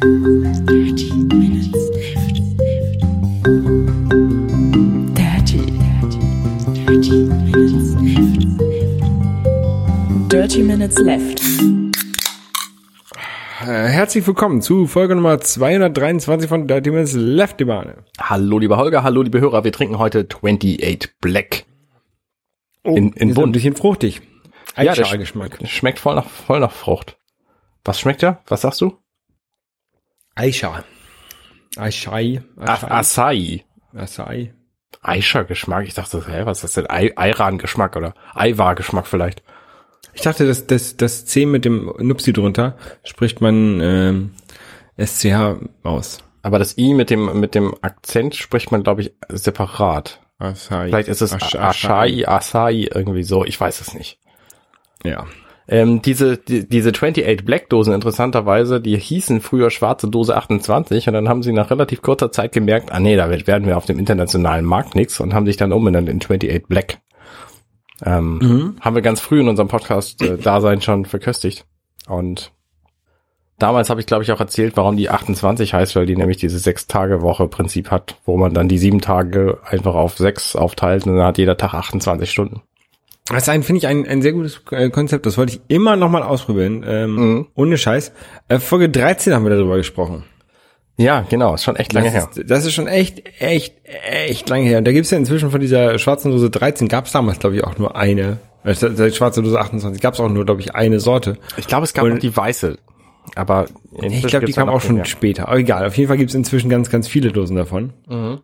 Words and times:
Dirty 0.00 1.12
Minutes 1.12 1.72
Left. 1.92 2.40
Dirty, 5.14 5.60
dirty, 5.76 6.20
dirty 6.72 7.24
Minutes 7.44 7.94
Left. 8.00 8.42
Dirty 10.32 10.62
Minutes 10.62 10.98
Left. 11.00 11.42
Äh, 13.60 13.66
Herzlich 13.88 14.26
willkommen 14.26 14.62
zu 14.62 14.86
Folge 14.86 15.16
Nummer 15.16 15.38
223 15.38 16.48
von 16.48 16.66
Dirty 16.66 16.90
Minutes 16.90 17.12
Left 17.12 17.60
die 17.60 17.66
Bahne. 17.66 18.04
Hallo 18.18 18.58
lieber 18.58 18.78
Holger, 18.78 19.02
hallo 19.02 19.20
liebe 19.20 19.38
Hörer, 19.38 19.64
wir 19.64 19.72
trinken 19.72 19.98
heute 19.98 20.20
28 20.26 21.10
Black. 21.20 21.64
Oh, 22.84 22.96
In- 22.96 23.12
in 23.12 23.28
ist. 23.30 23.38
Ein 23.38 23.52
bisschen 23.52 23.76
fruchtig. 23.76 24.22
Ja, 24.78 24.94
der 24.94 25.04
Eisschal-Geschmack. 25.04 25.58
Schmeckt 25.66 25.98
voll 25.98 26.14
nach, 26.14 26.26
voll 26.30 26.60
nach 26.60 26.72
Frucht. 26.72 27.18
Was 27.84 28.00
schmeckt 28.00 28.22
der? 28.22 28.40
Was 28.46 28.62
sagst 28.62 28.80
du? 28.80 28.96
Eischa. 30.40 30.84
Eischai. 31.76 32.42
Ach, 32.58 32.82
Acai. 32.84 33.62
Acai. 33.94 34.54
Aisha-Geschmack. 35.02 35.86
Ich 35.86 35.92
dachte, 35.92 36.24
hä, 36.26 36.46
was 36.46 36.64
ist 36.64 36.76
das 36.76 36.84
denn? 36.84 37.14
Ayran-Geschmack 37.16 37.94
oder 37.96 38.14
Eiwar-Geschmack 38.34 39.06
vielleicht. 39.06 39.42
Ich 40.14 40.22
dachte, 40.22 40.46
das, 40.46 40.66
das, 40.66 40.96
das 40.96 41.26
C 41.26 41.44
mit 41.44 41.66
dem 41.66 41.92
Nupsi 41.98 42.32
drunter 42.32 42.76
spricht 43.04 43.42
man 43.42 43.80
ähm, 43.82 44.30
SCH 44.98 45.60
aus. 45.82 46.24
Aber 46.42 46.58
das 46.58 46.78
I 46.78 46.94
mit 46.94 47.10
dem, 47.10 47.38
mit 47.38 47.54
dem 47.54 47.74
Akzent 47.82 48.34
spricht 48.34 48.72
man, 48.72 48.82
glaube 48.82 49.02
ich, 49.02 49.12
separat. 49.28 50.22
Acai. 50.38 50.88
Vielleicht 50.88 51.08
ist 51.08 51.20
es 51.20 51.34
Acai, 51.34 52.26
Acai, 52.26 52.88
irgendwie 52.94 53.24
so. 53.24 53.44
Ich 53.44 53.60
weiß 53.60 53.82
es 53.82 53.92
nicht. 53.92 54.18
Ja. 55.04 55.26
Ähm, 55.70 56.02
diese, 56.02 56.36
die, 56.36 56.68
diese 56.68 56.90
28 56.90 57.44
Black 57.44 57.68
Dosen 57.68 57.94
interessanterweise, 57.94 58.80
die 58.80 58.98
hießen 58.98 59.40
früher 59.40 59.70
schwarze 59.70 60.08
Dose 60.08 60.36
28 60.36 61.06
und 61.06 61.14
dann 61.14 61.28
haben 61.28 61.44
sie 61.44 61.52
nach 61.52 61.70
relativ 61.70 62.02
kurzer 62.02 62.32
Zeit 62.32 62.50
gemerkt, 62.50 62.90
ah 62.90 62.98
nee, 62.98 63.14
da 63.14 63.30
werden 63.30 63.66
wir 63.66 63.76
auf 63.76 63.86
dem 63.86 64.00
internationalen 64.00 64.64
Markt 64.64 64.96
nix 64.96 65.20
und 65.20 65.32
haben 65.32 65.46
sich 65.46 65.56
dann 65.56 65.72
umbenannt 65.72 66.08
in 66.08 66.16
28 66.16 66.66
Black. 66.66 66.98
Ähm, 68.04 68.76
Haben 68.80 68.94
wir 68.96 69.02
ganz 69.02 69.20
früh 69.20 69.40
in 69.40 69.48
unserem 69.48 69.68
Podcast 69.68 70.20
äh, 70.22 70.38
Dasein 70.38 70.82
schon 70.82 71.04
verköstigt. 71.04 71.66
Und 72.08 72.50
damals 73.58 73.90
habe 73.90 74.00
ich, 74.00 74.06
glaube 74.06 74.24
ich, 74.24 74.32
auch 74.32 74.40
erzählt, 74.40 74.76
warum 74.76 74.96
die 74.96 75.10
28 75.10 75.74
heißt, 75.74 75.94
weil 75.94 76.06
die 76.06 76.16
nämlich 76.16 76.38
diese 76.38 76.58
Sechs-Tage-Woche-Prinzip 76.58 77.92
hat, 77.92 78.16
wo 78.24 78.36
man 78.36 78.54
dann 78.54 78.68
die 78.68 78.78
sieben 78.78 79.00
Tage 79.00 79.58
einfach 79.64 79.94
auf 79.94 80.16
sechs 80.16 80.56
aufteilt 80.56 81.06
und 81.06 81.16
dann 81.16 81.26
hat 81.26 81.38
jeder 81.38 81.56
Tag 81.56 81.74
28 81.74 82.28
Stunden. 82.28 82.62
Das 83.30 83.44
ist 83.44 83.48
ein, 83.48 83.62
finde 83.62 83.78
ich, 83.78 83.86
ein, 83.86 84.06
ein 84.06 84.22
sehr 84.22 84.32
gutes 84.32 84.60
äh, 84.72 84.90
Konzept. 84.90 85.24
Das 85.24 85.38
wollte 85.38 85.54
ich 85.54 85.60
immer 85.68 85.96
noch 85.96 86.10
mal 86.10 86.22
ausprobieren. 86.22 86.84
Ähm, 86.86 87.14
Mhm. 87.14 87.46
Ohne 87.54 87.78
Scheiß. 87.78 88.12
Äh, 88.48 88.58
Folge 88.58 88.88
13 88.88 89.32
haben 89.32 89.44
wir 89.44 89.50
darüber 89.50 89.76
gesprochen. 89.76 90.24
Ja, 90.96 91.24
genau, 91.28 91.54
ist 91.54 91.64
schon 91.64 91.76
echt 91.76 91.92
lange 91.94 92.10
her. 92.10 92.26
das 92.28 92.36
Ist, 92.36 92.50
das 92.50 92.66
ist 92.66 92.74
schon 92.74 92.86
echt, 92.86 93.22
echt, 93.40 93.74
echt 94.10 94.48
lange 94.50 94.64
her. 94.64 94.78
Und 94.78 94.84
da 94.86 94.92
gibt's 94.92 95.10
ja 95.10 95.16
inzwischen 95.16 95.50
von 95.50 95.60
dieser 95.60 95.98
schwarzen 95.98 96.30
Dose 96.30 96.50
13, 96.50 96.88
gab's 96.88 97.12
damals, 97.12 97.38
glaube 97.38 97.56
ich, 97.56 97.64
auch 97.64 97.78
nur 97.78 97.96
eine. 97.96 98.38
Äh, 98.64 98.74
Die 98.74 99.10
schwarze 99.12 99.42
Dose 99.42 99.58
28 99.58 100.02
gab's 100.02 100.20
auch 100.20 100.28
nur, 100.28 100.44
glaube 100.44 100.60
ich, 100.60 100.74
eine 100.74 101.00
Sorte. 101.00 101.38
Ich 101.56 101.66
glaube, 101.66 101.84
es 101.84 101.94
gab 101.94 102.04
Und- 102.04 102.10
noch 102.10 102.18
die 102.18 102.36
weiße. 102.36 102.76
Aber 103.36 103.66
Ich 104.02 104.26
glaube, 104.26 104.44
die 104.46 104.52
kam 104.52 104.68
auch 104.68 104.80
schon 104.80 105.02
später. 105.04 105.48
Aber 105.48 105.58
egal, 105.58 105.86
auf 105.86 105.96
jeden 105.96 106.08
Fall 106.08 106.16
gibt's 106.18 106.34
inzwischen 106.34 106.68
ganz, 106.68 106.90
ganz 106.90 107.06
viele 107.06 107.30
Dosen 107.32 107.54
davon. 107.56 107.92
Mhm. 108.08 108.40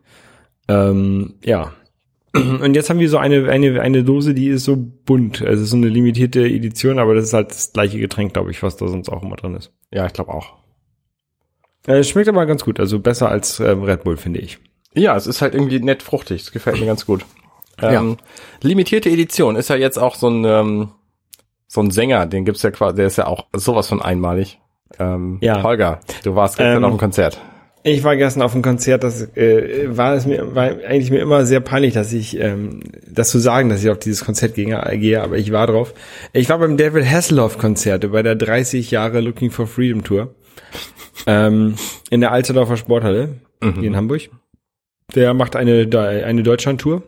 Ähm, 0.69 1.35
ja. 1.43 1.73
Und 2.35 2.75
jetzt 2.75 2.89
haben 2.89 2.99
wir 2.99 3.09
so 3.09 3.17
eine, 3.17 3.49
eine, 3.49 3.81
eine 3.81 4.03
Dose, 4.03 4.33
die 4.33 4.47
ist 4.49 4.65
so 4.65 4.75
bunt. 4.77 5.41
Also 5.41 5.53
es 5.55 5.61
ist 5.61 5.69
so 5.71 5.77
eine 5.77 5.87
limitierte 5.89 6.41
Edition, 6.47 6.99
aber 6.99 7.15
das 7.15 7.25
ist 7.25 7.33
halt 7.33 7.49
das 7.51 7.73
gleiche 7.73 7.99
Getränk, 7.99 8.33
glaube 8.33 8.51
ich, 8.51 8.61
was 8.63 8.77
da 8.77 8.87
sonst 8.87 9.09
auch 9.09 9.23
immer 9.23 9.35
drin 9.37 9.55
ist. 9.55 9.71
Ja, 9.91 10.05
ich 10.05 10.13
glaube 10.13 10.33
auch. 10.33 10.53
Äh, 11.87 11.99
Es 11.99 12.09
schmeckt 12.09 12.27
aber 12.27 12.45
ganz 12.45 12.63
gut, 12.63 12.79
also 12.79 12.99
besser 12.99 13.29
als 13.29 13.59
ähm, 13.59 13.83
Red 13.83 14.03
Bull, 14.03 14.17
finde 14.17 14.39
ich. 14.39 14.59
Ja, 14.93 15.15
es 15.15 15.27
ist 15.27 15.41
halt 15.41 15.53
irgendwie 15.55 15.79
nett 15.79 16.03
fruchtig. 16.03 16.43
Das 16.43 16.51
gefällt 16.51 16.79
mir 16.79 16.85
ganz 16.85 17.05
gut. 17.05 17.25
Ähm, 17.79 18.17
Limitierte 18.63 19.07
Edition 19.11 19.55
ist 19.55 19.69
ja 19.69 19.75
jetzt 19.75 19.99
auch 19.99 20.15
so 20.15 20.27
ein 20.29 20.43
ähm, 20.45 20.89
so 21.67 21.79
ein 21.79 21.91
Sänger, 21.91 22.25
den 22.25 22.43
gibt's 22.43 22.63
ja 22.63 22.71
quasi, 22.71 22.95
der 22.95 23.05
ist 23.05 23.17
ja 23.17 23.27
auch 23.27 23.45
sowas 23.53 23.87
von 23.87 24.01
einmalig. 24.01 24.59
Ähm, 24.97 25.37
Ja. 25.41 25.61
Holger, 25.61 25.99
du 26.23 26.33
warst 26.33 26.57
gestern 26.57 26.77
Ähm, 26.77 26.85
auf 26.85 26.93
dem 26.93 26.97
Konzert. 26.97 27.39
Ich 27.89 28.03
war 28.03 28.17
gestern 28.17 28.41
auf 28.41 28.53
einem 28.53 28.63
Konzert, 28.63 29.03
das 29.03 29.33
äh, 29.37 29.85
war 29.87 30.13
es 30.13 30.25
mir 30.25 30.53
war 30.53 30.65
eigentlich 30.65 31.09
mir 31.09 31.21
immer 31.21 31.45
sehr 31.45 31.61
peinlich, 31.61 31.93
dass 31.93 32.11
ich 32.11 32.37
ähm, 32.37 32.81
das 33.09 33.29
zu 33.29 33.39
sagen, 33.39 33.69
dass 33.69 33.81
ich 33.81 33.89
auf 33.89 33.99
dieses 33.99 34.25
Konzert 34.25 34.55
gehe, 34.55 34.77
gehe, 34.97 35.23
aber 35.23 35.37
ich 35.37 35.53
war 35.53 35.67
drauf. 35.67 35.93
Ich 36.33 36.49
war 36.49 36.59
beim 36.59 36.75
David 36.75 37.09
Hasselhoff 37.09 37.57
Konzert 37.57 38.11
bei 38.11 38.23
der 38.23 38.35
30 38.35 38.91
Jahre 38.91 39.21
Looking 39.21 39.51
for 39.51 39.67
Freedom 39.67 40.03
Tour 40.03 40.35
ähm, 41.27 41.75
in 42.09 42.19
der 42.19 42.33
Alterdorfer 42.33 42.75
Sporthalle 42.75 43.37
hier 43.61 43.83
in 43.83 43.95
Hamburg. 43.95 44.23
Der 45.15 45.33
macht 45.33 45.55
eine 45.55 45.87
eine 46.25 46.43
Deutschland 46.43 46.81
Tour, 46.81 47.03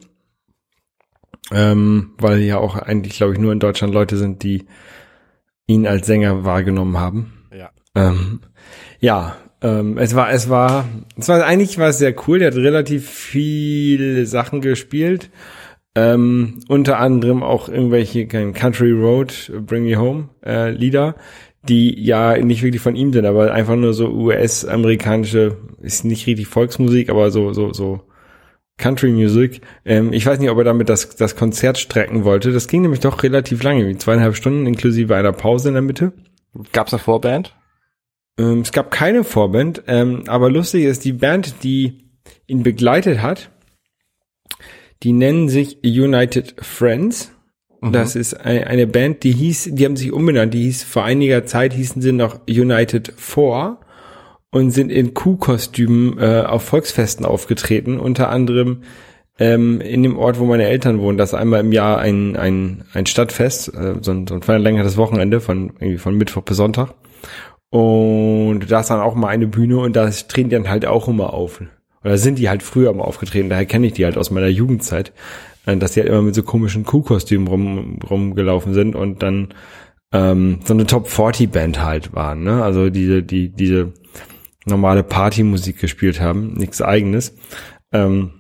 ähm, 1.52 2.14
weil 2.20 2.40
ja 2.40 2.58
auch 2.58 2.78
eigentlich 2.78 3.18
glaube 3.18 3.34
ich 3.34 3.40
nur 3.40 3.52
in 3.52 3.60
Deutschland 3.60 3.94
Leute 3.94 4.16
sind, 4.16 4.44
die 4.44 4.66
ihn 5.68 5.86
als 5.86 6.08
Sänger 6.08 6.46
wahrgenommen 6.46 6.98
haben. 6.98 7.34
Ja. 7.54 7.70
Ähm, 7.96 8.40
ja, 9.02 9.36
ähm, 9.62 9.98
es 9.98 10.16
war, 10.16 10.32
es 10.32 10.50
war, 10.50 10.88
es 11.18 11.28
war 11.28 11.46
eigentlich 11.46 11.78
war 11.78 11.90
es 11.90 11.98
sehr 11.98 12.16
cool. 12.28 12.40
Der 12.40 12.52
hat 12.52 12.58
relativ 12.58 13.10
viele 13.10 14.26
Sachen 14.26 14.62
gespielt. 14.62 15.30
Ähm, 15.96 16.60
unter 16.68 17.00
anderem 17.00 17.44
auch 17.44 17.68
irgendwelche 17.68 18.28
Country 18.28 18.92
Road, 18.92 19.52
Bring 19.66 19.84
Me 19.84 19.98
Home 19.98 20.30
äh, 20.46 20.72
Lieder, 20.72 21.16
die 21.64 22.00
ja 22.02 22.38
nicht 22.38 22.64
wirklich 22.64 22.82
von 22.82 22.96
ihm 22.96 23.12
sind, 23.12 23.26
aber 23.26 23.52
einfach 23.52 23.76
nur 23.76 23.94
so 23.94 24.08
US-amerikanische, 24.10 25.58
ist 25.82 26.06
nicht 26.06 26.28
richtig 26.28 26.48
Volksmusik, 26.48 27.10
aber 27.10 27.32
so 27.32 27.54
so 27.54 27.74
so 27.74 28.02
Country 28.78 29.12
Music. 29.12 29.62
Ähm, 29.84 30.14
ich 30.14 30.26
weiß 30.26 30.40
nicht, 30.40 30.52
ob 30.52 30.58
er 30.60 30.64
damit 30.64 30.90
das 30.90 31.16
das 31.18 31.36
Konzert 31.36 31.78
strecken 31.80 32.24
wollte. 32.24 32.54
Das 32.54 32.68
ging 32.68 32.84
nämlich 32.84 33.02
doch 33.02 33.24
relativ 33.24 33.64
lange, 33.64 33.88
wie 33.88 33.98
zweieinhalb 33.98 34.36
Stunden 34.36 34.68
inklusive 34.68 35.16
einer 35.16 35.34
Pause 35.34 35.70
in 35.70 35.74
der 35.74 35.84
Mitte. 35.84 36.14
Gab's 36.72 36.94
eine 36.94 37.02
Vorband? 37.02 37.56
Ähm, 38.38 38.62
es 38.62 38.72
gab 38.72 38.92
keine 38.92 39.24
Vorband, 39.24 39.84
ähm, 39.88 40.24
aber 40.28 40.50
lustig 40.50 40.84
ist, 40.86 41.06
die 41.06 41.14
Band, 41.14 41.64
die 41.64 42.10
ihn 42.48 42.64
begleitet 42.64 43.22
hat, 43.22 43.52
die 45.04 45.14
nennen 45.14 45.50
sich 45.50 45.80
United 45.84 46.56
Friends. 46.62 47.32
Das 47.82 48.18
ist 48.18 48.34
ein, 48.34 48.66
eine 48.66 48.88
Band, 48.88 49.24
die 49.24 49.32
hieß, 49.32 49.70
die 49.72 49.86
haben 49.86 49.96
sich 49.96 50.12
umbenannt, 50.12 50.54
die 50.54 50.64
hieß 50.64 50.84
vor 50.84 51.06
einiger 51.06 51.46
Zeit 51.46 51.74
hießen 51.74 52.02
sie 52.02 52.12
noch 52.12 52.42
United 52.50 53.14
Four 53.16 53.80
und 54.52 54.72
sind 54.72 54.92
in 54.92 55.14
Kuhkostümen 55.14 56.18
äh, 56.20 56.44
auf 56.46 56.64
Volksfesten 56.64 57.26
aufgetreten, 57.26 57.98
unter 57.98 58.30
anderem 58.30 58.82
ähm, 59.40 59.80
in 59.80 60.04
dem 60.04 60.18
Ort, 60.18 60.40
wo 60.40 60.46
meine 60.46 60.66
Eltern 60.66 61.00
wohnen, 61.00 61.18
das 61.18 61.30
ist 61.30 61.40
einmal 61.40 61.62
im 61.62 61.72
Jahr 61.72 62.00
ein, 62.00 62.36
ein, 62.36 62.84
ein 62.94 63.06
Stadtfest, 63.06 63.74
äh, 63.74 63.96
so 64.02 64.12
ein, 64.12 64.28
so 64.28 64.36
ein 64.36 64.42
verlängertes 64.42 64.98
Wochenende 64.98 65.40
von, 65.40 65.74
irgendwie 65.80 65.98
von 65.98 66.16
Mittwoch 66.16 66.44
bis 66.44 66.58
Sonntag. 66.58 66.94
Und 67.70 68.72
da 68.72 68.80
ist 68.80 68.90
dann 68.90 69.00
auch 69.00 69.16
mal 69.16 69.28
eine 69.28 69.48
Bühne 69.48 69.78
und 69.78 69.96
da 69.96 70.10
treten 70.10 70.50
die 70.50 70.56
dann 70.56 70.70
halt 70.70 70.86
auch 70.86 71.08
immer 71.08 71.34
auf. 71.34 71.62
Oder 72.04 72.18
sind 72.18 72.40
die 72.40 72.50
halt 72.50 72.64
früher 72.64 72.94
mal 72.94 73.04
aufgetreten, 73.04 73.50
daher 73.50 73.66
kenne 73.66 73.88
ich 73.88 73.94
die 73.94 74.06
halt 74.06 74.18
aus 74.18 74.32
meiner 74.32 74.48
Jugendzeit, 74.48 75.12
äh, 75.66 75.78
dass 75.78 75.92
die 75.92 76.00
halt 76.00 76.10
immer 76.10 76.22
mit 76.22 76.36
so 76.36 76.44
komischen 76.44 76.86
Kuhkostümen 76.86 77.48
rum, 77.48 78.00
rumgelaufen 78.10 78.74
sind 78.74 78.96
und 78.96 79.22
dann 79.22 79.54
ähm, 80.12 80.60
so 80.64 80.74
eine 80.74 80.88
Top 80.88 81.08
40 81.08 81.52
Band 81.52 81.84
halt 81.84 82.14
waren, 82.16 82.44
ne? 82.44 82.64
Also 82.64 82.90
diese, 82.90 83.22
die, 83.22 83.50
diese 83.50 83.94
normale 84.66 85.04
Partymusik 85.04 85.80
gespielt 85.80 86.20
haben, 86.20 86.54
nichts 86.54 86.82
eigenes. 86.82 87.36
Ähm, 87.92 88.32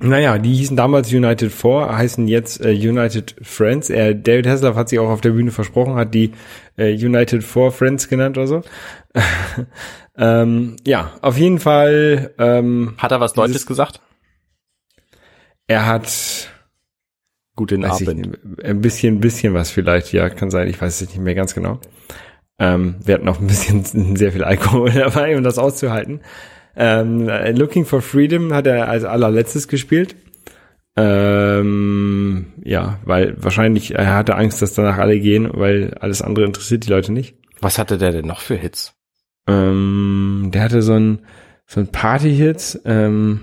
naja, 0.00 0.38
die 0.38 0.54
hießen 0.54 0.76
damals 0.76 1.12
United 1.12 1.52
Four, 1.52 1.96
heißen 1.96 2.28
jetzt 2.28 2.60
äh, 2.64 2.70
United 2.70 3.34
Friends. 3.42 3.90
Er, 3.90 4.14
David 4.14 4.46
Hasselhoff 4.46 4.76
hat 4.76 4.88
sich 4.88 4.98
auch 4.98 5.08
auf 5.10 5.20
der 5.20 5.30
Bühne 5.30 5.50
versprochen, 5.50 5.96
hat 5.96 6.14
die 6.14 6.32
äh, 6.76 6.92
United 6.94 7.42
Four 7.42 7.72
Friends 7.72 8.08
genannt 8.08 8.38
oder 8.38 8.46
so. 8.46 8.62
ähm, 10.16 10.76
ja, 10.86 11.12
auf 11.22 11.36
jeden 11.36 11.58
Fall. 11.58 12.32
Ähm, 12.38 12.94
Hat 12.98 13.10
er 13.12 13.20
was 13.20 13.32
Dieses- 13.32 13.46
Deutsches 13.46 13.66
gesagt? 13.66 14.00
er 15.66 15.84
hat 15.86 16.48
Guten 17.56 17.82
ich, 17.82 17.90
Abend. 17.90 18.16
nicht, 18.16 18.64
ein 18.64 18.80
bisschen, 18.80 19.16
ein 19.16 19.20
bisschen 19.20 19.52
was 19.52 19.70
vielleicht. 19.70 20.12
Ja, 20.12 20.30
kann 20.30 20.50
sein. 20.50 20.68
Ich 20.68 20.80
weiß 20.80 21.00
es 21.00 21.08
nicht 21.08 21.18
mehr 21.18 21.34
ganz 21.34 21.54
genau. 21.54 21.80
Ähm, 22.60 22.96
wir 23.04 23.14
hatten 23.14 23.28
auch 23.28 23.40
ein 23.40 23.46
bisschen 23.48 23.84
sehr 24.16 24.32
viel 24.32 24.44
Alkohol 24.44 24.90
dabei, 24.92 25.36
um 25.36 25.42
das 25.42 25.58
auszuhalten. 25.58 26.20
Ähm, 26.78 27.26
Looking 27.56 27.84
for 27.84 28.00
Freedom 28.00 28.54
hat 28.54 28.66
er 28.66 28.88
als 28.88 29.04
allerletztes 29.04 29.68
gespielt. 29.68 30.16
Ähm, 30.96 32.52
ja, 32.64 32.98
weil 33.04 33.34
wahrscheinlich 33.42 33.94
er 33.94 34.14
hatte 34.14 34.36
Angst, 34.36 34.62
dass 34.62 34.74
danach 34.74 34.98
alle 34.98 35.20
gehen, 35.20 35.48
weil 35.52 35.94
alles 36.00 36.22
andere 36.22 36.46
interessiert 36.46 36.86
die 36.86 36.90
Leute 36.90 37.12
nicht. 37.12 37.36
Was 37.60 37.78
hatte 37.78 37.98
der 37.98 38.12
denn 38.12 38.26
noch 38.26 38.40
für 38.40 38.56
Hits? 38.56 38.94
Ähm, 39.46 40.50
der 40.52 40.62
hatte 40.62 40.82
so 40.82 40.94
ein 40.94 41.20
so 41.66 41.80
ein 41.80 41.88
Party-Hit, 41.88 42.80
ähm, 42.86 43.40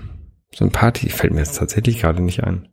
so 0.51 0.65
ein 0.65 0.71
Party, 0.71 1.09
fällt 1.09 1.33
mir 1.33 1.39
jetzt 1.39 1.57
tatsächlich 1.57 2.01
gerade 2.01 2.23
nicht 2.23 2.43
ein. 2.43 2.67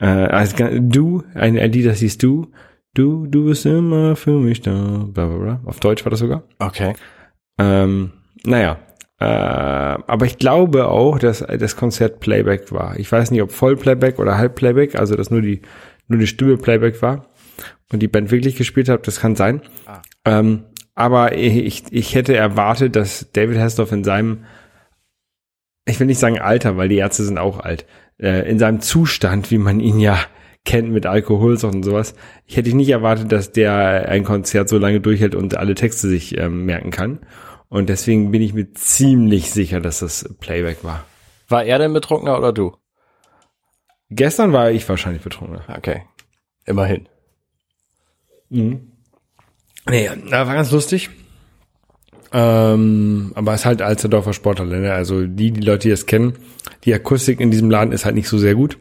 Äh, 0.00 0.06
also, 0.06 0.56
du, 0.80 1.24
ein, 1.34 1.58
ein 1.58 1.72
Lied, 1.72 1.84
das 1.84 1.98
hieß 1.98 2.16
du, 2.16 2.50
Du, 2.98 3.28
du 3.28 3.44
bist 3.44 3.64
immer 3.64 4.16
für 4.16 4.40
mich 4.40 4.60
da. 4.60 5.06
Bla, 5.06 5.26
bla, 5.26 5.38
bla. 5.38 5.60
Auf 5.66 5.78
Deutsch 5.78 6.04
war 6.04 6.10
das 6.10 6.18
sogar. 6.18 6.42
Okay. 6.58 6.94
Ähm, 7.56 8.10
naja. 8.44 8.78
Äh, 9.20 9.24
aber 9.24 10.26
ich 10.26 10.38
glaube 10.38 10.88
auch, 10.88 11.18
dass 11.18 11.38
das 11.38 11.76
Konzert 11.76 12.20
Playback 12.20 12.70
war. 12.70 12.98
Ich 12.98 13.10
weiß 13.10 13.30
nicht, 13.30 13.42
ob 13.42 13.50
Vollplayback 13.50 14.18
oder 14.18 14.38
Halbplayback, 14.38 14.94
also 14.94 15.16
dass 15.16 15.30
nur 15.30 15.42
die, 15.42 15.62
nur 16.06 16.20
die 16.20 16.26
Stimme 16.26 16.56
Playback 16.56 17.02
war 17.02 17.26
und 17.92 18.00
die 18.00 18.08
Band 18.08 18.30
wirklich 18.30 18.56
gespielt 18.56 18.88
hat, 18.88 19.06
das 19.06 19.20
kann 19.20 19.34
sein. 19.34 19.62
Ah. 19.86 20.02
Ähm, 20.24 20.64
aber 20.94 21.36
ich, 21.36 21.84
ich 21.90 22.14
hätte 22.14 22.36
erwartet, 22.36 22.96
dass 22.96 23.30
David 23.32 23.58
Hasselhoff 23.58 23.92
in 23.92 24.04
seinem, 24.04 24.44
ich 25.84 25.98
will 25.98 26.06
nicht 26.06 26.18
sagen 26.18 26.40
Alter, 26.40 26.76
weil 26.76 26.88
die 26.88 26.96
Ärzte 26.96 27.24
sind 27.24 27.38
auch 27.38 27.60
alt, 27.60 27.86
äh, 28.18 28.48
in 28.48 28.58
seinem 28.58 28.80
Zustand, 28.80 29.50
wie 29.50 29.58
man 29.58 29.80
ihn 29.80 30.00
ja 30.00 30.18
kennt 30.64 30.90
mit 30.90 31.06
Alkoholsucht 31.06 31.74
und 31.74 31.82
sowas, 31.82 32.14
ich 32.46 32.56
hätte 32.56 32.76
nicht 32.76 32.90
erwartet, 32.90 33.32
dass 33.32 33.52
der 33.52 34.08
ein 34.08 34.24
Konzert 34.24 34.68
so 34.68 34.76
lange 34.76 35.00
durchhält 35.00 35.34
und 35.34 35.56
alle 35.56 35.74
Texte 35.74 36.08
sich 36.08 36.36
ähm, 36.36 36.66
merken 36.66 36.90
kann. 36.90 37.20
Und 37.68 37.88
deswegen 37.88 38.30
bin 38.30 38.42
ich 38.42 38.54
mir 38.54 38.72
ziemlich 38.72 39.50
sicher, 39.50 39.80
dass 39.80 40.00
das 40.00 40.34
Playback 40.40 40.84
war. 40.84 41.04
War 41.48 41.64
er 41.64 41.78
denn 41.78 41.92
betrunkener 41.92 42.38
oder 42.38 42.52
du? 42.52 42.76
Gestern 44.10 44.52
war 44.52 44.70
ich 44.70 44.88
wahrscheinlich 44.88 45.22
betrunken. 45.22 45.60
Okay. 45.68 46.02
Immerhin. 46.64 47.08
Mhm. 48.48 48.92
Nee, 49.88 50.10
das 50.30 50.46
war 50.46 50.54
ganz 50.54 50.70
lustig. 50.70 51.10
Ähm, 52.32 53.32
aber 53.34 53.54
es 53.54 53.60
ist 53.60 53.66
halt 53.66 53.82
Alsterdorfer 53.82 54.32
Sporthalle. 54.32 54.80
Ne? 54.80 54.92
Also 54.92 55.26
die, 55.26 55.50
die 55.50 55.60
Leute, 55.60 55.84
die 55.84 55.90
das 55.90 56.06
kennen, 56.06 56.34
die 56.84 56.92
Akustik 56.92 57.40
in 57.40 57.50
diesem 57.50 57.70
Laden 57.70 57.92
ist 57.92 58.04
halt 58.04 58.14
nicht 58.14 58.28
so 58.28 58.38
sehr 58.38 58.54
gut. 58.54 58.78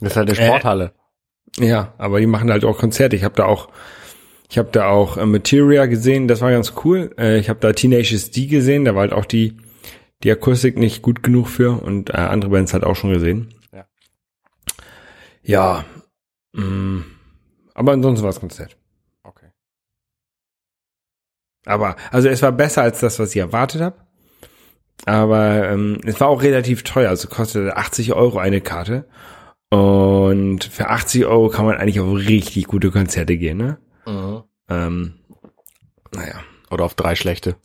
Das 0.00 0.12
ist 0.12 0.16
halt 0.16 0.28
eine 0.28 0.36
Sporthalle. 0.36 0.92
Ja, 1.58 1.94
aber 1.98 2.20
die 2.20 2.26
machen 2.26 2.50
halt 2.50 2.64
auch 2.64 2.78
Konzerte. 2.78 3.16
Ich 3.16 3.24
habe 3.24 3.34
da 3.34 3.44
auch, 3.44 3.68
ich 4.50 4.58
habe 4.58 4.70
da 4.72 4.88
auch 4.88 5.16
äh, 5.16 5.26
Materia 5.26 5.86
gesehen. 5.86 6.28
Das 6.28 6.40
war 6.40 6.50
ganz 6.50 6.72
cool. 6.84 7.14
Äh, 7.18 7.38
ich 7.38 7.48
habe 7.48 7.60
da 7.60 7.72
Tenacious 7.72 8.30
D 8.30 8.46
gesehen. 8.46 8.84
Da 8.84 8.94
war 8.94 9.02
halt 9.02 9.12
auch 9.12 9.26
die 9.26 9.56
die 10.22 10.32
Akustik 10.32 10.76
nicht 10.76 11.02
gut 11.02 11.22
genug 11.22 11.48
für 11.48 11.80
und 11.82 12.10
äh, 12.10 12.14
andere 12.14 12.50
Bands 12.50 12.72
halt 12.72 12.84
auch 12.84 12.96
schon 12.96 13.12
gesehen. 13.12 13.54
Ja. 13.72 13.86
Ja. 15.42 15.84
Mh, 16.52 17.04
aber 17.74 17.92
ansonsten 17.92 18.24
war 18.24 18.30
es 18.30 18.40
Konzert. 18.40 18.76
Okay. 19.22 19.50
Aber, 21.66 21.96
also 22.10 22.28
es 22.28 22.42
war 22.42 22.52
besser 22.52 22.82
als 22.82 23.00
das, 23.00 23.18
was 23.18 23.30
ich 23.30 23.36
erwartet 23.36 23.80
habe. 23.80 23.96
Aber 25.04 25.70
ähm, 25.70 26.00
es 26.04 26.20
war 26.20 26.28
auch 26.28 26.42
relativ 26.42 26.82
teuer, 26.82 27.10
also 27.10 27.28
kostete 27.28 27.76
80 27.76 28.14
Euro 28.14 28.38
eine 28.38 28.60
Karte. 28.60 29.08
Und 29.70 30.64
für 30.64 30.88
80 30.88 31.26
Euro 31.26 31.50
kann 31.50 31.66
man 31.66 31.76
eigentlich 31.76 32.00
auf 32.00 32.12
richtig 32.12 32.66
gute 32.66 32.90
Konzerte 32.90 33.36
gehen, 33.36 33.58
ne? 33.58 33.78
Mhm. 34.08 34.42
Ähm, 34.68 35.14
naja. 36.14 36.40
Oder 36.70 36.84
auf 36.84 36.94
drei 36.94 37.14
schlechte. 37.14 37.56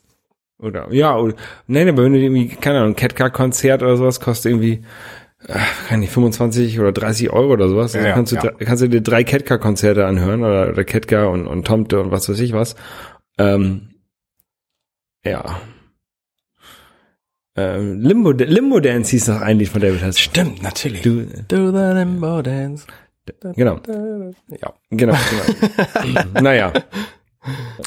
Oder, 0.60 0.92
ja, 0.94 1.18
oder, 1.18 1.36
nein, 1.68 1.90
aber 1.90 2.04
wenn 2.04 2.14
du 2.14 2.20
irgendwie, 2.20 2.48
keine 2.50 2.80
Ahnung, 2.80 2.92
ein 2.92 2.96
Catcar-Konzert 2.96 3.82
oder 3.84 3.98
sowas 3.98 4.20
kostet 4.22 4.52
irgendwie, 4.52 4.84
äh, 5.48 5.60
kann 5.90 6.00
nicht, 6.00 6.14
25 6.14 6.80
oder 6.80 6.94
30 6.94 7.32
Euro 7.32 7.52
oder 7.54 7.68
sowas. 7.68 7.96
Also 7.96 8.08
Ja, 8.08 8.14
kannst, 8.14 8.32
du, 8.32 8.36
ja. 8.38 8.52
kannst 8.52 8.82
du 8.84 8.88
dir 8.88 9.02
drei 9.02 9.24
Catcar-Konzerte 9.24 10.06
anhören 10.06 10.42
oder, 10.42 10.70
oder 10.70 10.84
Catcar 10.86 11.30
und, 11.32 11.48
und 11.48 11.68
Tomte 11.68 12.00
und 12.00 12.12
was 12.12 12.30
weiß 12.30 12.40
ich 12.40 12.54
was. 12.54 12.76
Ähm, 13.38 13.90
ja. 15.26 15.60
Ähm, 17.56 18.00
Limbo, 18.02 18.32
Limbo 18.32 18.80
Dance 18.80 19.12
hieß 19.12 19.28
noch 19.28 19.42
ein 19.42 19.60
Lied 19.60 19.70
von 19.70 19.82
David 19.82 20.02
Hasselhoff. 20.02 20.18
Stimmt, 20.20 20.64
natürlich. 20.64 21.02
Du, 21.02 21.26
Do 21.48 21.72
the 21.72 21.94
limbo 21.94 22.42
dance. 22.42 22.88
Genau, 23.56 23.80
Ja. 23.86 24.74
genau, 24.90 25.14
genau. 25.16 26.24
naja. 26.42 26.74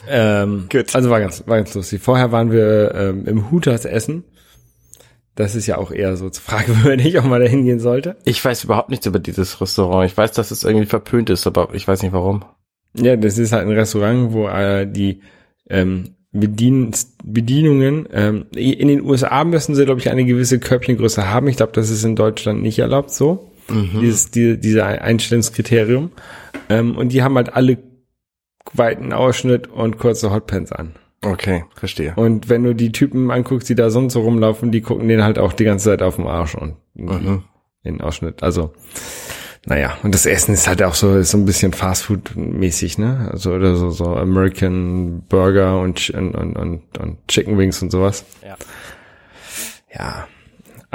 Ähm, 0.08 0.66
Gut. 0.70 0.94
Also 0.94 1.10
war 1.10 1.20
ganz, 1.20 1.42
war 1.46 1.56
ganz 1.56 1.74
lustig. 1.74 2.02
Vorher 2.02 2.32
waren 2.32 2.50
wir 2.50 2.94
ähm, 2.94 3.26
im 3.26 3.50
Hooters 3.50 3.84
essen. 3.84 4.24
Das 5.34 5.54
ist 5.54 5.66
ja 5.66 5.76
auch 5.78 5.92
eher 5.92 6.16
so 6.16 6.30
fragwürdig, 6.30 7.18
ob 7.18 7.26
man 7.26 7.40
da 7.40 7.46
hingehen 7.46 7.80
sollte. 7.80 8.16
Ich 8.24 8.42
weiß 8.44 8.64
überhaupt 8.64 8.90
nichts 8.90 9.06
über 9.06 9.18
dieses 9.18 9.60
Restaurant. 9.60 10.10
Ich 10.10 10.16
weiß, 10.16 10.32
dass 10.32 10.50
es 10.50 10.64
irgendwie 10.64 10.86
verpönt 10.86 11.30
ist, 11.30 11.46
aber 11.46 11.74
ich 11.74 11.86
weiß 11.86 12.02
nicht 12.02 12.12
warum. 12.12 12.44
Ja, 12.94 13.16
das 13.16 13.36
ist 13.38 13.52
halt 13.52 13.66
ein 13.66 13.72
Restaurant, 13.74 14.32
wo 14.32 14.48
äh, 14.48 14.86
die 14.86 15.20
ähm, 15.68 16.14
Bedien 16.32 16.90
Bedienungen, 17.24 18.08
ähm, 18.12 18.46
in 18.54 18.88
den 18.88 19.02
USA 19.02 19.44
müssen 19.44 19.74
sie, 19.74 19.84
glaube 19.84 20.00
ich, 20.00 20.10
eine 20.10 20.24
gewisse 20.24 20.58
Körbchengröße 20.58 21.30
haben. 21.30 21.48
Ich 21.48 21.56
glaube, 21.56 21.72
das 21.72 21.90
ist 21.90 22.04
in 22.04 22.16
Deutschland 22.16 22.62
nicht 22.62 22.78
erlaubt 22.78 23.10
so. 23.10 23.50
Dieses, 23.68 24.30
die, 24.30 24.58
diese 24.60 24.84
Einstellungskriterium. 24.86 26.12
Ähm, 26.68 26.96
und 26.96 27.10
die 27.10 27.22
haben 27.22 27.34
halt 27.36 27.54
alle 27.54 27.78
weiten 28.72 29.12
Ausschnitt 29.12 29.68
und 29.68 29.98
kurze 29.98 30.32
Hotpants 30.32 30.72
an. 30.72 30.94
Okay, 31.24 31.64
verstehe. 31.74 32.12
Und 32.14 32.48
wenn 32.48 32.62
du 32.62 32.74
die 32.74 32.92
Typen 32.92 33.30
anguckst, 33.30 33.68
die 33.68 33.74
da 33.74 33.90
sonst 33.90 34.12
so 34.12 34.20
rumlaufen, 34.20 34.70
die 34.70 34.82
gucken 34.82 35.08
den 35.08 35.24
halt 35.24 35.38
auch 35.38 35.52
die 35.52 35.64
ganze 35.64 35.86
Zeit 35.86 36.02
auf 36.02 36.16
dem 36.16 36.26
Arsch 36.26 36.54
und 36.54 36.76
Mhm. 36.94 37.42
den 37.84 38.00
Ausschnitt. 38.00 38.42
Also, 38.42 38.72
naja, 39.66 39.96
und 40.02 40.14
das 40.14 40.26
Essen 40.26 40.54
ist 40.54 40.68
halt 40.68 40.82
auch 40.82 40.94
so, 40.94 41.16
ist 41.16 41.30
so 41.32 41.38
ein 41.38 41.44
bisschen 41.44 41.72
Fastfood-mäßig, 41.72 42.98
ne? 42.98 43.28
Also, 43.32 43.52
oder 43.52 43.74
so, 43.76 43.90
so 43.90 44.14
American 44.14 45.22
Burger 45.28 45.80
und, 45.80 46.08
und, 46.10 46.34
und, 46.34 46.98
und 46.98 47.28
Chicken 47.28 47.58
Wings 47.58 47.82
und 47.82 47.90
sowas. 47.90 48.24
Ja. 48.44 48.56
Ja. 49.92 50.28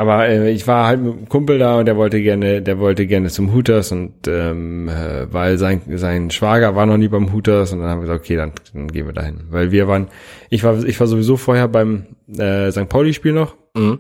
Aber 0.02 0.28
äh, 0.28 0.50
ich 0.50 0.66
war 0.66 0.88
halt 0.88 1.00
mit 1.00 1.14
einem 1.14 1.30
Kumpel 1.30 1.60
da 1.60 1.78
und 1.78 1.86
der 1.86 1.96
wollte 1.96 2.20
gerne, 2.24 2.64
der 2.64 2.80
wollte 2.80 3.06
gerne 3.06 3.30
zum 3.30 3.54
Hooters 3.54 3.92
und 3.92 4.28
ähm, 4.28 4.90
äh, 4.90 5.32
weil 5.32 5.60
sein 5.60 5.80
sein 5.94 6.32
Schwager 6.32 6.76
war 6.76 6.88
noch 6.88 6.98
nie 6.98 7.08
beim 7.08 7.32
Hooters 7.32 7.72
und 7.72 7.82
dann 7.82 7.88
haben 7.88 8.00
wir 8.00 8.08
gesagt, 8.08 8.22
okay, 8.22 8.36
dann, 8.36 8.52
dann 8.74 8.88
gehen 8.88 9.06
wir 9.06 9.14
dahin, 9.14 9.42
weil 9.52 9.72
wir 9.72 9.88
waren, 9.88 10.08
ich 10.50 10.64
war 10.64 10.84
ich 10.84 11.00
war 11.00 11.06
sowieso 11.06 11.38
vorher 11.38 11.68
beim 11.68 12.08
äh, 12.36 12.72
St. 12.72 12.90
Pauli-Spiel 12.90 13.34
noch 13.34 13.56
Mhm. 13.78 14.00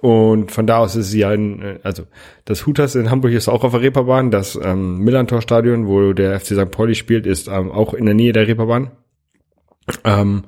und 0.00 0.52
von 0.52 0.66
da 0.66 0.78
aus 0.78 0.96
ist 0.96 1.10
sie 1.10 1.18
ja 1.18 1.34
in, 1.34 1.60
äh, 1.60 1.78
also 1.82 2.04
das 2.46 2.66
Hooters 2.66 2.94
in 2.94 3.10
Hamburg 3.10 3.32
ist 3.32 3.48
auch 3.48 3.62
auf 3.62 3.72
der 3.72 3.82
Reeperbahn, 3.82 4.30
das 4.30 4.58
ähm, 4.60 5.00
Millantor-Stadion, 5.00 5.86
wo 5.86 6.14
der 6.14 6.40
FC 6.40 6.54
St. 6.54 6.70
Pauli 6.70 6.94
spielt, 6.94 7.26
ist 7.26 7.48
ähm, 7.48 7.70
auch 7.70 7.92
in 7.92 8.06
der 8.06 8.14
Nähe 8.14 8.32
der 8.32 8.48
Reeperbahn. 8.48 8.90
Ähm, 10.02 10.44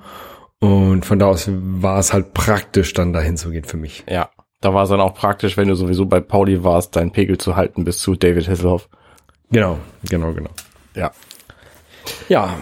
und 0.61 1.05
von 1.05 1.19
da 1.19 1.27
aus 1.27 1.49
war 1.53 1.99
es 1.99 2.15
halt 2.15 2.33
praktisch, 2.33 2.95
dann 2.95 3.13
dahin 3.13 3.37
zu 3.37 3.51
gehen 3.51 3.65
für 3.65 3.77
mich. 3.77 4.05
Ja. 4.09 4.31
Da 4.61 4.75
war 4.75 4.83
es 4.85 4.89
dann 4.89 5.01
auch 5.01 5.15
praktisch, 5.15 5.57
wenn 5.57 5.69
du 5.69 5.75
sowieso 5.77 6.07
bei 6.07 6.21
Pauli 6.21 6.65
warst, 6.65 6.97
deinen 6.97 7.13
Pegel 7.13 7.39
zu 7.39 7.55
halten 7.57 7.85
bis 7.85 7.99
zu 7.99 8.15
David 8.17 8.49
Hasselhoff. 8.49 8.89
Genau, 9.51 9.79
genau, 10.09 10.33
genau. 10.33 10.51
Ja. 10.95 11.13
Ja, 12.29 12.59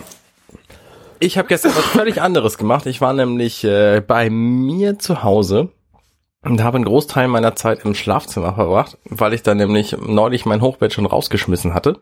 Ich 1.21 1.39
habe 1.39 1.49
gestern 1.49 1.75
was 1.75 1.85
völlig 1.85 2.21
anderes 2.21 2.59
gemacht. 2.59 2.85
Ich 2.87 3.01
war 3.01 3.13
nämlich 3.13 3.65
äh, 3.65 4.03
bei 4.07 4.29
mir 4.29 4.99
zu 4.99 5.23
Hause 5.23 5.71
und 6.43 6.63
habe 6.63 6.77
einen 6.77 6.85
Großteil 6.85 7.29
meiner 7.29 7.57
Zeit 7.57 7.85
im 7.85 7.95
Schlafzimmer 7.95 8.55
verbracht, 8.55 8.99
weil 9.05 9.33
ich 9.33 9.43
dann 9.43 9.57
nämlich 9.57 9.97
neulich 9.99 10.45
mein 10.45 10.61
Hochbett 10.61 10.93
schon 10.93 11.07
rausgeschmissen 11.07 11.73
hatte 11.75 12.01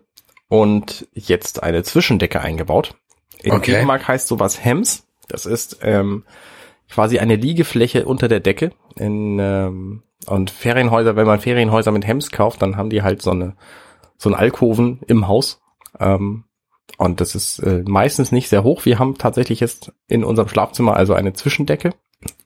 und 0.49 1.07
jetzt 1.13 1.63
eine 1.63 1.83
Zwischendecke 1.85 2.41
eingebaut. 2.41 2.97
In 3.43 3.53
Okay. 3.53 3.73
Dänemark 3.73 4.09
heißt 4.09 4.27
sowas 4.27 4.65
Hems. 4.65 5.05
Das 5.29 5.47
ist 5.47 5.79
ähm, 5.83 6.25
quasi 6.91 7.19
eine 7.19 7.37
Liegefläche 7.37 8.05
unter 8.07 8.29
der 8.29 8.41
Decke. 8.41 8.73
In, 8.97 9.39
ähm, 9.41 10.03
und 10.27 10.51
Ferienhäuser, 10.51 11.17
wenn 11.17 11.27
man 11.27 11.41
Ferienhäuser 11.41 11.91
mit 11.93 12.07
Hems 12.07 12.31
kauft, 12.31 12.63
dann 12.63 12.77
haben 12.77 12.91
die 12.91 13.03
halt 13.03 13.21
so 13.23 13.31
eine 13.31 13.57
so 14.17 14.29
einen 14.29 14.37
Alkoven 14.39 15.01
im 15.07 15.27
Haus. 15.29 15.61
Ähm, 15.99 16.45
und 16.99 17.21
das 17.21 17.35
ist 17.35 17.59
äh, 17.59 17.83
meistens 17.87 18.31
nicht 18.33 18.49
sehr 18.49 18.63
hoch. 18.63 18.85
Wir 18.85 18.99
haben 18.99 19.19
tatsächlich 19.19 19.61
jetzt 19.61 19.93
in 20.09 20.25
unserem 20.25 20.49
Schlafzimmer 20.49 20.97
also 20.97 21.15
eine 21.15 21.33
Zwischendecke 21.33 21.91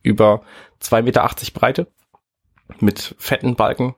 über 0.02 0.42
2,80 0.82 1.02
Meter 1.02 1.28
Breite 1.54 1.86
mit 2.80 3.14
fetten 3.18 3.54
Balken 3.56 3.94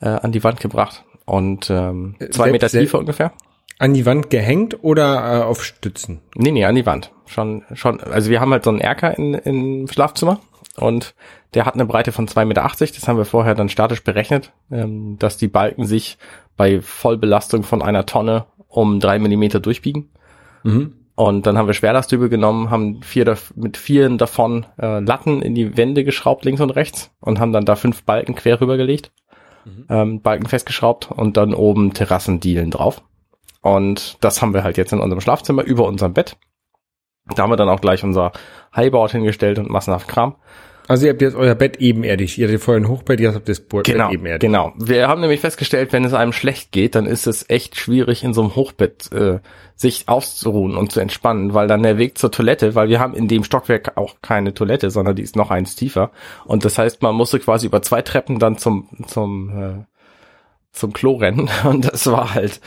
äh, 0.00 0.08
an 0.08 0.32
die 0.32 0.42
Wand 0.42 0.60
gebracht 0.60 1.04
und 1.26 1.70
ähm, 1.70 2.16
zwei 2.18 2.26
Selbst- 2.28 2.38
Meter 2.52 2.68
selbst- 2.68 2.86
Tiefe 2.90 2.98
ungefähr. 2.98 3.32
An 3.78 3.94
die 3.94 4.06
Wand 4.06 4.30
gehängt 4.30 4.82
oder 4.82 5.40
äh, 5.40 5.42
auf 5.42 5.64
Stützen? 5.64 6.20
Nee, 6.34 6.52
nee, 6.52 6.64
an 6.64 6.74
die 6.74 6.86
Wand. 6.86 7.12
Schon, 7.26 7.64
schon, 7.74 8.00
also 8.00 8.30
wir 8.30 8.40
haben 8.40 8.52
halt 8.52 8.64
so 8.64 8.70
einen 8.70 8.80
Erker 8.80 9.16
in, 9.16 9.34
im 9.34 9.88
Schlafzimmer 9.88 10.40
und 10.76 11.14
der 11.54 11.66
hat 11.66 11.74
eine 11.74 11.86
Breite 11.86 12.12
von 12.12 12.26
2,80 12.26 12.44
Meter. 12.44 12.62
Das 12.78 13.08
haben 13.08 13.16
wir 13.16 13.24
vorher 13.24 13.54
dann 13.54 13.68
statisch 13.68 14.02
berechnet, 14.02 14.52
ähm, 14.70 15.18
dass 15.18 15.36
die 15.36 15.48
Balken 15.48 15.86
sich 15.86 16.18
bei 16.56 16.80
Vollbelastung 16.80 17.62
von 17.62 17.82
einer 17.82 18.06
Tonne 18.06 18.46
um 18.68 19.00
drei 19.00 19.18
Millimeter 19.18 19.60
durchbiegen. 19.60 20.10
Mhm. 20.64 20.94
Und 21.16 21.46
dann 21.46 21.56
haben 21.56 21.68
wir 21.68 21.74
Schwerlastdübel 21.74 22.28
genommen, 22.28 22.70
haben 22.70 23.02
vier 23.02 23.36
mit 23.54 23.76
vielen 23.76 24.18
davon 24.18 24.66
äh, 24.80 24.98
Latten 24.98 25.42
in 25.42 25.54
die 25.54 25.76
Wände 25.76 26.02
geschraubt, 26.02 26.44
links 26.44 26.60
und 26.60 26.70
rechts, 26.70 27.12
und 27.20 27.38
haben 27.38 27.52
dann 27.52 27.64
da 27.64 27.76
fünf 27.76 28.02
Balken 28.02 28.34
quer 28.34 28.60
rübergelegt, 28.60 29.12
ähm, 29.88 30.22
Balken 30.22 30.46
festgeschraubt 30.46 31.12
und 31.12 31.36
dann 31.36 31.54
oben 31.54 31.94
Terrassendielen 31.94 32.72
drauf. 32.72 33.00
Und 33.64 34.18
das 34.20 34.42
haben 34.42 34.52
wir 34.52 34.62
halt 34.62 34.76
jetzt 34.76 34.92
in 34.92 35.00
unserem 35.00 35.22
Schlafzimmer 35.22 35.62
über 35.64 35.86
unserem 35.86 36.12
Bett. 36.12 36.36
Da 37.34 37.42
haben 37.44 37.50
wir 37.50 37.56
dann 37.56 37.70
auch 37.70 37.80
gleich 37.80 38.04
unser 38.04 38.32
Highboard 38.76 39.12
hingestellt 39.12 39.58
und 39.58 39.70
massenhaft 39.70 40.06
Kram. 40.06 40.34
Also 40.86 41.06
ihr 41.06 41.12
habt 41.12 41.22
jetzt 41.22 41.34
euer 41.34 41.54
Bett 41.54 41.78
ebenerdig. 41.78 42.36
Ihr 42.36 42.46
hattet 42.46 42.60
vorher 42.60 42.82
ein 42.82 42.88
Hochbett, 42.88 43.18
jetzt 43.20 43.34
habt 43.36 43.48
ihr 43.48 43.54
das 43.54 43.60
Bo- 43.64 43.80
Genau, 43.82 44.08
Bett 44.08 44.14
ebenerdig. 44.16 44.40
genau. 44.40 44.74
Wir 44.76 45.08
haben 45.08 45.22
nämlich 45.22 45.40
festgestellt, 45.40 45.94
wenn 45.94 46.04
es 46.04 46.12
einem 46.12 46.34
schlecht 46.34 46.72
geht, 46.72 46.94
dann 46.94 47.06
ist 47.06 47.26
es 47.26 47.48
echt 47.48 47.76
schwierig, 47.76 48.22
in 48.22 48.34
so 48.34 48.42
einem 48.42 48.54
Hochbett 48.54 49.10
äh, 49.10 49.38
sich 49.76 50.10
auszuruhen 50.10 50.76
und 50.76 50.92
zu 50.92 51.00
entspannen, 51.00 51.54
weil 51.54 51.66
dann 51.68 51.82
der 51.82 51.96
Weg 51.96 52.18
zur 52.18 52.30
Toilette, 52.30 52.74
weil 52.74 52.90
wir 52.90 53.00
haben 53.00 53.14
in 53.14 53.28
dem 53.28 53.44
Stockwerk 53.44 53.96
auch 53.96 54.16
keine 54.20 54.52
Toilette, 54.52 54.90
sondern 54.90 55.16
die 55.16 55.22
ist 55.22 55.36
noch 55.36 55.50
eins 55.50 55.74
tiefer. 55.74 56.10
Und 56.44 56.66
das 56.66 56.76
heißt, 56.76 57.00
man 57.00 57.14
musste 57.14 57.40
quasi 57.40 57.64
über 57.66 57.80
zwei 57.80 58.02
Treppen 58.02 58.38
dann 58.38 58.58
zum 58.58 58.90
zum 59.06 59.48
äh, 59.58 59.84
zum 60.72 60.92
Klo 60.92 61.14
rennen 61.14 61.48
und 61.64 61.90
das 61.90 62.06
war 62.12 62.34
halt 62.34 62.60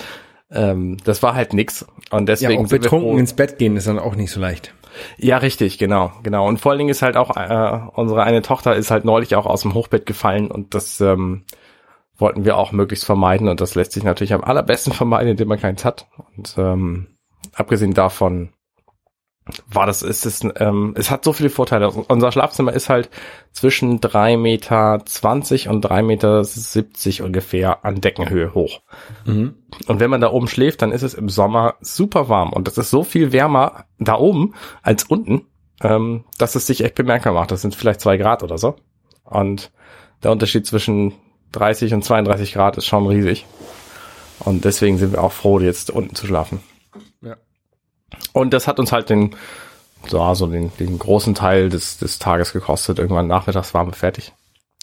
ähm, 0.52 0.98
das 1.04 1.24
war 1.24 1.36
halt 1.36 1.54
nix. 1.54 1.86
Und 2.12 2.30
Ja, 2.30 2.36
deswegen 2.36 2.70
wir 2.70 2.80
betrunken 2.80 3.18
ins 3.18 3.34
Bett 3.34 3.58
gehen 3.58 3.76
ist 3.78 3.88
dann 3.88 4.00
auch 4.00 4.16
nicht 4.16 4.32
so 4.32 4.40
leicht. 4.40 4.74
ja, 5.18 5.38
richtig, 5.38 5.78
genau, 5.78 6.12
genau. 6.24 6.48
Und 6.48 6.60
vor 6.60 6.72
allen 6.72 6.80
Dingen 6.80 6.90
ist 6.90 7.02
halt 7.02 7.18
auch 7.18 7.36
äh, 7.36 7.80
unsere 7.94 8.24
eine 8.24 8.42
Tochter 8.42 8.76
ist 8.76 8.92
halt 8.92 9.06
neulich 9.06 9.36
auch 9.36 9.46
aus 9.46 9.62
dem 9.62 9.74
Hochbett 9.74 10.06
gefallen 10.06 10.50
und 10.50 10.74
das 10.74 11.02
ähm, 11.02 11.44
wollten 12.18 12.46
wir 12.46 12.58
auch 12.58 12.72
möglichst 12.72 13.06
vermeiden 13.06 13.48
und 13.48 13.62
das 13.62 13.76
lässt 13.76 13.92
sich 13.92 14.04
natürlich 14.04 14.34
am 14.34 14.44
allerbesten 14.44 14.94
vermeiden, 14.94 15.30
indem 15.30 15.50
man 15.50 15.60
keins 15.60 15.86
hat. 15.86 16.08
Und 16.36 16.56
ähm, 16.58 17.08
abgesehen 17.54 17.94
davon 17.94 18.50
war 19.72 19.86
das, 19.86 20.02
ist 20.02 20.26
es, 20.26 20.42
ähm, 20.58 20.94
es 20.98 21.12
hat 21.12 21.24
so 21.24 21.34
viele 21.34 21.50
Vorteile. 21.50 21.90
Unser 21.90 22.32
Schlafzimmer 22.32 22.74
ist 22.74 22.90
halt 22.90 23.10
zwischen 23.52 24.02
drei 24.02 24.38
Meter 24.38 25.02
zwanzig 25.06 25.70
und 25.70 25.82
drei 25.82 26.02
Meter 26.02 26.44
siebzig 26.44 27.22
ungefähr 27.22 27.84
an 27.86 28.02
Deckenhöhe 28.02 28.54
hoch. 28.54 28.82
Und 29.88 30.00
wenn 30.00 30.10
man 30.10 30.22
da 30.22 30.32
oben 30.32 30.48
schläft, 30.48 30.82
dann 30.82 30.92
ist 30.92 31.04
es 31.04 31.14
im 31.14 31.30
Sommer 31.30 31.76
super 31.82 32.30
warm. 32.30 32.54
Und 32.54 32.68
das 32.68 32.78
ist 32.78 32.90
so 32.90 33.04
viel 33.04 33.32
wärmer 33.32 33.86
da 34.00 34.16
oben 34.16 34.54
als 34.82 35.04
unten, 35.04 35.46
ähm, 35.82 36.26
dass 36.38 36.56
es 36.56 36.68
sich 36.68 36.84
echt 36.84 36.96
bemerkbar 36.96 37.34
macht. 37.34 37.52
Das 37.52 37.62
sind 37.62 37.76
vielleicht 37.76 38.02
zwei 38.02 38.18
Grad 38.18 38.44
oder 38.44 38.58
so. 38.58 38.76
Und 39.24 39.72
der 40.24 40.32
Unterschied 40.32 40.66
zwischen 40.66 41.14
30 41.52 41.94
und 41.94 42.04
32 42.04 42.54
Grad 42.54 42.78
ist 42.78 42.86
schon 42.86 43.08
riesig. 43.08 43.46
Und 44.40 44.66
deswegen 44.66 44.98
sind 44.98 45.14
wir 45.14 45.24
auch 45.24 45.32
froh, 45.32 45.60
jetzt 45.60 45.90
unten 45.90 46.16
zu 46.16 46.28
schlafen. 46.28 46.62
Und 48.34 48.54
das 48.54 48.68
hat 48.68 48.80
uns 48.80 48.92
halt 48.92 49.10
den, 49.10 49.36
so, 50.08 50.34
so 50.34 50.48
den, 50.48 50.72
den 50.80 51.00
großen 51.00 51.36
Teil 51.36 51.70
des, 51.70 51.98
des 51.98 52.20
Tages 52.20 52.54
gekostet. 52.54 53.00
Irgendwann 53.00 53.28
nachmittags 53.28 53.74
waren 53.74 53.88
wir 53.88 53.94
fertig. 53.94 54.34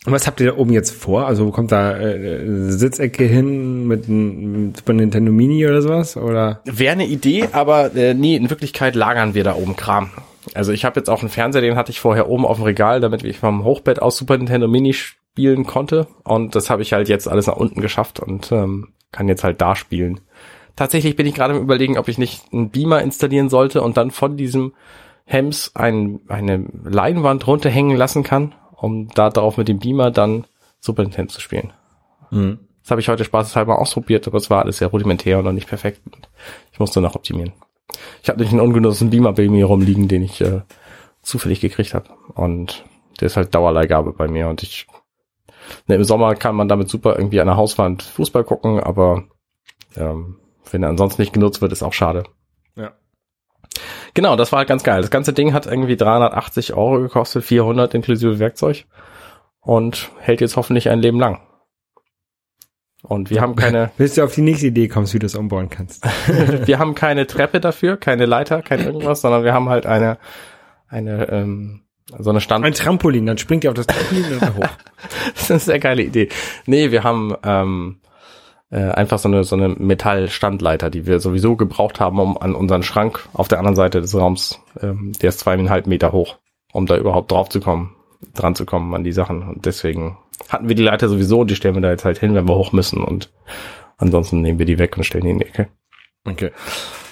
Und 0.06 0.12
was 0.12 0.26
habt 0.26 0.40
ihr 0.40 0.52
da 0.52 0.58
oben 0.58 0.72
jetzt 0.72 0.90
vor? 0.90 1.26
Also 1.26 1.50
kommt 1.50 1.72
da 1.72 1.96
äh, 1.96 2.70
Sitzecke 2.70 3.24
hin 3.24 3.86
mit 3.86 4.06
einem 4.06 4.74
Super 4.74 4.92
Nintendo 4.92 5.32
Mini 5.32 5.66
oder 5.66 5.80
sowas? 5.80 6.16
Oder? 6.18 6.60
Wäre 6.64 6.92
eine 6.92 7.06
Idee, 7.06 7.48
aber 7.52 7.94
äh, 7.94 8.12
nee, 8.12 8.36
in 8.36 8.50
Wirklichkeit 8.50 8.96
lagern 8.96 9.34
wir 9.34 9.44
da 9.44 9.54
oben 9.54 9.76
Kram. 9.76 10.10
Also 10.52 10.72
ich 10.72 10.84
habe 10.84 11.00
jetzt 11.00 11.08
auch 11.08 11.20
einen 11.20 11.30
Fernseher, 11.30 11.62
den 11.62 11.76
hatte 11.76 11.90
ich 11.90 12.00
vorher 12.00 12.28
oben 12.28 12.44
auf 12.44 12.58
dem 12.58 12.64
Regal, 12.64 13.00
damit 13.00 13.24
ich 13.24 13.38
vom 13.38 13.64
Hochbett 13.64 14.02
aus 14.02 14.18
Super 14.18 14.36
Nintendo 14.36 14.68
Mini 14.68 14.92
spielen 14.92 15.64
konnte. 15.64 16.06
Und 16.22 16.54
das 16.54 16.68
habe 16.68 16.82
ich 16.82 16.92
halt 16.92 17.08
jetzt 17.08 17.26
alles 17.26 17.46
nach 17.46 17.56
unten 17.56 17.80
geschafft 17.80 18.20
und 18.20 18.52
ähm, 18.52 18.88
kann 19.10 19.26
jetzt 19.28 19.42
halt 19.42 19.62
da 19.62 19.74
spielen. 19.74 20.20
Tatsächlich 20.76 21.16
bin 21.16 21.26
ich 21.26 21.34
gerade 21.34 21.54
im 21.54 21.62
Überlegen, 21.62 21.98
ob 21.98 22.08
ich 22.08 22.18
nicht 22.18 22.52
einen 22.52 22.70
Beamer 22.70 23.02
installieren 23.02 23.48
sollte 23.48 23.82
und 23.82 23.96
dann 23.96 24.10
von 24.10 24.36
diesem 24.36 24.72
Hems 25.24 25.72
ein, 25.74 26.20
eine 26.28 26.66
Leinwand 26.84 27.46
runterhängen 27.46 27.96
lassen 27.96 28.22
kann, 28.22 28.54
um 28.72 29.08
da 29.08 29.30
drauf 29.30 29.56
mit 29.56 29.68
dem 29.68 29.78
Beamer 29.78 30.10
dann 30.10 30.46
Super 30.80 31.02
Nintendo 31.02 31.32
zu 31.32 31.40
spielen. 31.40 31.72
Das 32.82 32.90
habe 32.90 33.00
ich 33.00 33.08
heute 33.08 33.24
spaßeshalber 33.24 33.78
ausprobiert, 33.78 34.26
aber 34.26 34.36
es 34.36 34.50
war 34.50 34.62
alles 34.62 34.78
sehr 34.78 34.88
rudimentär 34.88 35.38
und 35.38 35.44
noch 35.44 35.52
nicht 35.52 35.68
perfekt. 35.68 36.02
Ich 36.72 36.78
musste 36.78 37.00
noch 37.00 37.14
optimieren. 37.14 37.54
Ich 38.22 38.28
habe 38.28 38.38
nämlich 38.38 38.52
einen 38.52 38.60
ungenutzten 38.60 39.08
Beamer 39.10 39.32
bei 39.32 39.48
mir 39.48 39.64
rumliegen, 39.66 40.08
den 40.08 40.22
ich 40.22 40.40
äh, 40.42 40.60
zufällig 41.22 41.60
gekriegt 41.60 41.94
habe. 41.94 42.08
Und 42.34 42.84
der 43.20 43.26
ist 43.26 43.36
halt 43.36 43.54
Dauerleihgabe 43.54 44.12
bei 44.12 44.28
mir. 44.28 44.48
Und 44.48 44.62
ich 44.62 44.86
ne, 45.86 45.94
im 45.94 46.04
Sommer 46.04 46.34
kann 46.34 46.56
man 46.56 46.68
damit 46.68 46.90
super 46.90 47.16
irgendwie 47.16 47.40
an 47.40 47.46
der 47.46 47.56
Hauswand 47.56 48.02
Fußball 48.02 48.44
gucken, 48.44 48.80
aber 48.80 49.24
ähm, 49.96 50.36
wenn 50.70 50.82
er 50.82 50.88
ansonsten 50.88 51.22
nicht 51.22 51.32
genutzt 51.32 51.60
wird, 51.60 51.72
ist 51.72 51.82
auch 51.82 51.92
schade. 51.92 52.24
Ja. 52.76 52.92
Genau, 54.14 54.36
das 54.36 54.52
war 54.52 54.58
halt 54.58 54.68
ganz 54.68 54.82
geil. 54.84 55.00
Das 55.00 55.10
ganze 55.10 55.32
Ding 55.32 55.52
hat 55.52 55.66
irgendwie 55.66 55.96
380 55.96 56.74
Euro 56.74 57.00
gekostet, 57.00 57.44
400 57.44 57.94
inklusive 57.94 58.38
Werkzeug 58.38 58.86
und 59.60 60.10
hält 60.20 60.40
jetzt 60.40 60.56
hoffentlich 60.56 60.90
ein 60.90 61.00
Leben 61.00 61.18
lang. 61.18 61.40
Und 63.02 63.28
wir 63.28 63.42
haben 63.42 63.54
keine, 63.54 63.90
Bis 63.98 64.14
du 64.14 64.24
auf 64.24 64.34
die 64.34 64.40
nächste 64.40 64.68
Idee 64.68 64.88
kommst, 64.88 65.12
wie 65.12 65.18
du 65.18 65.26
es 65.26 65.34
umbauen 65.34 65.68
kannst. 65.68 66.04
wir 66.66 66.78
haben 66.78 66.94
keine 66.94 67.26
Treppe 67.26 67.60
dafür, 67.60 67.96
keine 67.96 68.24
Leiter, 68.24 68.62
kein 68.62 68.80
irgendwas, 68.80 69.20
sondern 69.20 69.44
wir 69.44 69.52
haben 69.52 69.68
halt 69.68 69.84
eine, 69.84 70.18
eine, 70.88 71.28
ähm, 71.28 71.82
so 72.18 72.30
eine 72.30 72.40
Stand. 72.40 72.64
Ein 72.64 72.72
Trampolin, 72.72 73.26
dann 73.26 73.36
springt 73.36 73.64
ihr 73.64 73.70
auf 73.70 73.74
das 73.74 73.86
Trampolin 73.86 74.32
und 74.32 74.42
dann 74.42 74.56
hoch. 74.56 74.68
Das 75.34 75.42
ist 75.42 75.50
eine 75.50 75.60
sehr 75.60 75.78
geile 75.80 76.02
Idee. 76.02 76.28
Nee, 76.64 76.90
wir 76.90 77.04
haben 77.04 77.34
ähm, 77.44 78.00
äh, 78.74 78.90
einfach 78.90 79.20
so 79.20 79.28
eine, 79.28 79.44
so 79.44 79.54
eine 79.54 79.68
Metallstandleiter, 79.68 80.90
die 80.90 81.06
wir 81.06 81.20
sowieso 81.20 81.54
gebraucht 81.54 82.00
haben, 82.00 82.18
um 82.18 82.36
an 82.36 82.56
unseren 82.56 82.82
Schrank 82.82 83.28
auf 83.32 83.46
der 83.46 83.58
anderen 83.58 83.76
Seite 83.76 84.00
des 84.00 84.16
Raums, 84.16 84.60
ähm, 84.82 85.12
der 85.22 85.28
ist 85.28 85.38
zweieinhalb 85.38 85.86
Meter 85.86 86.10
hoch, 86.10 86.38
um 86.72 86.86
da 86.86 86.96
überhaupt 86.96 87.30
drauf 87.30 87.48
zu 87.48 87.60
kommen, 87.60 87.94
dran 88.34 88.56
zu 88.56 88.66
kommen 88.66 88.92
an 88.92 89.04
die 89.04 89.12
Sachen. 89.12 89.44
Und 89.44 89.64
deswegen 89.64 90.18
hatten 90.48 90.68
wir 90.68 90.74
die 90.74 90.82
Leiter 90.82 91.08
sowieso 91.08 91.42
und 91.42 91.50
die 91.52 91.54
stellen 91.54 91.76
wir 91.76 91.82
da 91.82 91.90
jetzt 91.90 92.04
halt 92.04 92.18
hin, 92.18 92.34
wenn 92.34 92.48
wir 92.48 92.56
hoch 92.56 92.72
müssen. 92.72 93.04
Und 93.04 93.32
ansonsten 93.96 94.40
nehmen 94.40 94.58
wir 94.58 94.66
die 94.66 94.80
weg 94.80 94.96
und 94.96 95.04
stellen 95.04 95.24
die 95.24 95.30
in 95.30 95.38
die 95.38 95.46
Ecke. 95.46 95.68
Okay. 96.28 96.50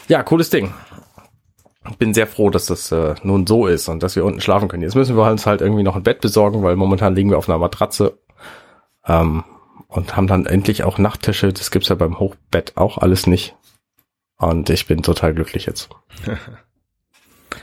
Ja, 0.09 0.25
cooles 0.25 0.51
Ding. 0.51 0.75
Bin 1.99 2.13
sehr 2.13 2.27
froh, 2.27 2.51
dass 2.51 2.67
das 2.67 2.91
äh, 2.91 3.15
nun 3.23 3.47
so 3.47 3.69
ist 3.69 3.89
und 3.89 4.03
dass 4.03 4.17
wir 4.17 4.25
unten 4.25 4.41
schlafen 4.41 4.67
können. 4.67 4.83
Jetzt 4.83 4.97
müssen 4.97 5.17
wir 5.17 5.31
uns 5.31 5.47
halt 5.47 5.61
irgendwie 5.61 5.85
noch 5.85 5.95
ein 5.95 6.03
Bett 6.03 6.21
besorgen, 6.21 6.65
weil 6.65 6.75
momentan 6.75 7.15
liegen 7.15 7.31
wir 7.31 7.39
auf 7.39 7.49
einer 7.49 7.59
Matratze 7.59 8.19
ähm, 9.07 9.45
und 9.89 10.17
haben 10.17 10.27
dann 10.27 10.47
endlich 10.47 10.85
auch 10.85 10.99
Nachttische. 10.99 11.53
Das 11.53 11.71
gibt's 11.71 11.89
ja 11.89 11.95
beim 11.95 12.19
Hochbett 12.19 12.77
auch 12.77 12.99
alles 12.99 13.27
nicht. 13.27 13.57
Und 14.37 14.71
ich 14.71 14.87
bin 14.87 15.03
total 15.03 15.35
glücklich 15.35 15.67
jetzt. 15.67 15.89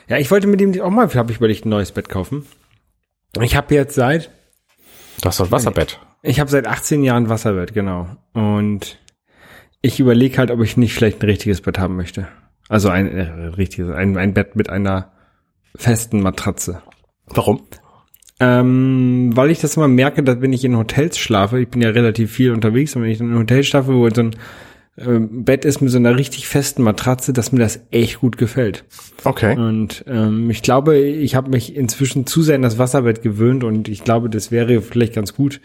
Ja, 0.08 0.18
ich 0.18 0.30
wollte 0.32 0.48
mit 0.48 0.60
dem 0.60 0.80
auch 0.82 0.90
mal, 0.90 1.12
habe 1.14 1.32
ich 1.32 1.38
überlegt, 1.38 1.66
ein 1.66 1.70
neues 1.70 1.92
Bett 1.92 2.10
kaufen. 2.10 2.46
Ich 3.42 3.56
habe 3.56 3.74
jetzt 3.74 3.96
seit, 3.96 4.30
Du 5.22 5.26
hast 5.28 5.40
doch 5.40 5.46
ein 5.46 5.52
Wasserbett. 5.52 6.00
ich 6.22 6.40
habe 6.40 6.50
seit 6.50 6.68
18 6.68 7.04
Jahren 7.04 7.30
Wasserbett, 7.30 7.74
genau. 7.74 8.08
Und 8.34 9.00
ich 9.82 10.00
überlege 10.00 10.38
halt, 10.38 10.52
ob 10.52 10.62
ich 10.62 10.78
nicht 10.78 10.94
vielleicht 10.94 11.22
ein 11.22 11.26
richtiges 11.30 11.62
Bett 11.62 11.80
haben 11.80 11.96
möchte. 11.96 12.28
Also 12.68 12.90
ein 12.90 13.08
äh, 13.08 13.22
richtiges, 13.48 13.90
ein, 13.96 14.18
ein 14.18 14.34
Bett 14.34 14.56
mit 14.56 14.70
einer 14.70 15.12
festen 15.76 16.22
Matratze. 16.22 16.82
Warum? 17.28 17.64
Ähm, 18.40 19.32
weil 19.34 19.52
ich 19.52 19.60
das 19.60 19.76
immer 19.76 19.90
merke, 19.90 20.24
dass 20.24 20.40
wenn 20.42 20.54
ich 20.54 20.64
in 20.64 20.78
Hotels 20.78 21.18
schlafe, 21.18 21.60
ich 21.60 21.68
bin 21.68 21.82
ja 21.82 21.90
relativ 21.90 22.32
viel 22.32 22.52
unterwegs, 22.52 22.96
und 22.96 23.04
wenn 23.04 23.10
ich 23.10 23.18
dann 23.18 23.28
in 23.28 23.34
einem 23.34 23.42
Hotel 23.42 23.64
schlafe, 23.64 23.94
wo 23.94 24.10
so 24.10 24.22
ein 24.22 24.36
äh, 24.96 25.20
Bett 25.20 25.66
ist 25.66 25.82
mit 25.82 25.92
so 25.92 25.98
einer 25.98 26.16
richtig 26.16 26.48
festen 26.48 26.84
Matratze, 26.84 27.34
dass 27.34 27.52
mir 27.52 27.60
das 27.60 27.82
echt 27.92 28.22
gut 28.22 28.38
gefällt. 28.38 28.86
Okay. 29.26 29.58
Und 29.58 30.06
ähm, 30.08 30.50
ich 30.50 30.62
glaube, 30.62 30.98
ich 30.98 31.36
habe 31.36 31.50
mich 31.50 31.76
inzwischen 31.76 32.26
zu 32.26 32.42
sehr 32.42 32.56
an 32.56 32.62
das 32.62 32.78
Wasserbett 32.78 33.22
gewöhnt 33.22 33.64
und 33.64 33.90
ich 33.90 34.04
glaube, 34.04 34.30
das 34.30 34.52
wäre 34.52 34.82
vielleicht 34.82 35.16
ganz 35.16 35.34
gut, 35.34 35.60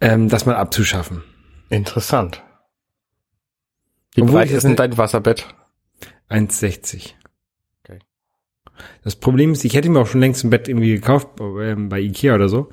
ähm, 0.00 0.28
das 0.28 0.46
mal 0.46 0.56
abzuschaffen. 0.56 1.22
Interessant. 1.68 2.42
Wie 4.14 4.22
breit 4.22 4.50
ist 4.50 4.62
denn 4.62 4.76
dein 4.76 4.96
Wasserbett? 4.96 5.46
1,60. 6.30 7.12
Das 9.02 9.16
Problem 9.16 9.52
ist, 9.52 9.64
ich 9.64 9.74
hätte 9.74 9.88
mir 9.88 10.00
auch 10.00 10.06
schon 10.06 10.20
längst 10.20 10.44
ein 10.44 10.50
Bett 10.50 10.68
irgendwie 10.68 10.94
gekauft 10.94 11.28
ähm, 11.40 11.88
bei 11.88 12.00
Ikea 12.00 12.34
oder 12.34 12.48
so. 12.48 12.70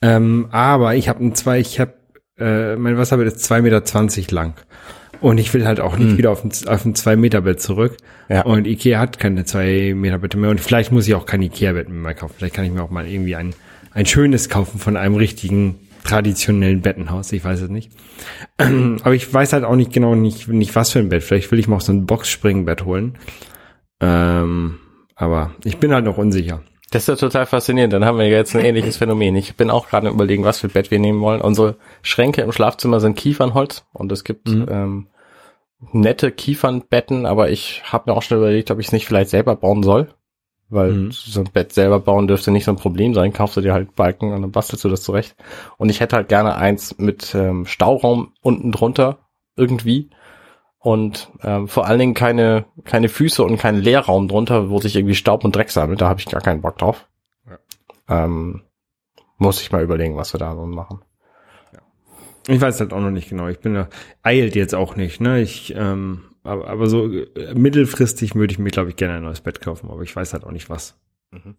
Ähm, 0.00 0.48
aber 0.50 0.94
ich 0.94 1.08
habe 1.08 1.24
ein 1.24 1.34
zwei, 1.34 1.58
ich 1.60 1.80
habe 1.80 1.94
äh, 2.38 2.76
mein 2.76 2.96
Wasserbett 2.96 3.26
ist 3.26 3.50
2,20 3.50 3.62
Meter 3.62 4.34
lang. 4.34 4.54
Und 5.20 5.38
ich 5.38 5.52
will 5.52 5.66
halt 5.66 5.80
auch 5.80 5.96
nicht 5.96 6.16
wieder 6.16 6.30
auf 6.30 6.44
ein, 6.44 6.52
auf 6.68 6.84
ein 6.84 6.94
2 6.94 7.16
Meter 7.16 7.40
Bett 7.40 7.60
zurück. 7.60 7.96
Ja. 8.28 8.42
Und 8.42 8.66
Ikea 8.66 9.00
hat 9.00 9.18
keine 9.18 9.44
2 9.44 9.94
Meter 9.96 10.18
Bette 10.18 10.36
mehr. 10.36 10.50
Und 10.50 10.60
vielleicht 10.60 10.92
muss 10.92 11.08
ich 11.08 11.14
auch 11.14 11.26
kein 11.26 11.42
Ikea 11.42 11.72
Bett 11.72 11.88
mehr 11.88 12.14
kaufen. 12.14 12.34
Vielleicht 12.38 12.54
kann 12.54 12.64
ich 12.64 12.70
mir 12.70 12.82
auch 12.82 12.90
mal 12.90 13.06
irgendwie 13.06 13.34
ein, 13.34 13.54
ein 13.92 14.06
schönes 14.06 14.48
kaufen 14.48 14.78
von 14.78 14.96
einem 14.96 15.16
richtigen 15.16 15.80
traditionellen 16.04 16.82
Bettenhaus. 16.82 17.32
Ich 17.32 17.44
weiß 17.44 17.62
es 17.62 17.68
nicht. 17.68 17.90
Aber 18.58 19.14
ich 19.14 19.32
weiß 19.32 19.52
halt 19.52 19.64
auch 19.64 19.76
nicht 19.76 19.92
genau 19.92 20.14
nicht, 20.14 20.46
nicht 20.46 20.76
was 20.76 20.92
für 20.92 21.00
ein 21.00 21.08
Bett. 21.08 21.24
Vielleicht 21.24 21.50
will 21.50 21.58
ich 21.58 21.66
mir 21.66 21.76
auch 21.76 21.80
so 21.80 21.92
ein 21.92 22.06
Boxspringbett 22.06 22.84
holen. 22.84 23.16
Ähm, 24.00 24.78
aber 25.18 25.50
ich 25.64 25.76
bin 25.78 25.92
halt 25.92 26.04
noch 26.06 26.16
unsicher. 26.16 26.62
Das 26.90 27.02
ist 27.02 27.08
ja 27.08 27.16
total 27.16 27.44
faszinierend. 27.44 27.92
Dann 27.92 28.06
haben 28.06 28.16
wir 28.18 28.28
jetzt 28.28 28.56
ein 28.56 28.64
ähnliches 28.64 28.96
Phänomen. 28.96 29.36
Ich 29.36 29.56
bin 29.56 29.68
auch 29.68 29.88
gerade 29.90 30.08
überlegen, 30.08 30.44
was 30.44 30.60
für 30.60 30.68
Bett 30.68 30.90
wir 30.90 30.98
nehmen 30.98 31.20
wollen. 31.20 31.42
Unsere 31.42 31.76
Schränke 32.00 32.40
im 32.40 32.52
Schlafzimmer 32.52 32.98
sind 33.00 33.14
Kiefernholz 33.14 33.84
und 33.92 34.10
es 34.10 34.24
gibt 34.24 34.48
ähm, 34.48 35.08
nette 35.92 36.32
Kiefernbetten, 36.32 37.26
aber 37.26 37.50
ich 37.50 37.82
habe 37.84 38.10
mir 38.10 38.16
auch 38.16 38.22
schon 38.22 38.38
überlegt, 38.38 38.70
ob 38.70 38.78
ich 38.78 38.86
es 38.86 38.92
nicht 38.92 39.06
vielleicht 39.06 39.28
selber 39.28 39.54
bauen 39.54 39.82
soll. 39.82 40.08
Weil 40.70 40.92
Mhm. 40.92 41.12
so 41.12 41.40
ein 41.40 41.50
Bett 41.52 41.72
selber 41.72 41.98
bauen 42.00 42.26
dürfte 42.28 42.50
nicht 42.50 42.64
so 42.64 42.70
ein 42.72 42.76
Problem 42.76 43.14
sein. 43.14 43.32
Kaufst 43.32 43.56
du 43.56 43.60
dir 43.62 43.72
halt 43.74 43.94
Balken 43.94 44.32
und 44.32 44.42
dann 44.42 44.52
bastelst 44.52 44.84
du 44.84 44.88
das 44.88 45.02
zurecht. 45.02 45.34
Und 45.78 45.88
ich 45.90 46.00
hätte 46.00 46.16
halt 46.16 46.28
gerne 46.28 46.56
eins 46.56 46.96
mit 46.98 47.34
ähm, 47.34 47.64
Stauraum 47.66 48.32
unten 48.42 48.70
drunter 48.72 49.18
irgendwie. 49.56 50.10
Und 50.88 51.30
ähm, 51.42 51.68
vor 51.68 51.86
allen 51.86 51.98
Dingen 51.98 52.14
keine, 52.14 52.64
keine 52.84 53.10
Füße 53.10 53.44
und 53.44 53.58
keinen 53.58 53.82
Leerraum 53.82 54.26
drunter, 54.26 54.70
wo 54.70 54.78
sich 54.78 54.96
irgendwie 54.96 55.14
Staub 55.14 55.44
und 55.44 55.54
Dreck 55.54 55.70
sammelt. 55.70 56.00
Da 56.00 56.08
habe 56.08 56.18
ich 56.18 56.24
gar 56.24 56.40
keinen 56.40 56.62
Bock 56.62 56.78
drauf. 56.78 57.06
Ähm, 58.08 58.62
Muss 59.36 59.60
ich 59.60 59.70
mal 59.70 59.82
überlegen, 59.82 60.16
was 60.16 60.32
wir 60.32 60.38
da 60.38 60.54
nun 60.54 60.70
machen. 60.70 61.02
Ich 62.46 62.58
weiß 62.58 62.80
halt 62.80 62.94
auch 62.94 63.00
noch 63.00 63.10
nicht 63.10 63.28
genau. 63.28 63.48
Ich 63.48 63.60
bin 63.60 63.74
da, 63.74 63.90
eilt 64.22 64.56
jetzt 64.56 64.74
auch 64.74 64.96
nicht, 64.96 65.20
ne? 65.20 65.42
Ich, 65.42 65.74
ähm, 65.76 66.24
aber, 66.42 66.68
aber 66.68 66.86
so 66.86 67.12
äh, 67.12 67.52
mittelfristig 67.52 68.34
würde 68.34 68.52
ich 68.54 68.58
mir, 68.58 68.70
glaube 68.70 68.88
ich, 68.88 68.96
gerne 68.96 69.16
ein 69.16 69.24
neues 69.24 69.42
Bett 69.42 69.60
kaufen, 69.60 69.90
aber 69.90 70.00
ich 70.00 70.16
weiß 70.16 70.32
halt 70.32 70.44
auch 70.44 70.52
nicht 70.52 70.70
was. 70.70 70.98
Mhm. 71.32 71.56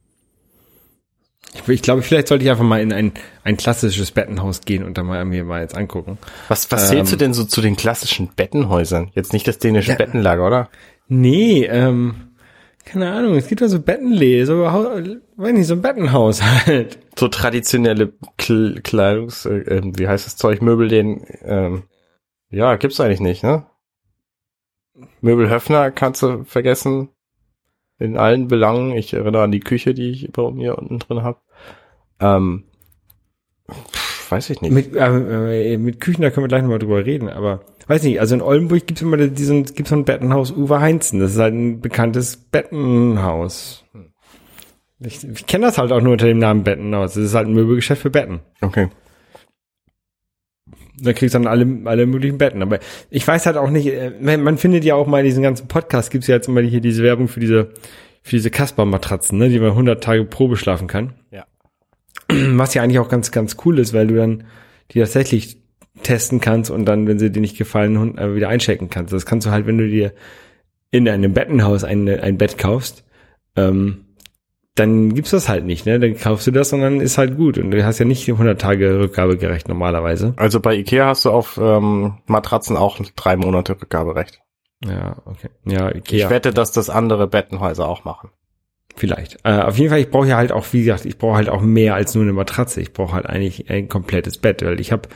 Ich, 1.53 1.67
ich 1.67 1.81
glaube, 1.81 2.01
vielleicht 2.01 2.27
sollte 2.27 2.43
ich 2.43 2.51
einfach 2.51 2.63
mal 2.63 2.81
in 2.81 2.93
ein, 2.93 3.11
ein 3.43 3.57
klassisches 3.57 4.11
Bettenhaus 4.11 4.61
gehen 4.61 4.83
und 4.83 4.97
da 4.97 5.03
mal 5.03 5.23
mir 5.25 5.43
mal 5.43 5.61
jetzt 5.61 5.75
angucken. 5.75 6.17
Was, 6.47 6.71
was 6.71 6.83
Ähm, 6.83 6.97
zählst 6.97 7.13
du 7.13 7.17
denn 7.17 7.33
so 7.33 7.43
zu 7.43 7.61
den 7.61 7.75
klassischen 7.75 8.27
Bettenhäusern? 8.35 9.11
Jetzt 9.15 9.33
nicht 9.33 9.47
das 9.47 9.57
dänische 9.57 9.91
Ja. 9.91 9.97
Bettenlager, 9.97 10.45
oder? 10.45 10.69
Nee, 11.07 11.63
ähm, 11.65 12.29
keine 12.85 13.11
Ahnung, 13.11 13.35
es 13.35 13.47
gibt 13.47 13.61
da 13.61 13.67
so 13.67 13.79
Bettenläden, 13.81 14.45
so, 14.45 14.59
weiß 14.61 15.53
nicht, 15.53 15.67
so 15.67 15.73
ein 15.73 15.81
Bettenhaus 15.81 16.41
halt. 16.65 16.99
So 17.17 17.27
traditionelle 17.27 18.13
Kl 18.37 18.81
Kleidungs, 18.83 19.45
äh, 19.45 19.57
ähm, 19.59 19.97
wie 19.97 20.07
heißt 20.07 20.25
das 20.25 20.37
Zeug, 20.37 20.61
Möbel, 20.61 20.87
den, 20.87 21.25
ähm, 21.43 21.83
ja, 22.51 22.75
gibt's 22.77 22.99
eigentlich 22.99 23.19
nicht, 23.19 23.43
ne? 23.43 23.65
Möbelhöfner 25.21 25.91
kannst 25.91 26.21
du 26.23 26.43
vergessen. 26.43 27.09
In 27.99 28.17
allen 28.17 28.47
Belangen. 28.47 28.93
Ich 28.93 29.13
erinnere 29.13 29.43
an 29.43 29.51
die 29.51 29.59
Küche, 29.59 29.93
die 29.93 30.09
ich 30.11 30.31
bei 30.31 30.49
mir 30.51 30.77
unten 30.77 30.99
drin 30.99 31.21
habe. 31.21 31.39
Ähm, 32.19 32.63
weiß 34.29 34.49
ich 34.49 34.61
nicht. 34.61 34.71
Mit, 34.71 34.95
äh, 34.95 35.73
äh, 35.73 35.77
mit 35.77 35.99
Küchen, 35.99 36.21
da 36.21 36.29
können 36.29 36.45
wir 36.45 36.49
gleich 36.49 36.61
nochmal 36.61 36.79
drüber 36.79 37.05
reden, 37.05 37.29
aber 37.29 37.61
weiß 37.87 38.03
nicht, 38.03 38.19
also 38.19 38.35
in 38.35 38.41
Oldenburg 38.41 38.85
gibt's 38.85 39.01
immer 39.01 39.17
diesen, 39.17 39.63
gibt's 39.65 39.89
so 39.89 39.95
ein 39.95 40.05
Bettenhaus 40.05 40.51
Uwe 40.51 40.79
Heinzen, 40.79 41.19
das 41.19 41.31
ist 41.31 41.39
halt 41.39 41.55
ein 41.55 41.81
bekanntes 41.81 42.37
Bettenhaus. 42.37 43.83
Ich, 44.99 45.27
ich 45.27 45.47
kenne 45.47 45.65
das 45.65 45.77
halt 45.77 45.91
auch 45.91 46.01
nur 46.01 46.13
unter 46.13 46.27
dem 46.27 46.39
Namen 46.39 46.63
Bettenhaus, 46.63 47.15
das 47.15 47.23
ist 47.23 47.35
halt 47.35 47.47
ein 47.47 47.53
Möbelgeschäft 47.53 48.01
für 48.01 48.11
Betten. 48.11 48.41
okay. 48.61 48.89
Da 51.01 51.13
kriegst 51.13 51.35
du 51.35 51.39
dann 51.39 51.47
alle, 51.47 51.81
alle 51.85 52.05
möglichen 52.05 52.37
Betten. 52.37 52.61
Aber 52.61 52.79
ich 53.09 53.27
weiß 53.27 53.45
halt 53.45 53.57
auch 53.57 53.69
nicht, 53.69 53.87
äh, 53.87 54.11
man 54.19 54.57
findet 54.57 54.83
ja 54.83 54.95
auch 54.95 55.07
mal 55.07 55.19
in 55.19 55.25
diesen 55.25 55.43
ganzen 55.43 55.67
Podcasts, 55.67 56.09
gibt's 56.09 56.27
ja 56.27 56.35
jetzt 56.35 56.47
immer 56.47 56.61
hier 56.61 56.81
diese 56.81 57.03
Werbung 57.03 57.27
für 57.27 57.39
diese, 57.39 57.69
für 58.21 58.35
diese 58.35 58.49
Kasper-Matratzen, 58.49 59.37
ne, 59.37 59.49
die 59.49 59.59
man 59.59 59.71
100 59.71 60.03
Tage 60.03 60.25
Probe 60.25 60.57
schlafen 60.57 60.87
kann. 60.87 61.13
Ja. 61.31 61.45
Was 62.29 62.73
ja 62.73 62.83
eigentlich 62.83 62.99
auch 62.99 63.09
ganz, 63.09 63.31
ganz 63.31 63.57
cool 63.65 63.79
ist, 63.79 63.93
weil 63.93 64.07
du 64.07 64.15
dann 64.15 64.43
die 64.91 64.99
tatsächlich 64.99 65.57
testen 66.03 66.39
kannst 66.39 66.71
und 66.71 66.85
dann, 66.85 67.07
wenn 67.07 67.19
sie 67.19 67.31
dir 67.31 67.41
nicht 67.41 67.57
gefallen, 67.57 68.17
äh, 68.17 68.35
wieder 68.35 68.49
einchecken 68.49 68.89
kannst. 68.89 69.13
Das 69.13 69.25
kannst 69.25 69.47
du 69.47 69.51
halt, 69.51 69.67
wenn 69.67 69.77
du 69.77 69.87
dir 69.87 70.13
in 70.91 71.07
einem 71.07 71.33
Bettenhaus 71.33 71.83
ein, 71.83 72.07
ein 72.07 72.37
Bett 72.37 72.57
kaufst, 72.57 73.03
ähm, 73.55 74.05
dann 74.79 75.13
gibt's 75.13 75.31
das 75.31 75.49
halt 75.49 75.65
nicht, 75.65 75.85
ne? 75.85 75.99
Dann 75.99 76.17
kaufst 76.17 76.47
du 76.47 76.51
das 76.51 76.71
und 76.73 76.81
dann 76.81 77.01
ist 77.01 77.17
halt 77.17 77.35
gut. 77.37 77.57
Und 77.57 77.71
du 77.71 77.83
hast 77.85 77.99
ja 77.99 78.05
nicht 78.05 78.27
100 78.29 78.59
Tage 78.59 78.99
Rückgabegerecht 78.99 79.67
normalerweise. 79.67 80.33
Also 80.37 80.59
bei 80.59 80.75
Ikea 80.75 81.07
hast 81.07 81.25
du 81.25 81.31
auf 81.31 81.59
ähm, 81.61 82.15
Matratzen 82.25 82.77
auch 82.77 82.99
drei 83.15 83.35
Monate 83.35 83.73
Rückgaberecht. 83.81 84.41
Ja, 84.85 85.17
okay. 85.25 85.49
Ja, 85.65 85.89
Ich 85.89 85.97
Ikea. 85.97 86.29
wette, 86.29 86.51
dass 86.53 86.71
das 86.71 86.89
andere 86.89 87.27
Bettenhäuser 87.27 87.87
auch 87.87 88.05
machen. 88.05 88.29
Vielleicht. 88.95 89.37
Äh, 89.43 89.59
auf 89.61 89.77
jeden 89.77 89.89
Fall, 89.89 89.99
ich 89.99 90.09
brauche 90.09 90.27
ja 90.27 90.37
halt 90.37 90.51
auch, 90.51 90.65
wie 90.71 90.83
gesagt, 90.83 91.05
ich 91.05 91.17
brauche 91.17 91.35
halt 91.35 91.49
auch 91.49 91.61
mehr 91.61 91.95
als 91.95 92.15
nur 92.15 92.23
eine 92.23 92.33
Matratze. 92.33 92.81
Ich 92.81 92.91
brauche 92.93 93.13
halt 93.13 93.25
eigentlich 93.27 93.69
ein 93.69 93.87
komplettes 93.87 94.37
Bett, 94.37 94.63
weil 94.63 94.79
ich 94.81 94.91
habe, 94.91 95.07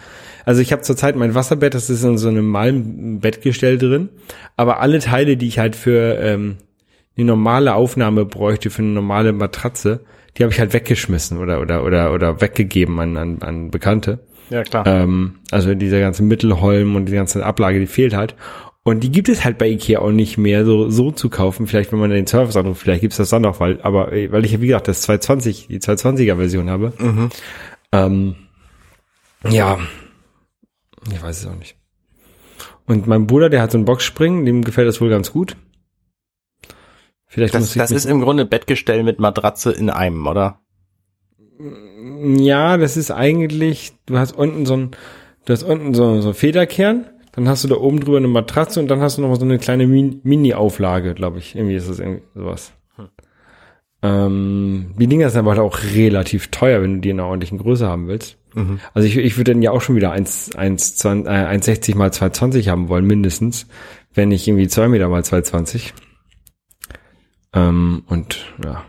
also 0.46 0.62
ich 0.62 0.72
habe 0.72 0.82
zurzeit 0.84 1.16
mein 1.16 1.36
Wasserbett, 1.36 1.74
das 1.74 1.90
ist 1.90 2.04
in 2.04 2.18
so 2.18 2.30
einem 2.30 2.48
Malmbettgestell 2.48 3.78
drin, 3.78 4.10
aber 4.56 4.80
alle 4.80 5.00
Teile, 5.00 5.36
die 5.38 5.48
ich 5.48 5.60
halt 5.60 5.76
für 5.76 6.18
ähm, 6.20 6.58
eine 7.18 7.26
normale 7.26 7.76
Aufnahme 7.76 8.26
bräuchte, 8.26 8.70
für 8.70 8.82
eine 8.82 8.92
normale 8.92 9.34
Matratze, 9.34 10.02
die 10.38 10.44
habe 10.44 10.52
ich 10.52 10.60
halt 10.60 10.74
weggeschmissen 10.74 11.38
oder 11.38 11.62
oder 11.62 11.84
oder 11.84 12.14
oder 12.14 12.42
weggegeben 12.42 13.00
an 13.00 13.18
an, 13.18 13.38
an 13.42 13.72
Bekannte. 13.72 14.20
Ja, 14.50 14.64
klar. 14.64 14.86
Ähm, 14.86 15.36
also 15.52 15.74
dieser 15.74 16.00
ganze 16.00 16.24
Mittelholm 16.24 16.96
und 16.96 17.06
die 17.06 17.14
ganze 17.14 17.46
Ablage, 17.46 17.80
die 17.80 17.88
fehlt 17.88 18.16
halt. 18.16 18.36
Und 18.84 19.02
die 19.02 19.12
gibt 19.12 19.30
es 19.30 19.46
halt 19.46 19.58
bei 19.58 19.70
Ikea 19.70 20.00
auch 20.00 20.12
nicht 20.12 20.38
mehr 20.38 20.66
so, 20.66 20.90
so 20.90 21.12
zu 21.12 21.30
kaufen. 21.30 21.68
Vielleicht, 21.68 21.94
wenn 21.94 22.00
man 22.00 22.10
den 22.10 22.28
Service 22.28 22.58
anruft, 22.58 22.82
vielleicht 22.82 23.02
gibt's 23.02 23.16
das 23.16 23.30
dann 23.30 23.44
noch, 23.44 23.62
weil, 23.62 23.82
aber, 23.82 24.12
äh, 24.12 24.30
weil 24.32 24.44
ich 24.44 24.52
ja, 24.52 24.62
wie 24.62 24.68
gesagt, 24.68 24.90
das 24.90 25.02
220, 25.04 25.68
die 25.68 25.80
220er 25.80 26.36
Version 26.36 26.70
habe. 26.70 26.92
Mhm. 27.00 27.30
Ähm, 27.94 28.36
ja. 29.50 29.80
Ich 31.10 31.24
weiß 31.24 31.40
es 31.40 31.48
auch 31.48 31.56
nicht. 31.56 31.78
Und 32.86 33.08
mein 33.08 33.26
Bruder, 33.26 33.50
der 33.50 33.62
hat 33.62 33.72
so 33.72 33.78
einen 33.78 33.86
Boxspringen, 33.86 34.46
dem 34.46 34.64
gefällt 34.66 34.88
das 34.88 35.00
wohl 35.00 35.10
ganz 35.10 35.32
gut. 35.32 35.56
Vielleicht 37.34 37.56
Das, 37.56 37.74
das 37.74 37.90
ist 37.92 38.06
im 38.06 38.22
Grunde 38.22 38.46
Bettgestell 38.46 39.02
mit 39.04 39.20
Matratze 39.20 39.72
in 39.72 39.90
einem, 39.90 40.28
oder? 40.28 40.60
Ja, 42.38 42.78
das 42.78 42.96
ist 42.96 43.10
eigentlich, 43.10 43.94
du 44.06 44.20
hast 44.20 44.34
unten 44.34 44.68
so 44.68 44.76
ein, 44.76 44.92
du 45.46 45.54
hast 45.54 45.64
unten 45.64 45.96
so, 45.96 46.22
so 46.22 46.28
einen 46.30 46.36
Federkern, 46.36 47.06
dann 47.32 47.48
hast 47.50 47.64
du 47.64 47.68
da 47.68 47.76
oben 47.76 48.00
drüber 48.02 48.18
eine 48.18 48.28
Matratze 48.28 48.80
und 48.80 48.88
dann 48.88 49.02
hast 49.02 49.18
du 49.18 49.24
noch 49.24 49.30
mal 49.30 49.40
so 49.40 49.46
eine 49.46 49.58
kleine 49.58 49.88
Min- 49.88 50.20
Mini-Auflage, 50.24 51.16
glaube 51.16 51.40
ich. 51.40 51.56
Irgendwie 51.56 51.76
ist 51.76 51.90
das 51.90 51.98
irgendwie 51.98 52.22
sowas. 52.36 52.74
Ähm, 54.04 54.94
die 55.00 55.08
Dinger 55.08 55.30
sind 55.30 55.40
aber 55.40 55.52
halt 55.52 55.62
auch 55.62 55.80
relativ 55.96 56.50
teuer, 56.50 56.82
wenn 56.82 56.96
du 56.96 57.00
die 57.02 57.10
in 57.10 57.20
einer 57.20 57.30
ordentlichen 57.30 57.58
Größe 57.58 57.88
haben 57.88 58.08
willst. 58.08 58.38
Mhm. 58.54 58.80
Also 58.94 59.08
ich, 59.08 59.18
ich 59.18 59.38
würde 59.38 59.54
dann 59.54 59.62
ja 59.64 59.72
auch 59.72 59.82
schon 59.82 59.96
wieder 59.96 60.12
1, 60.12 60.56
1, 60.56 60.98
20, 60.98 61.28
äh, 61.32 61.36
1,60 61.36 61.96
mal 61.96 62.12
220 62.12 62.70
haben 62.70 62.90
wollen, 62.90 63.06
mindestens. 63.08 63.66
Wenn 64.14 64.30
nicht 64.30 64.48
irgendwie 64.48 64.68
2 64.68 64.90
Meter 64.90 65.08
mal 65.10 65.24
220. 65.24 65.94
Ähm, 67.54 68.04
und 68.08 68.54
ja. 68.64 68.84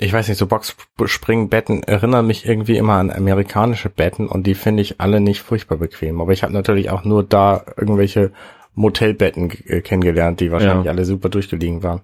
Ich 0.00 0.12
weiß 0.12 0.28
nicht, 0.28 0.38
so 0.38 0.46
Boxspringbetten 0.46 1.82
erinnern 1.82 2.26
mich 2.26 2.46
irgendwie 2.46 2.76
immer 2.76 2.94
an 2.94 3.10
amerikanische 3.10 3.88
Betten 3.90 4.28
und 4.28 4.46
die 4.46 4.54
finde 4.54 4.80
ich 4.82 5.00
alle 5.00 5.20
nicht 5.20 5.40
furchtbar 5.42 5.78
bequem. 5.78 6.20
Aber 6.20 6.32
ich 6.32 6.44
habe 6.44 6.52
natürlich 6.52 6.90
auch 6.90 7.04
nur 7.04 7.24
da 7.24 7.64
irgendwelche 7.76 8.30
Motelbetten 8.74 9.50
äh, 9.66 9.80
kennengelernt, 9.80 10.38
die 10.38 10.52
wahrscheinlich 10.52 10.84
Ja. 10.86 10.92
alle 10.92 11.04
super 11.04 11.28
durchgelegen 11.30 11.82
waren. 11.82 12.02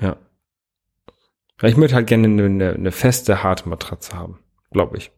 Ja. 0.00 0.16
Ich 1.62 1.76
würde 1.76 1.94
halt 1.94 2.08
gerne 2.08 2.26
eine, 2.26 2.44
eine, 2.44 2.70
eine 2.72 2.92
feste, 2.92 3.42
harte 3.44 3.68
Matratze 3.68 4.14
haben, 4.14 4.38
glaube 4.72 4.96
ich. 4.96 5.12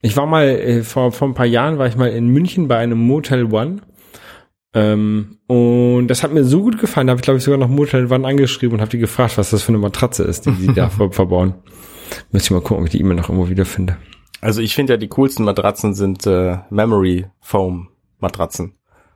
Ich 0.00 0.16
war 0.16 0.26
mal, 0.26 0.46
äh, 0.48 0.82
vor, 0.84 1.10
vor 1.10 1.26
ein 1.28 1.34
paar 1.34 1.46
Jahren 1.46 1.78
war 1.78 1.88
ich 1.88 1.96
mal 1.96 2.10
in 2.10 2.28
München 2.28 2.68
bei 2.68 2.78
einem 2.78 2.98
Motel 2.98 3.52
One. 3.52 3.80
Ähm, 4.74 5.38
und 5.46 6.08
das 6.08 6.22
hat 6.22 6.32
mir 6.32 6.44
so 6.44 6.62
gut 6.62 6.78
gefallen, 6.78 7.06
da 7.06 7.12
habe 7.12 7.20
ich 7.20 7.24
glaube 7.24 7.38
ich 7.38 7.44
sogar 7.44 7.58
noch 7.58 7.68
Motel 7.68 8.12
One 8.12 8.26
angeschrieben 8.26 8.74
und 8.74 8.80
habe 8.80 8.90
die 8.90 8.98
gefragt, 8.98 9.38
was 9.38 9.50
das 9.50 9.62
für 9.62 9.70
eine 9.70 9.78
Matratze 9.78 10.24
ist, 10.24 10.46
die 10.46 10.52
sie 10.52 10.74
da 10.74 10.88
ver 10.90 11.10
verbauen. 11.10 11.54
Müsste 12.30 12.48
ich 12.48 12.50
mal 12.50 12.60
gucken, 12.60 12.78
ob 12.78 12.84
ich 12.84 12.92
die 12.92 13.00
E-Mail 13.00 13.16
noch 13.16 13.28
irgendwo 13.28 13.48
wiederfinde. 13.48 13.96
Also 14.40 14.60
ich 14.60 14.74
finde 14.74 14.94
ja 14.94 14.96
die 14.98 15.08
coolsten 15.08 15.44
Matratzen 15.44 15.94
sind 15.94 16.26
äh, 16.26 16.58
Memory 16.70 17.26
Foam 17.40 17.88
Matratzen, 18.18 18.74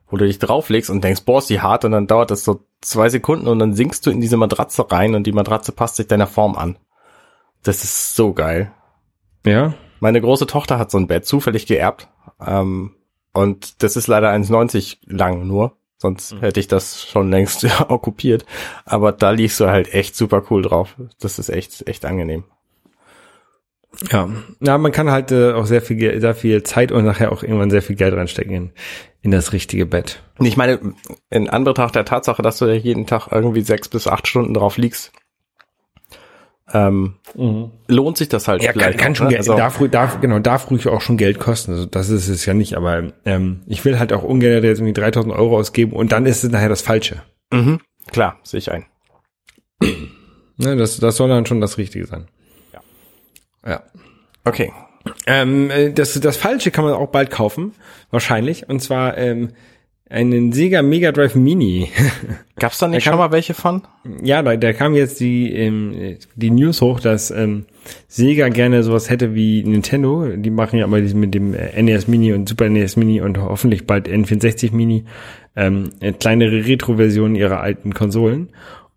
wo 0.08 0.16
du 0.16 0.26
dich 0.26 0.38
drauflegst 0.38 0.90
und 0.90 1.04
denkst, 1.04 1.24
boah, 1.24 1.38
ist 1.38 1.50
die 1.50 1.60
hart 1.60 1.84
und 1.84 1.92
dann 1.92 2.06
dauert 2.06 2.30
das 2.30 2.44
so 2.44 2.64
zwei 2.80 3.08
Sekunden 3.08 3.46
und 3.46 3.58
dann 3.58 3.74
sinkst 3.74 4.06
du 4.06 4.10
in 4.10 4.20
diese 4.20 4.36
Matratze 4.36 4.90
rein 4.90 5.14
und 5.14 5.26
die 5.26 5.32
Matratze 5.32 5.72
passt 5.72 5.96
sich 5.96 6.06
deiner 6.06 6.26
Form 6.26 6.56
an. 6.56 6.78
Das 7.62 7.84
ist 7.84 8.16
so 8.16 8.32
geil. 8.32 8.72
Ja? 9.46 9.74
Meine 10.00 10.20
große 10.20 10.46
Tochter 10.46 10.78
hat 10.78 10.90
so 10.90 10.98
ein 10.98 11.06
Bett 11.06 11.26
zufällig 11.26 11.66
geerbt. 11.66 12.08
Ähm, 12.44 12.92
und 13.32 13.82
das 13.82 13.96
ist 13.96 14.06
leider 14.06 14.30
1,90 14.30 14.98
lang 15.06 15.46
nur. 15.46 15.76
Sonst 15.98 16.34
hätte 16.40 16.58
ich 16.58 16.66
das 16.66 17.06
schon 17.06 17.30
längst 17.30 17.64
okkupiert. 17.88 18.44
Aber 18.84 19.12
da 19.12 19.30
liegst 19.30 19.60
du 19.60 19.68
halt 19.68 19.94
echt 19.94 20.16
super 20.16 20.42
cool 20.50 20.62
drauf. 20.62 20.96
Das 21.20 21.38
ist 21.38 21.48
echt, 21.48 21.86
echt 21.86 22.04
angenehm. 22.04 22.42
Ja. 24.10 24.28
Ja, 24.60 24.78
man 24.78 24.90
kann 24.90 25.10
halt 25.10 25.30
äh, 25.32 25.52
auch 25.52 25.66
sehr 25.66 25.82
viel, 25.82 26.20
sehr 26.20 26.34
viel 26.34 26.62
Zeit 26.62 26.92
und 26.92 27.04
nachher 27.04 27.30
auch 27.30 27.42
irgendwann 27.42 27.70
sehr 27.70 27.82
viel 27.82 27.94
Geld 27.94 28.14
reinstecken 28.14 28.54
in, 28.54 28.72
in 29.20 29.30
das 29.30 29.52
richtige 29.52 29.86
Bett. 29.86 30.22
Und 30.38 30.46
ich 30.46 30.56
meine, 30.56 30.80
in 31.30 31.48
Anbetracht 31.48 31.94
der 31.94 32.04
Tatsache, 32.04 32.42
dass 32.42 32.58
du 32.58 32.66
da 32.66 32.72
jeden 32.72 33.06
Tag 33.06 33.28
irgendwie 33.30 33.60
sechs 33.60 33.88
bis 33.88 34.08
acht 34.08 34.26
Stunden 34.26 34.54
drauf 34.54 34.78
liegst, 34.78 35.12
ähm, 36.74 37.14
lohnt 37.88 38.16
sich 38.16 38.28
das 38.28 38.48
halt 38.48 38.62
Ja, 38.62 38.72
kann, 38.72 38.80
vielleicht 38.80 38.98
kann 38.98 39.12
auch, 39.12 39.16
schon 39.16 39.26
ne? 39.26 39.30
Geld, 39.30 39.40
Also, 39.40 39.56
darf, 39.56 39.78
darf, 39.90 40.20
genau, 40.20 40.38
darf 40.38 40.70
ruhig 40.70 40.88
auch 40.88 41.00
schon 41.00 41.16
Geld 41.16 41.38
kosten. 41.38 41.72
Also 41.72 41.86
das 41.86 42.08
ist 42.08 42.28
es 42.28 42.46
ja 42.46 42.54
nicht, 42.54 42.74
aber 42.76 43.12
ähm, 43.24 43.60
ich 43.66 43.84
will 43.84 43.98
halt 43.98 44.12
auch 44.12 44.22
ungern 44.22 44.62
jetzt 44.62 44.78
irgendwie 44.78 44.92
3000 44.94 45.34
Euro 45.34 45.58
ausgeben 45.58 45.92
und 45.92 46.12
dann 46.12 46.26
ist 46.26 46.44
es 46.44 46.50
nachher 46.50 46.68
das 46.68 46.82
Falsche. 46.82 47.22
mhm, 47.52 47.80
klar, 48.10 48.38
sehe 48.42 48.58
ich 48.58 48.70
ein. 48.72 48.86
Ne, 50.58 50.76
das, 50.76 50.98
das 50.98 51.16
soll 51.16 51.28
dann 51.28 51.46
schon 51.46 51.60
das 51.60 51.78
Richtige 51.78 52.06
sein. 52.06 52.28
Ja. 52.72 52.80
Ja. 53.70 53.82
Okay. 54.44 54.72
Ähm, 55.26 55.70
äh, 55.70 55.92
das, 55.92 56.18
das 56.20 56.36
Falsche 56.36 56.70
kann 56.70 56.84
man 56.84 56.94
auch 56.94 57.08
bald 57.08 57.30
kaufen, 57.30 57.72
wahrscheinlich. 58.10 58.68
Und 58.68 58.80
zwar 58.80 59.18
ähm, 59.18 59.50
einen 60.12 60.52
Sega 60.52 60.82
Mega 60.82 61.10
Drive 61.10 61.34
Mini. 61.34 61.88
Gab's 62.58 62.78
da 62.78 62.86
nicht 62.88 62.98
Da 63.06 63.10
kann- 63.10 63.18
schon 63.18 63.26
mal 63.26 63.32
welche 63.32 63.54
von? 63.54 63.82
ja, 64.22 64.42
da, 64.42 64.56
da 64.56 64.72
kam 64.72 64.94
jetzt 64.94 65.18
die, 65.20 65.52
ähm, 65.52 66.16
die 66.36 66.50
News 66.50 66.80
hoch, 66.82 67.00
dass 67.00 67.30
ähm, 67.30 67.64
Sega 68.08 68.48
gerne 68.48 68.82
sowas 68.82 69.10
hätte 69.10 69.34
wie 69.34 69.64
Nintendo. 69.64 70.28
Die 70.36 70.50
machen 70.50 70.78
ja 70.78 70.84
immer 70.84 71.00
diese 71.00 71.16
mit 71.16 71.34
dem 71.34 71.50
NES 71.52 72.08
Mini 72.08 72.32
und 72.32 72.48
Super 72.48 72.68
NES 72.68 72.96
Mini 72.96 73.20
und 73.20 73.38
hoffentlich 73.38 73.86
bald 73.86 74.08
N64 74.08 74.72
Mini 74.74 75.04
ähm, 75.56 75.90
äh, 76.00 76.12
kleinere 76.12 76.66
Retro-Versionen 76.66 77.34
ihrer 77.34 77.60
alten 77.60 77.94
Konsolen. 77.94 78.50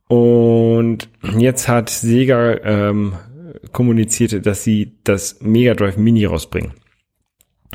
Und 0.07 1.09
jetzt 1.39 1.67
hat 1.67 1.89
Sega 1.89 2.57
ähm, 2.63 3.13
kommunizierte, 3.71 4.39
dass 4.41 4.63
sie 4.63 4.91
das 5.03 5.37
Mega 5.41 5.73
Drive 5.73 5.97
Mini 5.97 6.25
rausbringen. 6.25 6.71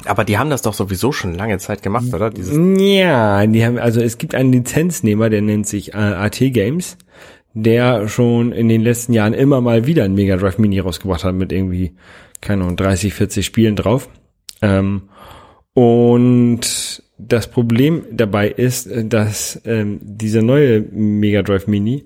Aber 0.07 0.25
die 0.25 0.39
haben 0.39 0.51
das 0.51 0.63
doch 0.63 0.75
sowieso 0.75 1.13
schon 1.13 1.35
lange 1.35 1.59
Zeit 1.59 1.83
gemacht, 1.83 2.13
oder? 2.15 2.31
Dieses 2.31 2.57
Ja, 2.81 3.47
die 3.47 3.65
haben, 3.65 3.79
also 3.79 4.01
es 4.01 4.19
gibt 4.19 4.35
einen 4.35 4.53
Lizenznehmer, 4.53 5.31
der 5.31 5.43
nennt 5.43 5.67
sich 5.67 5.93
äh, 5.93 5.97
AT 5.97 6.39
Games, 6.39 6.97
der 7.53 8.09
schon 8.09 8.53
in 8.53 8.69
den 8.69 8.81
letzten 8.81 9.13
Jahren 9.13 9.35
immer 9.35 9.61
mal 9.61 9.87
wieder 9.87 10.05
ein 10.05 10.15
Mega 10.15 10.37
Drive 10.37 10.59
Mini 10.59 10.79
rausgebracht 10.79 11.25
hat 11.25 11.35
mit 11.35 11.53
irgendwie, 11.53 11.93
keine 12.41 12.65
Ahnung, 12.65 12.77
30, 12.77 13.13
40 13.13 13.45
Spielen 13.45 13.77
drauf. 13.77 14.09
Ähm, 14.63 15.03
und 15.75 17.03
das 17.19 17.51
Problem 17.51 18.05
dabei 18.11 18.49
ist, 18.49 18.87
äh, 18.87 19.05
dass 19.05 19.61
ähm, 19.65 19.99
dieser 20.03 20.43
neue 20.43 20.81
Mega 20.81 21.43
Drive 21.43 21.67
Mini 21.67 22.05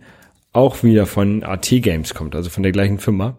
auch 0.52 0.82
wieder 0.82 1.06
von 1.06 1.42
AT 1.42 1.68
Games 1.68 2.14
kommt, 2.14 2.34
also 2.34 2.50
von 2.50 2.62
der 2.62 2.72
gleichen 2.72 2.98
Firma. 2.98 3.36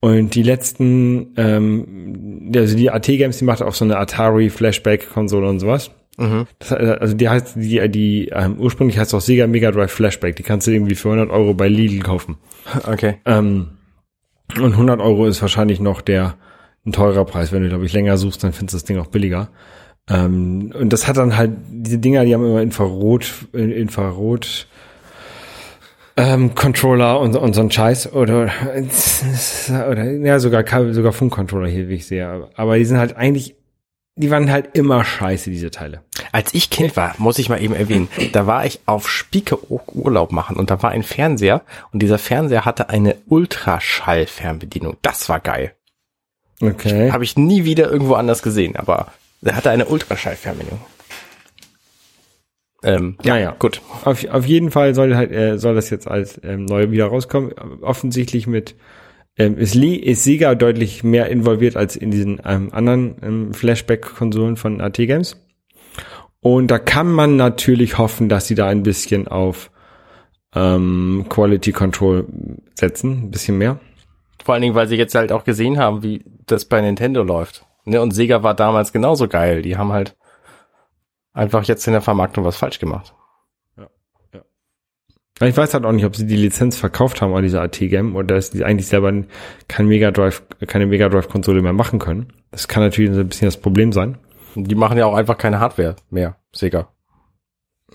Und 0.00 0.34
die 0.34 0.42
letzten, 0.42 1.34
ähm, 1.36 2.50
also 2.54 2.76
die 2.76 2.90
AT 2.90 3.06
Games, 3.06 3.38
die 3.38 3.44
macht 3.44 3.62
auch 3.62 3.74
so 3.74 3.84
eine 3.84 3.98
Atari 3.98 4.48
Flashback 4.48 5.10
Konsole 5.10 5.48
und 5.48 5.60
sowas. 5.60 5.90
Das, 6.58 6.72
äh, 6.72 6.96
also 7.00 7.14
die 7.14 7.28
heißt, 7.28 7.56
die, 7.56 7.88
die 7.90 8.28
ähm, 8.28 8.58
ursprünglich 8.58 8.98
heißt 8.98 9.14
auch 9.14 9.20
Sega 9.20 9.46
Mega 9.46 9.70
Drive 9.70 9.92
Flashback. 9.92 10.36
Die 10.36 10.42
kannst 10.42 10.66
du 10.66 10.70
irgendwie 10.70 10.94
für 10.94 11.08
100 11.10 11.30
Euro 11.30 11.54
bei 11.54 11.68
Lidl 11.68 12.00
kaufen. 12.00 12.36
Okay. 12.86 13.16
Ähm, 13.24 13.70
und 14.56 14.72
100 14.72 15.00
Euro 15.00 15.26
ist 15.26 15.40
wahrscheinlich 15.42 15.80
noch 15.80 16.00
der 16.00 16.36
ein 16.84 16.92
teurer 16.92 17.24
Preis. 17.24 17.52
Wenn 17.52 17.62
du, 17.62 17.68
glaube 17.68 17.86
ich, 17.86 17.92
länger 17.92 18.16
suchst, 18.16 18.42
dann 18.42 18.52
findest 18.52 18.74
du 18.74 18.76
das 18.76 18.84
Ding 18.84 18.98
auch 18.98 19.06
billiger. 19.06 19.48
Ähm, 20.08 20.72
und 20.78 20.92
das 20.92 21.06
hat 21.06 21.16
dann 21.16 21.36
halt, 21.36 21.52
diese 21.70 21.98
Dinger, 21.98 22.24
die 22.24 22.34
haben 22.34 22.44
immer 22.44 22.62
Infrarot, 22.62 23.32
äh, 23.54 23.80
Infrarot, 23.80 24.66
ähm, 26.20 26.54
Controller 26.54 27.20
und, 27.20 27.36
und 27.36 27.54
so 27.54 27.60
ein 27.60 27.70
Scheiß 27.70 28.12
oder, 28.12 28.50
oder 29.90 30.04
ja, 30.04 30.38
sogar, 30.38 30.64
sogar 30.92 31.12
Funkcontroller 31.12 31.68
hier, 31.68 31.88
wie 31.88 31.94
ich 31.94 32.06
sehe. 32.06 32.48
Aber 32.54 32.78
die 32.78 32.84
sind 32.84 32.98
halt 32.98 33.16
eigentlich, 33.16 33.56
die 34.16 34.30
waren 34.30 34.50
halt 34.50 34.76
immer 34.76 35.04
scheiße, 35.04 35.50
diese 35.50 35.70
Teile. 35.70 36.02
Als 36.32 36.52
ich 36.54 36.70
Kind 36.70 36.96
war, 36.96 37.14
muss 37.18 37.38
ich 37.38 37.48
mal 37.48 37.62
eben 37.62 37.74
erwähnen, 37.74 38.08
da 38.32 38.46
war 38.46 38.66
ich 38.66 38.80
auf 38.86 39.08
Spieke 39.08 39.58
Urlaub 39.70 40.32
machen 40.32 40.56
und 40.56 40.70
da 40.70 40.82
war 40.82 40.90
ein 40.90 41.02
Fernseher 41.02 41.62
und 41.92 42.02
dieser 42.02 42.18
Fernseher 42.18 42.64
hatte 42.64 42.90
eine 42.90 43.16
Ultraschall-Fernbedienung. 43.26 44.96
Das 45.02 45.28
war 45.28 45.40
geil. 45.40 45.72
Okay. 46.60 47.10
Habe 47.10 47.24
ich 47.24 47.36
nie 47.36 47.64
wieder 47.64 47.90
irgendwo 47.90 48.14
anders 48.14 48.42
gesehen, 48.42 48.76
aber 48.76 49.06
er 49.42 49.56
hatte 49.56 49.70
eine 49.70 49.86
Ultraschall-Fernbedienung. 49.86 50.80
Ähm, 52.82 53.16
ja, 53.22 53.34
Naja. 53.34 53.56
gut. 53.58 53.82
Auf, 54.04 54.24
auf 54.26 54.46
jeden 54.46 54.70
Fall 54.70 54.94
soll 54.94 55.14
halt, 55.14 55.32
äh, 55.32 55.58
soll 55.58 55.74
das 55.74 55.90
jetzt 55.90 56.08
als 56.08 56.40
ähm, 56.42 56.64
neu 56.64 56.90
wieder 56.90 57.06
rauskommen. 57.06 57.52
Offensichtlich 57.82 58.46
mit 58.46 58.74
ähm, 59.36 59.56
ist, 59.58 59.74
Lee, 59.74 59.94
ist 59.94 60.24
Sega 60.24 60.54
deutlich 60.54 61.04
mehr 61.04 61.28
involviert 61.28 61.76
als 61.76 61.96
in 61.96 62.10
diesen 62.10 62.40
ähm, 62.44 62.70
anderen 62.72 63.16
ähm, 63.22 63.54
Flashback-Konsolen 63.54 64.56
von 64.56 64.80
AT 64.80 64.96
Games. 64.96 65.36
Und 66.40 66.70
da 66.70 66.78
kann 66.78 67.10
man 67.12 67.36
natürlich 67.36 67.98
hoffen, 67.98 68.28
dass 68.28 68.46
sie 68.46 68.54
da 68.54 68.66
ein 68.68 68.82
bisschen 68.82 69.28
auf 69.28 69.70
ähm, 70.54 71.26
Quality 71.28 71.72
Control 71.72 72.26
setzen, 72.74 73.24
ein 73.24 73.30
bisschen 73.30 73.58
mehr. 73.58 73.78
Vor 74.42 74.54
allen 74.54 74.62
Dingen, 74.62 74.74
weil 74.74 74.88
sie 74.88 74.96
jetzt 74.96 75.14
halt 75.14 75.32
auch 75.32 75.44
gesehen 75.44 75.78
haben, 75.78 76.02
wie 76.02 76.24
das 76.46 76.64
bei 76.64 76.80
Nintendo 76.80 77.22
läuft. 77.22 77.66
Ne? 77.84 78.00
Und 78.00 78.12
Sega 78.12 78.42
war 78.42 78.54
damals 78.54 78.92
genauso 78.92 79.28
geil. 79.28 79.62
Die 79.62 79.76
haben 79.76 79.92
halt 79.92 80.16
einfach 81.32 81.64
jetzt 81.64 81.86
in 81.86 81.92
der 81.92 82.02
Vermarktung 82.02 82.44
was 82.44 82.56
falsch 82.56 82.78
gemacht. 82.78 83.14
Ich 85.42 85.56
weiß 85.56 85.72
halt 85.72 85.86
auch 85.86 85.92
nicht, 85.92 86.04
ob 86.04 86.14
sie 86.16 86.26
die 86.26 86.36
Lizenz 86.36 86.76
verkauft 86.76 87.22
haben 87.22 87.32
an 87.34 87.42
dieser 87.42 87.62
AT-Game 87.62 88.14
oder 88.14 88.34
dass 88.34 88.50
die 88.50 88.62
eigentlich 88.62 88.88
selber 88.88 89.10
kein 89.68 89.86
Mega 89.86 90.10
Drive, 90.10 90.42
keine 90.66 90.84
Mega 90.84 91.08
Drive-Konsole 91.08 91.62
mehr 91.62 91.72
machen 91.72 91.98
können. 91.98 92.30
Das 92.50 92.68
kann 92.68 92.82
natürlich 92.82 93.10
ein 93.10 93.28
bisschen 93.28 93.46
das 93.46 93.56
Problem 93.56 93.90
sein. 93.92 94.18
Die 94.54 94.74
machen 94.74 94.98
ja 94.98 95.06
auch 95.06 95.14
einfach 95.14 95.38
keine 95.38 95.58
Hardware 95.58 95.96
mehr, 96.10 96.36
Sega. 96.52 96.88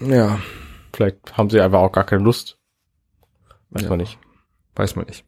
Ja, 0.02 0.40
Vielleicht 0.96 1.38
haben 1.38 1.50
sie 1.50 1.60
einfach 1.62 1.82
auch 1.82 1.92
gar 1.92 2.06
keine 2.06 2.24
Lust. 2.24 2.58
Weiß 3.70 3.84
Ja. 3.84 3.90
man 3.90 4.00
nicht. 4.00 4.18
weiß 4.76 4.96
man 4.96 5.06
nicht. 5.06 5.24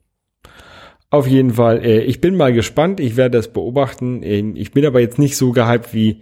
Auf 1.10 1.28
jeden 1.28 1.54
Fall, 1.54 1.84
äh, 1.86 2.00
ich 2.00 2.20
bin 2.20 2.36
mal 2.36 2.52
gespannt, 2.54 3.00
ich 3.00 3.16
werde 3.16 3.38
das 3.38 3.52
beobachten. 3.54 4.24
Ähm, 4.24 4.56
ich 4.56 4.72
bin 4.72 4.86
aber 4.86 5.02
jetzt 5.02 5.20
nicht 5.20 5.38
so 5.38 5.52
gehypt 5.52 5.94
wie 5.94 6.22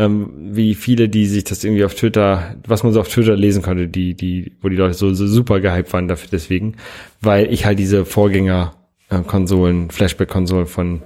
ähm, 0.00 0.30
wie 0.54 0.74
viele, 0.74 1.10
die 1.10 1.26
sich 1.26 1.44
das 1.44 1.62
irgendwie 1.62 1.84
auf 1.84 1.94
Twitter, 1.94 2.56
was 2.66 2.82
man 2.82 2.92
so 2.94 3.00
auf 3.00 3.08
Twitter 3.08 3.36
lesen 3.36 3.62
konnte, 3.62 3.86
die 3.86 4.14
die 4.14 4.52
wo 4.62 4.70
die 4.70 4.76
Leute 4.76 4.94
so, 4.94 5.12
so 5.12 5.26
super 5.26 5.60
gehypt 5.60 5.92
waren 5.92 6.08
dafür 6.08 6.30
deswegen, 6.32 6.76
weil 7.20 7.52
ich 7.52 7.66
halt 7.66 7.78
diese 7.78 8.06
Vorgänger 8.06 8.74
äh, 9.10 9.20
Konsolen, 9.20 9.90
Flashback 9.90 10.30
Konsolen 10.30 10.66
von 10.66 11.02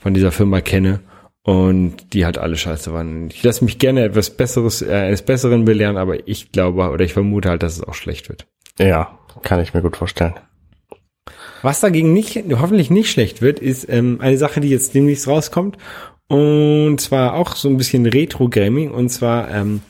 von 0.00 0.12
dieser 0.12 0.32
Firma 0.32 0.60
kenne 0.60 1.00
und 1.44 2.12
die 2.14 2.24
halt 2.24 2.36
alle 2.36 2.56
scheiße 2.56 2.92
waren. 2.92 3.28
Ich 3.30 3.44
lasse 3.44 3.64
mich 3.64 3.78
gerne 3.78 4.02
etwas 4.02 4.30
besseres 4.30 4.82
äh, 4.82 4.92
eines 4.92 5.22
besseren 5.22 5.64
belehren, 5.64 5.96
aber 5.96 6.26
ich 6.26 6.50
glaube 6.50 6.90
oder 6.90 7.04
ich 7.04 7.12
vermute 7.12 7.48
halt, 7.48 7.62
dass 7.62 7.76
es 7.76 7.84
auch 7.84 7.94
schlecht 7.94 8.28
wird. 8.28 8.48
Ja, 8.80 9.20
kann 9.42 9.60
ich 9.60 9.72
mir 9.72 9.82
gut 9.82 9.96
vorstellen. 9.96 10.34
Was 11.62 11.78
dagegen 11.78 12.12
nicht, 12.12 12.42
hoffentlich 12.60 12.90
nicht 12.90 13.08
schlecht 13.08 13.40
wird, 13.40 13.60
ist 13.60 13.88
ähm, 13.88 14.18
eine 14.20 14.36
Sache, 14.36 14.60
die 14.60 14.68
jetzt 14.68 14.94
demnächst 14.94 15.28
rauskommt. 15.28 15.78
Und 16.32 16.98
zwar 16.98 17.34
auch 17.34 17.56
so 17.56 17.68
ein 17.68 17.76
bisschen 17.76 18.06
Retro-Gaming. 18.06 18.90
Und 18.90 19.10
zwar 19.10 19.50
ähm, 19.50 19.82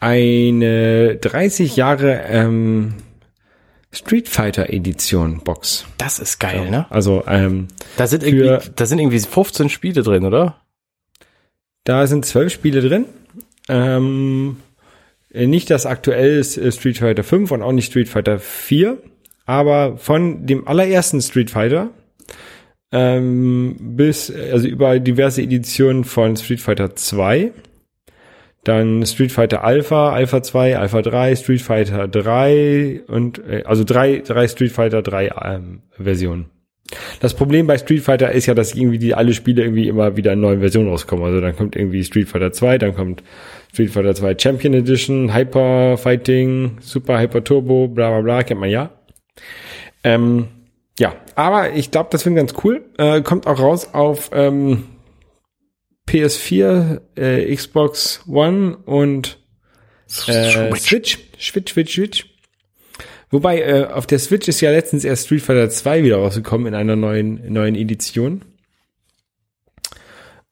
eine 0.00 1.16
30 1.16 1.76
Jahre 1.76 2.24
ähm, 2.28 2.94
Street 3.90 4.28
Fighter 4.28 4.70
Edition 4.70 5.40
Box. 5.40 5.86
Das 5.96 6.18
ist 6.18 6.38
geil, 6.38 6.70
ne? 6.70 6.86
Also 6.90 7.24
ähm, 7.26 7.68
Da 7.96 8.06
sind 8.06 8.22
irgendwie, 8.22 8.58
da 8.76 8.86
sind 8.86 8.98
irgendwie 8.98 9.18
15 9.18 9.70
Spiele 9.70 10.02
drin, 10.02 10.24
oder? 10.24 10.60
da 11.88 12.06
sind 12.06 12.26
zwölf 12.26 12.52
Spiele 12.52 12.86
drin. 12.86 13.06
Ähm, 13.68 14.58
äh, 15.32 15.46
nicht 15.46 15.70
das 15.70 15.86
aktuelle 15.86 16.38
ist, 16.38 16.58
äh, 16.58 16.70
Street 16.70 16.98
Fighter 16.98 17.24
5 17.24 17.50
und 17.50 17.62
auch 17.62 17.72
nicht 17.72 17.90
Street 17.90 18.10
Fighter 18.10 18.38
4, 18.38 18.98
aber 19.46 19.96
von 19.96 20.46
dem 20.46 20.68
allerersten 20.68 21.22
Street 21.22 21.50
Fighter 21.50 21.88
ähm, 22.92 23.76
bis, 23.80 24.30
also 24.30 24.66
über 24.68 24.98
diverse 24.98 25.42
Editionen 25.42 26.04
von 26.04 26.36
Street 26.36 26.60
Fighter 26.60 26.94
2, 26.96 27.52
dann 28.64 29.06
Street 29.06 29.32
Fighter 29.32 29.64
Alpha, 29.64 30.12
Alpha 30.12 30.42
2, 30.42 30.78
Alpha 30.78 31.02
3, 31.02 31.36
Street 31.36 31.62
Fighter 31.62 32.08
3 32.08 33.02
und 33.06 33.38
äh, 33.46 33.62
also 33.64 33.84
drei, 33.84 34.18
drei 34.18 34.48
Street 34.48 34.72
Fighter 34.72 35.02
3 35.02 35.30
ähm, 35.42 35.82
Versionen. 35.92 36.46
Das 37.20 37.34
Problem 37.34 37.66
bei 37.66 37.76
Street 37.76 38.02
Fighter 38.02 38.32
ist 38.32 38.46
ja, 38.46 38.54
dass 38.54 38.74
irgendwie 38.74 38.98
die 38.98 39.14
alle 39.14 39.34
Spiele 39.34 39.62
irgendwie 39.62 39.88
immer 39.88 40.16
wieder 40.16 40.32
in 40.32 40.40
neuen 40.40 40.60
Versionen 40.60 40.88
rauskommen. 40.88 41.24
Also 41.24 41.40
dann 41.40 41.54
kommt 41.54 41.76
irgendwie 41.76 42.02
Street 42.02 42.28
Fighter 42.28 42.52
2, 42.52 42.78
dann 42.78 42.94
kommt 42.94 43.22
Street 43.72 43.90
Fighter 43.90 44.14
2 44.14 44.36
Champion 44.38 44.74
Edition, 44.74 45.34
Hyper 45.34 45.98
Fighting, 45.98 46.78
Super 46.80 47.18
Hyper 47.18 47.44
Turbo, 47.44 47.88
bla 47.88 48.10
bla 48.10 48.20
bla, 48.22 48.42
kennt 48.42 48.60
man 48.60 48.70
ja. 48.70 48.90
Ähm, 50.02 50.48
ja, 50.98 51.14
aber 51.34 51.72
ich 51.72 51.90
glaube, 51.90 52.08
das 52.12 52.24
wird 52.24 52.36
ganz 52.36 52.54
cool. 52.64 52.84
Äh, 52.98 53.22
kommt 53.22 53.46
auch 53.46 53.58
raus 53.58 53.94
auf 53.94 54.30
ähm, 54.32 54.84
PS4, 56.08 57.00
äh, 57.16 57.54
Xbox 57.54 58.22
One 58.26 58.76
und 58.84 59.38
äh, 60.26 60.50
Switch. 60.78 61.18
Switch, 61.38 61.72
Switch, 61.72 61.94
Switch. 61.94 62.26
Wobei, 63.30 63.60
äh, 63.60 63.84
auf 63.84 64.06
der 64.06 64.18
Switch 64.18 64.48
ist 64.48 64.60
ja 64.60 64.70
letztens 64.70 65.04
erst 65.04 65.26
Street 65.26 65.42
Fighter 65.42 65.68
2 65.68 66.02
wieder 66.02 66.16
rausgekommen 66.16 66.66
in 66.68 66.74
einer 66.74 66.96
neuen, 66.96 67.52
neuen 67.52 67.74
Edition. 67.74 68.42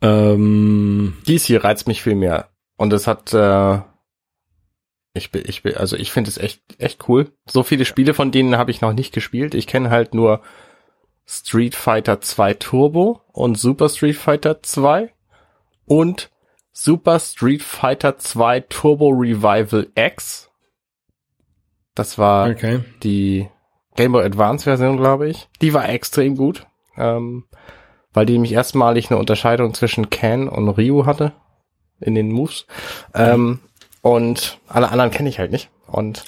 Ähm, 0.03 1.17
Dies 1.27 1.45
hier 1.45 1.65
reizt 1.65 1.89
mich 1.89 2.03
viel 2.03 2.15
mehr. 2.15 2.51
Und 2.77 2.93
es 2.93 3.07
hat, 3.07 3.33
äh, 3.33 3.79
ich 5.17 5.31
bin, 5.31 5.43
ich 5.47 5.63
bin, 5.63 5.77
also 5.77 5.97
ich 5.97 6.13
finde 6.13 6.31
es 6.31 6.39
echt, 6.39 6.61
echt 6.79 7.09
cool. 7.09 7.33
So 7.47 7.63
viele 7.63 7.85
Spiele 7.85 8.15
von 8.15 8.31
denen 8.31 8.57
habe 8.57 8.71
ich 8.71 8.81
noch 8.81 8.93
nicht 8.93 9.13
gespielt. 9.13 9.55
Ich 9.55 9.67
kenne 9.67 9.91
halt 9.91 10.15
nur 10.15 10.43
Street 11.27 11.75
Fighter 11.75 12.21
2 12.21 12.55
Turbo 12.55 13.21
und 13.33 13.59
Super 13.59 13.89
Street 13.89 14.17
Fighter 14.17 14.63
2 14.63 15.13
und 15.87 16.31
Super 16.73 17.19
Street 17.19 17.63
Fighter 17.63 18.19
2 18.19 18.61
Turbo 18.61 19.09
Revival 19.09 19.89
X. 19.95 20.51
Das 21.95 22.19
war 22.19 22.51
okay. 22.51 22.81
die 23.03 23.49
Game 23.97 24.13
Boy 24.13 24.25
Advance 24.25 24.65
Version, 24.65 24.99
glaube 24.99 25.29
ich. 25.29 25.49
Die 25.63 25.73
war 25.73 25.89
extrem 25.89 26.37
gut, 26.37 26.67
ähm, 26.97 27.45
weil 28.13 28.27
die 28.27 28.35
nämlich 28.35 28.53
erstmalig 28.53 29.11
eine 29.11 29.19
Unterscheidung 29.19 29.73
zwischen 29.75 30.11
Ken 30.11 30.49
und 30.49 30.69
Ryu 30.69 31.07
hatte 31.07 31.33
in 32.01 32.15
den 32.15 32.31
Moves. 32.31 32.67
Ähm, 33.15 33.61
und 34.15 34.59
alle 34.69 34.91
anderen 34.91 35.11
kenne 35.11 35.29
ich 35.29 35.39
halt 35.39 35.51
nicht. 35.51 35.69
Und 35.87 36.25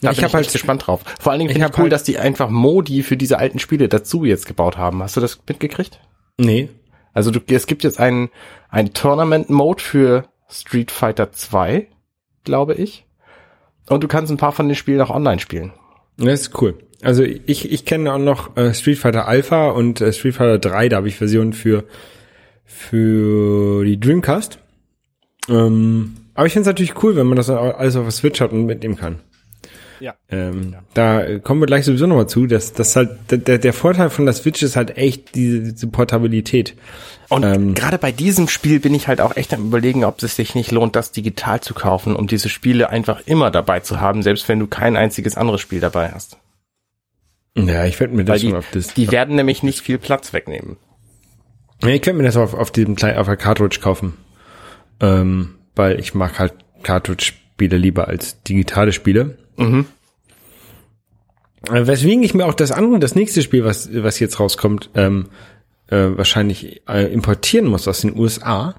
da 0.00 0.10
ich 0.10 0.18
ich 0.18 0.24
hab 0.24 0.32
bin 0.32 0.38
halt- 0.40 0.52
gespannt 0.52 0.86
drauf. 0.86 1.00
Vor 1.20 1.30
allen 1.32 1.38
Dingen 1.40 1.50
ich 1.50 1.54
finde 1.54 1.66
ich 1.66 1.72
hab 1.72 1.78
cool, 1.78 1.84
halt- 1.84 1.92
dass 1.92 2.02
die 2.04 2.18
einfach 2.18 2.50
Modi 2.50 3.02
für 3.02 3.16
diese 3.16 3.38
alten 3.38 3.58
Spiele 3.58 3.88
dazu 3.88 4.24
jetzt 4.24 4.46
gebaut 4.46 4.76
haben. 4.78 5.02
Hast 5.02 5.16
du 5.16 5.20
das 5.20 5.38
mitgekriegt? 5.46 6.00
Nee. 6.38 6.68
Also 7.12 7.30
du, 7.30 7.40
es 7.48 7.66
gibt 7.66 7.84
jetzt 7.84 8.00
einen, 8.00 8.30
einen 8.68 8.92
Tournament-Mode 8.94 9.82
für 9.82 10.24
Street 10.48 10.90
Fighter 10.90 11.30
2, 11.32 11.86
glaube 12.44 12.74
ich. 12.74 13.04
Und 13.88 14.02
du 14.04 14.08
kannst 14.08 14.32
ein 14.32 14.36
paar 14.36 14.52
von 14.52 14.68
den 14.68 14.76
Spielen 14.76 15.00
auch 15.00 15.10
online 15.10 15.38
spielen. 15.40 15.72
Das 16.16 16.40
ist 16.40 16.60
cool. 16.62 16.78
Also 17.02 17.22
ich, 17.22 17.70
ich 17.70 17.84
kenne 17.84 18.12
auch 18.12 18.18
noch 18.18 18.56
äh, 18.56 18.74
Street 18.74 18.98
Fighter 18.98 19.26
Alpha 19.26 19.70
und 19.70 20.00
äh, 20.00 20.12
Street 20.12 20.34
Fighter 20.34 20.58
3, 20.58 20.88
da 20.88 20.96
habe 20.96 21.08
ich 21.08 21.16
Versionen 21.16 21.52
für, 21.52 21.84
für 22.64 23.84
die 23.84 23.98
Dreamcast. 23.98 24.58
Ähm, 25.48 26.16
aber 26.40 26.46
ich 26.46 26.54
finde 26.54 26.62
es 26.62 26.72
natürlich 26.72 27.02
cool, 27.02 27.16
wenn 27.16 27.26
man 27.26 27.36
das 27.36 27.50
alles 27.50 27.96
auf 27.96 28.04
der 28.04 28.12
Switch 28.12 28.40
hat 28.40 28.50
und 28.52 28.64
mitnehmen 28.64 28.96
kann. 28.96 29.18
Ja. 30.00 30.14
Ähm, 30.30 30.74
Da 30.94 31.38
kommen 31.40 31.60
wir 31.60 31.66
gleich 31.66 31.84
sowieso 31.84 32.06
nochmal 32.06 32.30
zu, 32.30 32.46
dass 32.46 32.72
das 32.72 32.96
halt 32.96 33.10
der, 33.30 33.58
der 33.58 33.72
Vorteil 33.74 34.08
von 34.08 34.24
der 34.24 34.32
Switch 34.32 34.62
ist 34.62 34.74
halt 34.74 34.96
echt 34.96 35.34
diese, 35.34 35.60
diese 35.74 35.86
Portabilität. 35.88 36.76
Und 37.28 37.44
Ähm, 37.44 37.74
gerade 37.74 37.98
bei 37.98 38.10
diesem 38.10 38.48
Spiel 38.48 38.80
bin 38.80 38.94
ich 38.94 39.06
halt 39.06 39.20
auch 39.20 39.36
echt 39.36 39.52
am 39.52 39.66
überlegen, 39.66 40.02
ob 40.06 40.22
es 40.22 40.34
sich 40.36 40.54
nicht 40.54 40.70
lohnt, 40.72 40.96
das 40.96 41.12
digital 41.12 41.60
zu 41.60 41.74
kaufen, 41.74 42.16
um 42.16 42.26
diese 42.26 42.48
Spiele 42.48 42.88
einfach 42.88 43.20
immer 43.26 43.50
dabei 43.50 43.80
zu 43.80 44.00
haben, 44.00 44.22
selbst 44.22 44.48
wenn 44.48 44.58
du 44.58 44.66
kein 44.66 44.96
einziges 44.96 45.36
anderes 45.36 45.60
Spiel 45.60 45.80
dabei 45.80 46.08
hast. 46.10 46.38
Ja, 47.54 47.84
ich 47.84 48.00
werde 48.00 48.14
mir 48.14 48.20
Weil 48.26 48.36
das 48.36 48.40
die, 48.40 48.48
schon 48.48 48.56
auf 48.56 48.70
das. 48.72 48.94
die 48.94 49.12
werden 49.12 49.36
nämlich 49.36 49.62
nicht 49.62 49.82
viel 49.82 49.98
Platz 49.98 50.32
wegnehmen. 50.32 50.78
Ja, 51.82 51.90
ich 51.90 52.06
werde 52.06 52.16
mir 52.16 52.24
das 52.24 52.38
auf, 52.38 52.54
auf 52.54 52.70
diesem 52.70 52.96
kleinen, 52.96 53.18
auf 53.18 53.26
der 53.26 53.36
Cartridge 53.36 53.80
kaufen. 53.82 54.14
Ähm, 55.00 55.56
weil 55.74 55.98
ich 56.00 56.14
mag 56.14 56.38
halt 56.38 56.54
Cartridge-Spiele 56.82 57.76
lieber 57.76 58.08
als 58.08 58.42
digitale 58.42 58.92
Spiele. 58.92 59.38
Mhm. 59.56 59.86
Äh, 61.68 61.86
Weswegen 61.86 62.22
ich 62.22 62.34
mir 62.34 62.46
auch 62.46 62.54
das 62.54 62.72
andere, 62.72 62.98
das 62.98 63.14
nächste 63.14 63.42
Spiel, 63.42 63.64
was, 63.64 63.90
was 63.92 64.18
jetzt 64.18 64.40
rauskommt, 64.40 64.90
ähm, 64.94 65.28
äh, 65.88 65.96
wahrscheinlich 65.96 66.82
äh, 66.88 67.12
importieren 67.12 67.66
muss 67.66 67.88
aus 67.88 68.00
den 68.00 68.18
USA. 68.18 68.74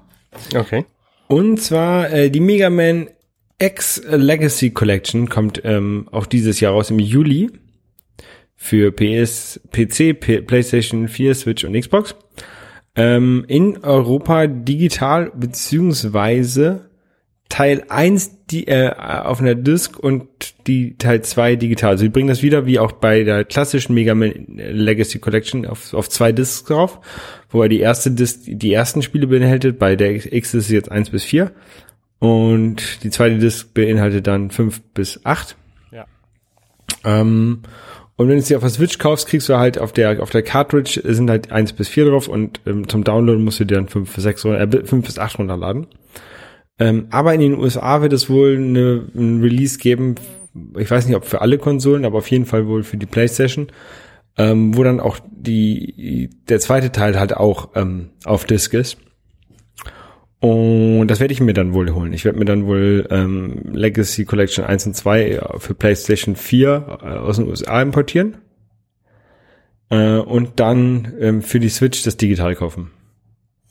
Okay. 0.54 0.84
Und 1.28 1.60
zwar 1.60 2.10
äh, 2.10 2.30
die 2.30 2.40
Mega 2.40 2.70
Man 2.70 3.08
X 3.58 4.02
Legacy 4.08 4.70
Collection 4.70 5.28
kommt 5.28 5.60
ähm, 5.64 6.08
auch 6.10 6.26
dieses 6.26 6.58
Jahr 6.60 6.72
raus 6.72 6.90
im 6.90 6.98
Juli 6.98 7.50
für 8.56 8.92
PS, 8.92 9.60
PC, 9.70 10.18
P 10.18 10.40
PlayStation 10.40 11.08
4, 11.08 11.34
Switch 11.34 11.64
und 11.64 11.78
Xbox. 11.78 12.14
Ähm, 12.94 13.44
in 13.48 13.82
Europa 13.84 14.46
digital 14.46 15.32
beziehungsweise 15.34 16.90
Teil 17.52 17.84
1 17.90 18.46
die, 18.46 18.66
äh, 18.66 18.94
auf 18.94 19.40
einer 19.40 19.54
Disk 19.54 19.98
und 19.98 20.26
die 20.66 20.96
Teil 20.96 21.20
2 21.20 21.56
digital. 21.56 21.90
Also 21.90 22.04
die 22.04 22.08
bringen 22.08 22.28
das 22.28 22.42
wieder 22.42 22.64
wie 22.64 22.78
auch 22.78 22.92
bei 22.92 23.24
der 23.24 23.44
klassischen 23.44 23.92
Mega 23.92 24.14
Man 24.14 24.32
Legacy 24.56 25.18
Collection 25.18 25.66
auf, 25.66 25.92
auf 25.92 26.08
zwei 26.08 26.32
Discs 26.32 26.64
drauf, 26.64 27.00
wobei 27.50 27.68
die 27.68 27.80
erste 27.80 28.10
Disc 28.10 28.40
die 28.46 28.72
ersten 28.72 29.02
Spiele 29.02 29.26
beinhaltet, 29.26 29.78
bei 29.78 29.96
der 29.96 30.14
X 30.14 30.54
ist 30.54 30.64
es 30.64 30.70
jetzt 30.70 30.90
1 30.90 31.10
bis 31.10 31.24
4 31.24 31.52
und 32.20 33.04
die 33.04 33.10
zweite 33.10 33.38
Disc 33.38 33.74
beinhaltet 33.74 34.26
dann 34.26 34.50
5 34.50 34.80
bis 34.94 35.20
8. 35.24 35.56
Ja. 35.90 36.06
Ähm, 37.04 37.64
und 38.16 38.28
wenn 38.28 38.36
du 38.36 38.42
sie 38.42 38.56
auf 38.56 38.62
der 38.62 38.70
Switch 38.70 38.98
kaufst, 38.98 39.26
kriegst 39.26 39.48
du 39.48 39.56
halt 39.56 39.78
auf 39.78 39.92
der 39.92 40.22
auf 40.22 40.30
der 40.30 40.42
Cartridge 40.42 41.00
sind 41.02 41.30
halt 41.30 41.50
1 41.50 41.72
bis 41.72 41.88
4 41.88 42.06
drauf 42.06 42.28
und 42.28 42.60
ähm, 42.66 42.88
zum 42.88 43.04
Download 43.04 43.38
musst 43.38 43.60
du 43.60 43.64
dir 43.64 43.76
dann 43.76 43.88
5 43.88 44.14
bis 44.14 44.22
6 44.22 44.44
äh, 44.44 44.84
5 44.84 45.06
bis 45.06 45.18
8 45.18 45.38
runterladen. 45.38 45.86
Ähm, 46.78 47.06
aber 47.10 47.34
in 47.34 47.40
den 47.40 47.58
USA 47.58 48.02
wird 48.02 48.12
es 48.12 48.28
wohl 48.28 48.56
eine, 48.56 49.08
ein 49.14 49.40
Release 49.40 49.78
geben, 49.78 50.16
ich 50.76 50.90
weiß 50.90 51.06
nicht, 51.06 51.16
ob 51.16 51.24
für 51.24 51.40
alle 51.40 51.58
Konsolen, 51.58 52.04
aber 52.04 52.18
auf 52.18 52.30
jeden 52.30 52.46
Fall 52.46 52.66
wohl 52.66 52.82
für 52.82 52.96
die 52.96 53.06
PlayStation, 53.06 53.68
ähm, 54.36 54.76
wo 54.76 54.82
dann 54.82 55.00
auch 55.00 55.18
die 55.30 56.30
der 56.48 56.60
zweite 56.60 56.92
Teil 56.92 57.18
halt 57.18 57.36
auch 57.36 57.70
ähm, 57.74 58.10
auf 58.24 58.44
Disc 58.44 58.74
ist. 58.74 58.98
Und 60.42 61.06
das 61.06 61.20
werde 61.20 61.32
ich 61.32 61.40
mir 61.40 61.54
dann 61.54 61.72
wohl 61.72 61.94
holen. 61.94 62.12
Ich 62.12 62.24
werde 62.24 62.36
mir 62.36 62.44
dann 62.44 62.66
wohl 62.66 63.06
ähm, 63.10 63.60
Legacy 63.62 64.24
Collection 64.24 64.64
1 64.64 64.88
und 64.88 64.96
2 64.96 65.40
für 65.58 65.74
PlayStation 65.74 66.34
4 66.34 66.98
äh, 67.00 67.06
aus 67.06 67.36
den 67.36 67.46
USA 67.46 67.80
importieren. 67.80 68.38
Äh, 69.88 70.16
und 70.16 70.58
dann 70.58 71.14
ähm, 71.20 71.42
für 71.42 71.60
die 71.60 71.68
Switch 71.68 72.02
das 72.02 72.16
digital 72.16 72.56
kaufen. 72.56 72.90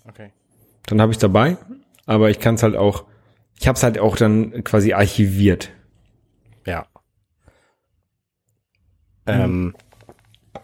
Okay. 0.07 0.31
Dann 0.86 1.01
habe 1.01 1.12
ich 1.12 1.17
dabei, 1.17 1.57
aber 2.05 2.29
ich 2.29 2.39
kann 2.39 2.55
es 2.55 2.63
halt 2.63 2.77
auch, 2.77 3.03
ich 3.60 3.67
habe 3.67 3.75
es 3.75 3.84
halt 3.84 3.99
auch 3.99 4.15
dann 4.15 4.63
quasi 4.63 4.93
archiviert. 4.93 5.71
Ja. 6.65 6.86
Ähm, 9.27 9.75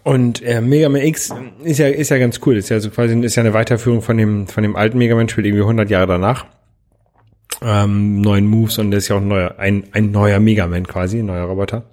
Und 0.04 0.42
äh, 0.42 0.62
Mega 0.62 0.90
Man 0.90 1.02
X 1.02 1.34
ist 1.64 1.78
ja 1.80 1.88
ist 1.88 2.10
ja 2.10 2.18
ganz 2.18 2.40
cool. 2.46 2.58
Ist 2.58 2.70
ja 2.70 2.80
so 2.80 2.90
quasi 2.90 3.18
ist 3.22 3.36
ja 3.36 3.44
eine 3.44 3.54
Weiterführung 3.54 4.02
von 4.02 4.18
dem 4.18 4.48
von 4.48 4.64
dem 4.64 4.76
alten 4.76 4.98
Mega 4.98 5.16
Man 5.16 5.30
Spiel 5.30 5.46
irgendwie 5.46 5.64
100 5.64 5.90
Jahre 5.90 6.08
danach. 6.08 6.46
Ähm, 7.62 8.22
neuen 8.22 8.46
Moves 8.48 8.78
und 8.78 8.92
das 8.92 9.04
ist 9.04 9.10
ja 9.10 9.16
auch 9.16 9.22
ein 9.22 9.28
neuer 9.28 9.56
ein 9.58 9.86
ein 9.92 10.12
neuer 10.12 10.40
Mega 10.40 10.68
Man 10.68 10.88
quasi, 10.88 11.20
ein 11.20 11.26
neuer 11.26 11.46
Roboter. 11.46 11.84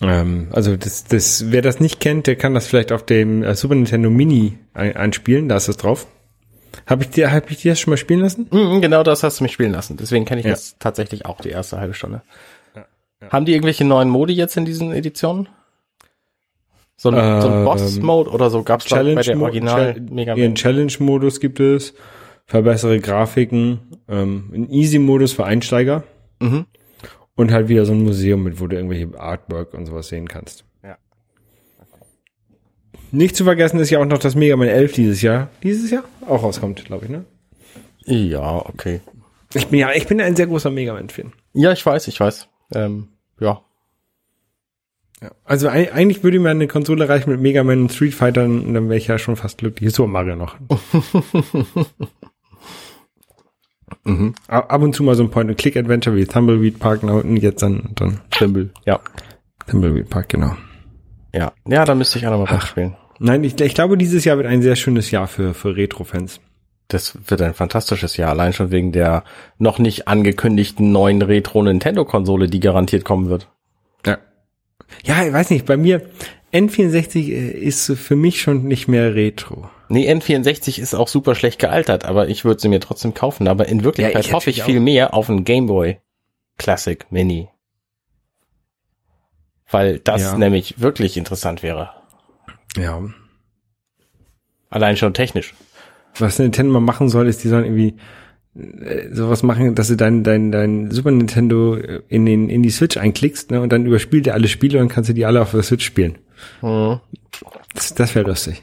Ähm, 0.00 0.48
also 0.50 0.76
das 0.76 1.04
das 1.04 1.50
wer 1.50 1.62
das 1.62 1.80
nicht 1.80 2.00
kennt, 2.00 2.26
der 2.26 2.36
kann 2.36 2.54
das 2.54 2.66
vielleicht 2.66 2.92
auf 2.92 3.04
dem 3.06 3.42
äh, 3.42 3.54
Super 3.54 3.74
Nintendo 3.76 4.10
Mini 4.10 4.58
ein, 4.74 4.96
einspielen. 4.96 5.48
Da 5.48 5.56
ist 5.56 5.68
es 5.68 5.76
drauf. 5.76 6.06
Habe 6.86 7.04
ich 7.04 7.10
dir 7.10 7.32
hab 7.32 7.50
ich 7.50 7.58
dir 7.62 7.72
das 7.72 7.80
schon 7.80 7.92
mal 7.92 7.96
spielen 7.96 8.20
lassen? 8.20 8.48
mhm, 8.50 8.80
genau 8.82 9.02
das 9.04 9.22
hast 9.22 9.38
du 9.40 9.44
mich 9.44 9.52
spielen 9.52 9.72
lassen. 9.72 9.96
Deswegen 9.96 10.24
kenne 10.24 10.40
ich 10.40 10.46
Ja. 10.46 10.52
das 10.52 10.76
tatsächlich 10.78 11.24
auch 11.24 11.40
die 11.40 11.50
erste 11.50 11.78
halbe 11.78 11.94
Stunde. 11.94 12.22
Haben 13.30 13.46
die 13.46 13.52
irgendwelche 13.52 13.84
neuen 13.84 14.10
Modi 14.10 14.34
jetzt 14.34 14.56
in 14.58 14.66
diesen 14.66 14.92
Editionen? 14.92 15.48
So 16.96 17.10
ein, 17.10 17.40
so 17.42 17.48
ein 17.48 17.58
Ähm, 17.58 17.64
Boss-Mode 17.64 18.30
oder 18.30 18.50
so 18.50 18.62
gab's 18.62 18.84
da 18.86 19.02
bei 19.02 19.14
der 19.22 19.40
Original 19.40 20.00
Mega 20.00 20.36
Man. 20.36 20.54
Challenge-Modus 20.54 21.40
gibt 21.40 21.58
es, 21.60 21.94
verbessere 22.46 23.00
Grafiken, 23.00 23.80
ähm, 24.08 24.50
einen 24.54 24.70
Easy-Modus 24.70 25.32
für 25.32 25.44
Einsteiger 25.44 26.04
Mhm. 26.40 26.66
und 27.36 27.52
halt 27.52 27.68
wieder 27.68 27.84
so 27.84 27.92
ein 27.92 28.02
Museum 28.04 28.42
mit, 28.44 28.60
wo 28.60 28.66
du 28.66 28.76
irgendwelche 28.76 29.08
Artwork 29.18 29.74
und 29.74 29.86
sowas 29.86 30.08
sehen 30.08 30.28
kannst. 30.28 30.64
Ja. 30.82 30.96
Nicht 33.10 33.36
zu 33.36 33.44
vergessen 33.44 33.78
ist 33.80 33.90
ja 33.90 33.98
auch 34.00 34.04
noch 34.04 34.18
das 34.18 34.34
Mega 34.34 34.56
Man 34.56 34.68
11 34.68 34.92
dieses 34.92 35.22
Jahr. 35.22 35.48
Dieses 35.62 35.90
Jahr 35.90 36.04
auch 36.28 36.42
rauskommt, 36.42 36.84
glaube 36.84 37.04
ich, 37.06 37.10
ne? 37.10 37.24
Ja, 38.06 38.56
okay. 38.66 39.00
Ich 39.54 39.68
bin 39.68 39.78
ja, 39.78 39.92
ich 39.92 40.06
bin 40.06 40.20
ein 40.20 40.36
sehr 40.36 40.46
großer 40.48 40.70
Mega 40.70 40.92
Man-Fan. 40.94 41.32
Ja, 41.52 41.72
ich 41.72 41.84
weiß, 41.84 42.08
ich 42.08 42.18
weiß. 42.18 42.48
Ähm, 42.74 43.08
ja. 43.40 43.62
Ja. 45.24 45.30
Also 45.44 45.68
ei- 45.68 45.90
eigentlich 45.92 46.22
würde 46.22 46.38
mir 46.38 46.50
eine 46.50 46.66
Konsole 46.68 47.08
reichen 47.08 47.30
mit 47.30 47.40
Mega 47.40 47.64
Man 47.64 47.80
und 47.82 47.92
Street 47.92 48.14
Fighter 48.14 48.44
und 48.44 48.74
dann 48.74 48.88
wäre 48.88 48.98
ich 48.98 49.06
ja 49.06 49.18
schon 49.18 49.36
fast 49.36 49.56
glücklich. 49.58 49.92
So 49.94 50.06
Mario 50.06 50.36
noch. 50.36 50.56
Mhm. 54.04 54.34
Ab 54.48 54.82
und 54.82 54.94
zu 54.94 55.02
mal 55.02 55.14
so 55.14 55.22
ein 55.22 55.30
Point-and-Click-Adventure 55.30 56.14
wie 56.16 56.26
Tumbleweed 56.26 56.78
Park 56.78 57.02
unten 57.02 57.36
jetzt 57.36 57.62
dann, 57.62 57.90
dann 57.94 58.20
Symbol. 58.34 58.70
Ja. 58.84 59.00
Tumbleweed 59.66 60.10
Park, 60.10 60.28
genau. 60.30 60.56
Ja. 61.32 61.52
Ja, 61.66 61.84
da 61.84 61.94
müsste 61.94 62.18
ich 62.18 62.26
auch 62.26 62.30
nochmal 62.38 62.60
spielen. 62.60 62.96
Nein, 63.18 63.44
ich, 63.44 63.58
ich 63.60 63.74
glaube, 63.74 63.96
dieses 63.96 64.24
Jahr 64.24 64.36
wird 64.36 64.46
ein 64.46 64.62
sehr 64.62 64.76
schönes 64.76 65.10
Jahr 65.10 65.26
für, 65.26 65.54
für 65.54 65.76
Retro-Fans. 65.76 66.40
Das 66.88 67.16
wird 67.28 67.40
ein 67.40 67.54
fantastisches 67.54 68.16
Jahr, 68.18 68.30
allein 68.30 68.52
schon 68.52 68.70
wegen 68.70 68.92
der 68.92 69.24
noch 69.58 69.78
nicht 69.78 70.06
angekündigten 70.06 70.92
neuen 70.92 71.22
Retro-Nintendo-Konsole, 71.22 72.48
die 72.48 72.60
garantiert 72.60 73.04
kommen 73.04 73.30
wird. 73.30 73.48
Ja. 75.04 75.24
Ich 75.26 75.32
weiß 75.32 75.50
nicht, 75.50 75.66
bei 75.66 75.76
mir, 75.76 76.02
N64 76.52 77.30
ist 77.30 77.90
für 77.96 78.16
mich 78.16 78.40
schon 78.40 78.64
nicht 78.64 78.88
mehr 78.88 79.14
Retro. 79.14 79.68
Nee, 79.88 80.10
N64 80.10 80.78
ist 80.80 80.94
auch 80.94 81.08
super 81.08 81.34
schlecht 81.34 81.58
gealtert, 81.58 82.04
aber 82.04 82.28
ich 82.28 82.44
würde 82.44 82.60
sie 82.60 82.68
mir 82.68 82.80
trotzdem 82.80 83.12
kaufen. 83.14 83.48
Aber 83.48 83.68
in 83.68 83.84
Wirklichkeit 83.84 84.26
Ja, 84.26 84.32
hoffe 84.32 84.50
ich 84.50 84.62
viel 84.62 84.80
mehr 84.80 85.14
auf 85.14 85.28
einen 85.28 85.44
Game 85.44 85.66
Boy 85.66 85.98
Classic 86.58 87.04
Mini. 87.10 87.48
Weil 89.70 89.98
das 89.98 90.22
Ja. 90.22 90.38
nämlich 90.38 90.80
wirklich 90.80 91.16
interessant 91.16 91.62
wäre. 91.62 91.90
Ja. 92.76 93.02
Allein 94.70 94.96
schon 94.96 95.14
technisch. 95.14 95.54
Was 96.18 96.38
Nintendo 96.38 96.72
mal 96.72 96.80
machen 96.80 97.08
soll, 97.08 97.26
ist, 97.28 97.42
die 97.42 97.48
sollen 97.48 97.64
irgendwie 97.64 97.88
äh, 97.88 97.96
sowas 99.12 99.42
machen, 99.42 99.74
dass 99.74 99.88
du 99.88 99.96
dein, 99.96 100.22
dein, 100.22 100.52
dein 100.52 100.90
Super 100.90 101.10
Nintendo 101.10 101.76
äh, 101.76 102.02
in 102.08 102.24
den, 102.24 102.48
in 102.48 102.62
die 102.62 102.70
Switch 102.70 102.96
einklickst, 102.96 103.50
ne, 103.50 103.60
und 103.60 103.72
dann 103.72 103.86
überspielt 103.86 104.26
er 104.26 104.34
alle 104.34 104.48
Spiele 104.48 104.80
und 104.80 104.88
kannst 104.88 105.10
du 105.10 105.14
die 105.14 105.26
alle 105.26 105.42
auf 105.42 105.50
der 105.50 105.62
Switch 105.62 105.84
spielen. 105.84 106.18
Hm. 106.60 107.00
Das, 107.74 107.94
das 107.94 108.14
wäre 108.14 108.26
lustig. 108.28 108.62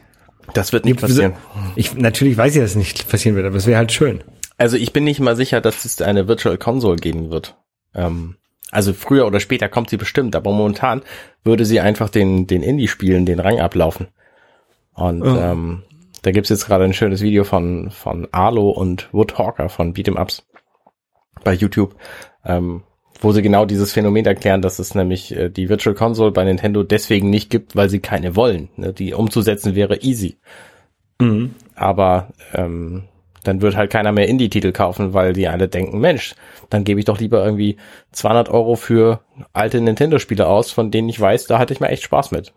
Das 0.53 0.71
wird 0.73 0.85
nicht 0.85 0.99
passieren. 0.99 1.33
Ich, 1.75 1.93
natürlich 1.95 2.37
weiß 2.37 2.55
ich, 2.55 2.61
dass 2.61 2.71
es 2.71 2.75
nicht 2.77 3.09
passieren 3.09 3.35
wird, 3.35 3.45
aber 3.45 3.55
es 3.55 3.67
wäre 3.67 3.77
halt 3.77 3.91
schön. 3.91 4.23
Also 4.57 4.77
ich 4.77 4.93
bin 4.93 5.03
nicht 5.03 5.19
mal 5.19 5.35
sicher, 5.35 5.59
dass 5.61 5.85
es 5.85 6.01
eine 6.01 6.27
Virtual 6.27 6.57
Console 6.57 6.97
geben 6.97 7.29
wird. 7.29 7.55
Ähm, 7.93 8.35
also 8.69 8.93
früher 8.93 9.25
oder 9.27 9.39
später 9.39 9.67
kommt 9.67 9.89
sie 9.89 9.97
bestimmt, 9.97 10.35
aber 10.35 10.51
momentan 10.51 11.01
würde 11.43 11.65
sie 11.65 11.79
einfach 11.81 12.09
den, 12.09 12.47
den 12.47 12.63
Indie-Spielen 12.63 13.25
den 13.25 13.39
Rang 13.39 13.59
ablaufen. 13.59 14.07
Und 14.93 15.21
Oh. 15.23 15.37
ähm, 15.37 15.83
da 16.21 16.31
gibt's 16.31 16.49
jetzt 16.49 16.65
gerade 16.65 16.83
ein 16.83 16.93
schönes 16.93 17.21
Video 17.21 17.43
von, 17.43 17.89
von 17.91 18.27
Arlo 18.31 18.69
und 18.69 19.09
Woodhawker 19.11 19.69
von 19.69 19.93
Beat'em 19.93 20.19
Ups 20.19 20.45
bei 21.43 21.53
YouTube, 21.53 21.95
ähm, 22.45 22.83
wo 23.19 23.31
sie 23.31 23.41
genau 23.41 23.65
dieses 23.65 23.93
Phänomen 23.93 24.25
erklären, 24.25 24.61
dass 24.61 24.79
es 24.79 24.95
nämlich 24.95 25.35
äh, 25.35 25.49
die 25.49 25.69
Virtual 25.69 25.95
Console 25.95 26.31
bei 26.31 26.43
Nintendo 26.43 26.83
deswegen 26.83 27.29
nicht 27.29 27.49
gibt, 27.49 27.75
weil 27.75 27.89
sie 27.89 27.99
keine 27.99 28.35
wollen. 28.35 28.69
Ne? 28.75 28.93
Die 28.93 29.13
umzusetzen 29.13 29.75
wäre 29.75 30.01
easy. 30.01 30.37
Mhm. 31.19 31.55
Aber 31.75 32.29
ähm, 32.53 33.03
Dann 33.43 33.61
wird 33.61 33.75
halt 33.75 33.91
keiner 33.91 34.11
mehr 34.11 34.27
Indie-Titel 34.27 34.71
kaufen, 34.71 35.13
weil 35.13 35.33
die 35.33 35.47
alle 35.47 35.67
denken, 35.67 35.99
Mensch, 35.99 36.35
dann 36.69 36.83
gebe 36.83 36.99
ich 36.99 37.05
doch 37.05 37.19
lieber 37.19 37.43
irgendwie 37.43 37.77
200 38.11 38.49
Euro 38.49 38.75
für 38.75 39.21
alte 39.53 39.81
Nintendo-Spiele 39.81 40.45
aus, 40.45 40.71
von 40.71 40.91
denen 40.91 41.09
ich 41.09 41.19
weiß, 41.19 41.47
da 41.47 41.57
hatte 41.57 41.73
ich 41.73 41.79
mir 41.79 41.89
echt 41.89 42.03
Spaß 42.03 42.31
mit. 42.31 42.53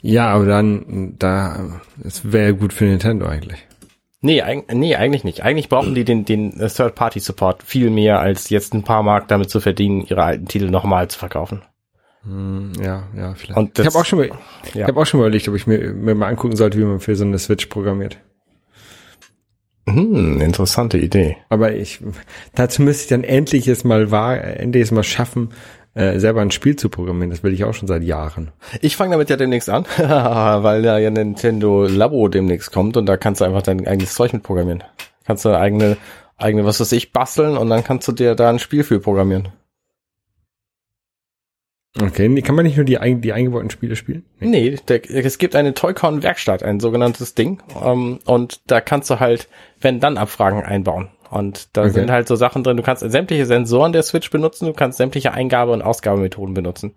Ja, 0.00 0.28
aber 0.28 0.46
dann, 0.46 1.14
da, 1.18 1.80
es 2.02 2.32
wäre 2.32 2.54
gut 2.54 2.72
für 2.72 2.84
Nintendo 2.84 3.26
eigentlich. 3.26 3.66
Nee, 4.20 4.40
eig 4.42 4.72
nee, 4.72 4.94
eigentlich 4.94 5.24
nicht. 5.24 5.42
Eigentlich 5.42 5.68
brauchen 5.68 5.94
die 5.94 6.04
den, 6.04 6.24
den 6.24 6.58
äh, 6.60 6.68
Third-Party-Support 6.68 7.62
viel 7.64 7.90
mehr, 7.90 8.20
als 8.20 8.50
jetzt 8.50 8.72
ein 8.72 8.84
paar 8.84 9.02
Mark 9.02 9.26
damit 9.28 9.50
zu 9.50 9.60
verdienen, 9.60 10.02
ihre 10.06 10.22
alten 10.22 10.46
Titel 10.46 10.70
nochmal 10.70 11.08
zu 11.08 11.18
verkaufen. 11.18 11.62
Hm, 12.24 12.72
ja, 12.80 13.02
ja, 13.16 13.34
vielleicht. 13.34 13.56
Und 13.58 13.68
ich 13.70 13.84
das- 13.84 13.86
habe 13.86 13.98
auch 13.98 14.04
schon 14.04 14.20
mal, 14.20 14.28
ja. 14.28 14.34
ich 14.74 14.82
habe 14.84 15.00
auch 15.00 15.06
schon 15.06 15.18
mal 15.18 15.26
überlegt, 15.26 15.48
ob 15.48 15.56
ich 15.56 15.66
mir, 15.66 15.92
mir 15.92 16.14
mal 16.14 16.28
angucken 16.28 16.54
sollte, 16.54 16.78
wie 16.78 16.84
man 16.84 17.00
für 17.00 17.16
so 17.16 17.24
eine 17.24 17.38
Switch 17.40 17.66
programmiert. 17.66 18.18
Hm, 19.88 20.40
interessante 20.40 20.98
Idee. 20.98 21.36
Aber 21.48 21.74
ich, 21.74 21.98
dazu 22.54 22.82
müsste 22.82 23.02
ich 23.02 23.08
dann 23.08 23.24
endlich 23.24 23.66
jetzt 23.66 23.84
mal 23.84 24.12
wahr, 24.12 24.40
endlich 24.42 24.82
jetzt 24.82 24.92
mal 24.92 25.02
schaffen, 25.02 25.50
äh, 25.94 26.18
selber 26.18 26.40
ein 26.40 26.50
Spiel 26.50 26.76
zu 26.76 26.88
programmieren. 26.88 27.30
Das 27.30 27.42
will 27.42 27.52
ich 27.52 27.64
auch 27.64 27.74
schon 27.74 27.88
seit 27.88 28.02
Jahren. 28.02 28.50
Ich 28.80 28.96
fange 28.96 29.12
damit 29.12 29.30
ja 29.30 29.36
demnächst 29.36 29.68
an, 29.68 29.84
weil 29.98 30.82
da 30.82 30.98
ja 30.98 31.10
Nintendo 31.10 31.86
Labo 31.86 32.28
demnächst 32.28 32.72
kommt 32.72 32.96
und 32.96 33.06
da 33.06 33.16
kannst 33.16 33.40
du 33.40 33.44
einfach 33.44 33.62
dein 33.62 33.86
eigenes 33.86 34.14
Zeug 34.14 34.32
mit 34.32 34.42
programmieren. 34.42 34.84
Kannst 35.24 35.44
du 35.44 35.50
eigene, 35.50 35.96
eigene, 36.36 36.64
was 36.64 36.80
weiß 36.80 36.92
ich, 36.92 37.12
basteln 37.12 37.56
und 37.56 37.68
dann 37.68 37.84
kannst 37.84 38.08
du 38.08 38.12
dir 38.12 38.34
da 38.34 38.50
ein 38.50 38.58
Spiel 38.58 38.84
für 38.84 39.00
programmieren. 39.00 39.48
Okay, 42.00 42.26
nee, 42.28 42.40
kann 42.40 42.54
man 42.54 42.64
nicht 42.64 42.76
nur 42.76 42.86
die, 42.86 42.98
die 43.20 43.32
eingebauten 43.34 43.68
Spiele 43.68 43.96
spielen? 43.96 44.24
Nee, 44.40 44.78
der, 44.88 45.02
es 45.10 45.36
gibt 45.36 45.54
eine 45.54 45.74
Toycon 45.74 46.22
Werkstatt, 46.22 46.62
ein 46.62 46.80
sogenanntes 46.80 47.34
Ding, 47.34 47.62
ähm, 47.84 48.18
und 48.24 48.62
da 48.70 48.80
kannst 48.80 49.10
du 49.10 49.20
halt 49.20 49.48
Wenn-Dann-Abfragen 49.80 50.62
einbauen. 50.62 51.10
Und 51.32 51.76
da 51.76 51.82
Okay. 51.82 51.92
sind 51.92 52.10
halt 52.10 52.28
so 52.28 52.36
Sachen 52.36 52.62
drin, 52.62 52.76
du 52.76 52.82
kannst 52.82 53.02
sämtliche 53.10 53.46
Sensoren 53.46 53.92
der 53.92 54.02
Switch 54.02 54.28
benutzen, 54.30 54.66
du 54.66 54.74
kannst 54.74 54.98
sämtliche 54.98 55.32
Eingabe- 55.32 55.72
und 55.72 55.80
Ausgabemethoden 55.80 56.52
benutzen. 56.52 56.94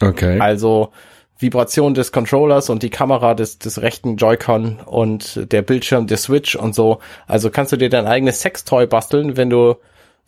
Okay. 0.00 0.40
Also 0.40 0.90
Vibration 1.38 1.92
des 1.92 2.10
Controllers 2.10 2.70
und 2.70 2.82
die 2.82 2.88
Kamera 2.90 3.34
des, 3.34 3.58
des 3.58 3.82
rechten 3.82 4.16
Joy-Con 4.16 4.78
und 4.86 5.52
der 5.52 5.60
Bildschirm 5.62 6.06
der 6.06 6.16
Switch 6.16 6.56
und 6.56 6.74
so. 6.74 7.00
Also 7.26 7.50
kannst 7.50 7.72
du 7.72 7.76
dir 7.76 7.90
dein 7.90 8.06
eigenes 8.06 8.40
Sextoy 8.40 8.86
basteln, 8.86 9.36
wenn 9.36 9.50
du 9.50 9.74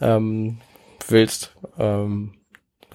ähm, 0.01 0.59
willst. 1.09 1.53
Ähm, 1.79 2.33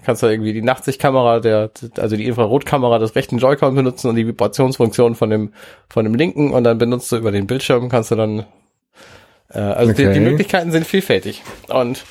kannst 0.06 0.22
du 0.22 0.28
irgendwie 0.28 0.54
die 0.54 0.62
Nachtsichtkamera, 0.62 1.40
der, 1.40 1.72
also 1.98 2.16
die 2.16 2.26
Infrarotkamera 2.28 3.00
des 3.00 3.16
rechten 3.16 3.40
Joy-Con 3.40 3.74
benutzen 3.74 4.10
und 4.10 4.16
die 4.16 4.28
Vibrationsfunktion 4.28 5.16
von 5.16 5.30
dem, 5.32 5.54
von 5.90 6.04
dem 6.06 6.14
linken 6.14 6.52
und 6.52 6.64
dann 6.64 6.78
benutzt 6.78 7.12
du 7.12 7.18
über 7.18 7.32
den 7.32 7.48
Bildschirm, 7.48 7.90
kannst 7.90 8.12
du 8.12 8.16
dann, 8.16 8.46
also 9.60 9.94
die, 9.94 10.06
Okay. 10.06 10.14
die 10.14 10.20
Möglichkeiten 10.20 10.72
sind 10.72 10.86
vielfältig. 10.86 11.44
Und 11.70 12.04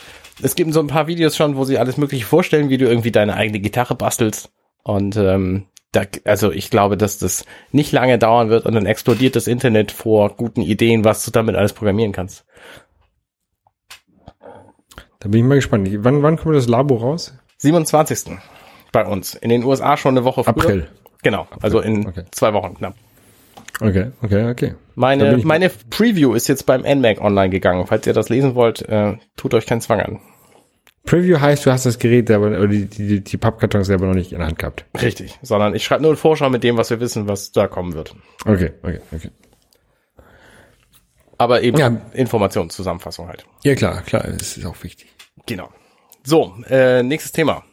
es 0.43 0.55
gibt 0.55 0.73
so 0.73 0.81
ein 0.81 0.87
paar 0.87 1.07
Videos 1.07 1.37
schon, 1.37 1.57
wo 1.57 1.65
sie 1.65 1.79
alles 1.79 1.97
Mögliche 1.97 2.25
vorstellen, 2.25 2.69
wie 2.71 2.79
du 2.79 2.87
irgendwie 2.87 3.13
deine 3.13 3.35
eigene 3.35 3.61
Gitarre 3.61 3.95
bastelst. 3.95 4.51
Und 4.83 5.17
ähm, 5.17 5.67
da, 5.93 6.03
also 6.25 6.53
ich 6.53 6.71
glaube, 6.71 6.97
dass 6.97 7.19
das 7.19 7.45
nicht 7.73 7.93
lange 7.93 8.19
dauern 8.19 8.49
wird 8.49 8.65
und 8.65 8.75
dann 8.75 8.87
explodiert 8.87 9.37
das 9.37 9.47
Internet 9.47 9.93
vor 9.93 10.37
guten 10.37 10.63
Ideen, 10.63 11.05
was 11.05 11.25
du 11.25 11.31
damit 11.31 11.57
alles 11.57 11.73
programmieren 11.73 12.13
kannst. 12.13 12.45
Da 15.19 15.29
bin 15.29 15.41
ich 15.41 15.47
mal 15.47 15.57
gespannt. 15.57 15.89
Wann, 16.05 16.23
wann 16.23 16.37
kommt 16.37 16.55
das 16.55 16.69
Labo 16.69 16.97
raus? 16.97 17.35
27. 17.59 18.39
bei 18.93 19.05
uns. 19.05 19.35
In 19.35 19.51
den 19.51 19.65
USA 19.65 19.97
schon 19.97 20.17
eine 20.17 20.25
Woche 20.25 20.45
früher. 20.45 20.55
April. 20.57 20.89
Genau, 21.23 21.47
also 21.61 21.81
in 21.81 22.07
okay. 22.07 22.25
zwei 22.31 22.55
Wochen 22.55 22.75
knapp. 22.75 22.95
Okay, 23.81 24.11
okay, 24.23 24.51
okay. 24.51 24.75
Meine, 24.95 25.39
meine 25.39 25.71
Preview 25.71 26.35
ist 26.35 26.49
jetzt 26.49 26.67
beim 26.67 26.83
NMAC 26.83 27.21
online 27.21 27.51
gegangen. 27.51 27.87
Falls 27.87 28.07
ihr 28.07 28.13
das 28.13 28.29
lesen 28.29 28.55
wollt, 28.55 28.83
äh, 28.89 29.17
tut 29.37 29.55
euch 29.55 29.67
keinen 29.67 29.81
Zwang 29.81 30.01
an. 30.01 30.21
Preview 31.07 31.41
heißt, 31.41 31.65
du 31.65 31.73
hast 31.73 31.87
das 31.87 31.99
Gerät 31.99 32.31
aber, 32.31 32.49
oder 32.49 32.69
die, 32.69 32.85
die, 32.85 33.25
die 33.25 33.37
Pappkartons 33.39 33.87
selber 33.87 34.07
noch 34.07 34.15
nicht 34.15 34.33
in 34.33 34.39
der 34.39 34.49
Hand 34.49 34.59
gehabt. 34.59 34.85
Richtig, 35.01 35.39
sondern 35.43 35.75
ich 35.75 35.85
schreibe 35.85 36.03
nur 36.03 36.11
eine 36.11 36.19
Vorschau 36.19 36.51
mit 36.51 36.63
dem, 36.63 36.77
was 36.77 36.91
wir 36.91 37.01
wissen, 37.01 37.27
was 37.27 37.53
da 37.53 37.69
kommen 37.69 37.95
wird. 37.95 38.15
Okay, 38.45 38.73
okay, 38.83 39.01
okay. 39.13 39.31
Aber 41.39 41.63
eben 41.63 41.79
Ja. 41.79 41.97
Informationszusammenfassung 42.13 43.29
halt. 43.29 43.47
Ja, 43.65 43.75
klar, 43.75 44.03
klar, 44.03 44.25
das 44.25 44.59
ist 44.59 44.67
auch 44.67 44.83
wichtig. 44.83 45.09
Genau. 45.47 45.71
So, 46.23 46.55
äh, 46.69 47.03
nächstes 47.03 47.33
Thema. 47.33 47.65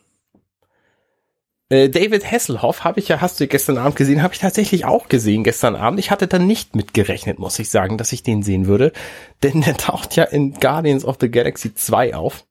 Äh, 1.70 1.90
David 1.90 2.30
Hasselhoff 2.32 2.86
habe 2.86 3.00
ich 3.00 3.10
ja, 3.10 3.20
hast 3.20 3.40
du 3.40 3.48
gestern 3.48 3.78
Abend 3.78 3.98
gesehen, 3.98 4.24
habe 4.24 4.34
ich 4.34 4.40
tatsächlich 4.40 4.86
auch 4.86 5.10
gesehen 5.10 5.44
gestern 5.44 5.76
Abend. 5.76 6.00
Ich 6.00 6.12
hatte 6.12 6.28
da 6.28 6.40
nicht 6.40 6.76
mit 6.76 6.94
gerechnet, 6.94 7.40
muss 7.40 7.60
ich 7.60 7.70
sagen, 7.70 7.98
dass 7.98 8.14
ich 8.14 8.24
den 8.24 8.42
sehen 8.42 8.68
würde. 8.68 8.94
Denn 9.44 9.62
der 9.62 9.76
taucht 9.78 10.16
ja 10.16 10.24
in 10.24 10.54
Guardians 10.54 11.04
of 11.04 11.18
the 11.20 11.30
Galaxy 11.30 11.74
2 11.74 12.16
auf, 12.16 12.46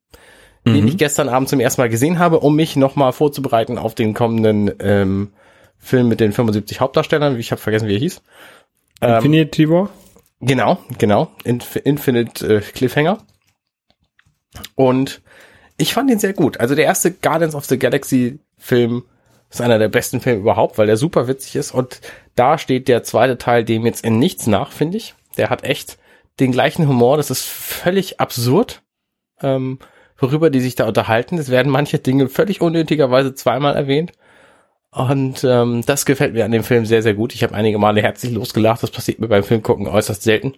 den 0.67 0.89
ich 0.89 0.97
gestern 0.97 1.29
Abend 1.29 1.49
zum 1.49 1.61
ersten 1.61 1.81
Mal 1.81 1.89
gesehen 1.89 2.19
habe, 2.19 2.41
um 2.41 2.57
mich 2.57 2.75
nochmal 2.75 3.13
vorzubereiten 3.13 3.79
auf 3.79 3.95
den 3.95 4.15
kommenden 4.15 4.73
ähm, 4.81 5.33
Film 5.79 6.09
mit 6.09 6.19
den 6.19 6.33
75 6.33 6.81
Hauptdarstellern. 6.81 7.39
Ich 7.39 7.53
habe 7.53 7.61
vergessen, 7.61 7.87
wie 7.87 7.95
er 7.95 8.01
hieß. 8.01 8.21
Ähm, 9.01 9.15
Infinity 9.15 9.71
War? 9.71 9.91
Genau, 10.41 10.79
genau. 10.99 11.31
Inf 11.45 11.77
Infinite 11.85 12.57
äh, 12.57 12.61
Cliffhanger. 12.61 13.19
Und 14.75 15.23
ich 15.79 15.95
fand 15.95 16.11
ihn 16.11 16.19
sehr 16.19 16.33
gut. 16.33 16.59
Also 16.59 16.75
der 16.75 16.85
erste 16.85 17.13
Guardians 17.13 17.55
of 17.55 17.67
the 17.67 17.79
Galaxy 17.79 18.41
Film 18.59 19.05
ist 19.51 19.61
einer 19.61 19.79
der 19.79 19.89
besten 19.89 20.21
Filme 20.21 20.41
überhaupt, 20.41 20.79
weil 20.79 20.87
der 20.87 20.97
super 20.97 21.29
witzig 21.29 21.57
ist. 21.57 21.73
Und 21.73 22.01
da 22.35 22.59
steht 22.59 22.89
der 22.89 23.03
zweite 23.03 23.39
Teil 23.39 23.65
dem 23.65 23.87
jetzt 23.87 24.05
in 24.05 24.19
nichts 24.19 24.47
nach, 24.47 24.73
finde 24.73 24.99
ich. 24.99 25.15
Der 25.37 25.51
hat 25.51 25.65
echt 25.65 25.99
den 26.41 26.53
gleichen 26.53 26.89
Humor. 26.89 27.17
Das 27.17 27.31
ist 27.31 27.45
völlig 27.45 28.21
absurd, 28.21 28.83
ähm, 29.41 29.79
worüber 30.19 30.51
die 30.51 30.61
sich 30.61 30.75
da 30.75 30.87
unterhalten. 30.87 31.39
Es 31.39 31.51
werden 31.51 31.71
manche 31.71 31.99
Dinge 31.99 32.29
völlig 32.29 32.61
unnötigerweise 32.61 33.35
zweimal 33.35 33.77
erwähnt. 33.77 34.13
Und 34.91 35.45
ähm, 35.45 35.83
das 35.85 36.07
gefällt 36.07 36.33
mir 36.33 36.45
an 36.45 36.53
dem 36.53 36.65
Film 36.65 36.87
sehr, 36.87 37.03
sehr 37.03 37.15
gut. 37.15 37.35
Ich 37.35 37.43
habe 37.43 37.55
einige 37.55 37.79
Male 37.79 38.03
herzlich 38.03 38.33
losgelacht. 38.33 38.83
Das 38.83 38.91
passiert 38.91 39.21
mir 39.21 39.29
beim 39.29 39.45
Filmgucken 39.45 39.89
äußerst 39.89 40.23
selten. 40.23 40.55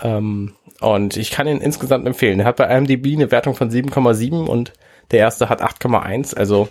Ähm, 0.00 0.54
und 0.80 1.16
ich 1.16 1.30
kann 1.30 1.46
ihn 1.46 1.60
insgesamt 1.60 2.06
empfehlen. 2.06 2.40
Er 2.40 2.46
hat 2.46 2.56
bei 2.56 2.66
IMDb 2.66 3.14
eine 3.14 3.30
Wertung 3.30 3.54
von 3.54 3.70
7,7 3.70 4.46
und 4.46 4.72
der 5.10 5.20
erste 5.20 5.48
hat 5.48 5.62
8,1. 5.62 6.36
Also 6.36 6.68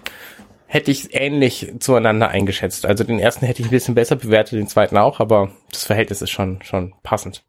hätte 0.67 0.91
ich 0.91 1.13
ähnlich 1.13 1.73
zueinander 1.79 2.29
eingeschätzt. 2.29 2.85
Also 2.85 3.03
den 3.03 3.19
ersten 3.19 3.45
hätte 3.45 3.61
ich 3.61 3.67
ein 3.67 3.71
bisschen 3.71 3.95
besser 3.95 4.15
bewertet, 4.15 4.59
den 4.59 4.67
zweiten 4.67 4.97
auch, 4.97 5.19
aber 5.19 5.51
das 5.71 5.85
Verhältnis 5.85 6.21
ist 6.21 6.31
schon 6.31 6.61
schon 6.63 6.93
passend. 7.03 7.43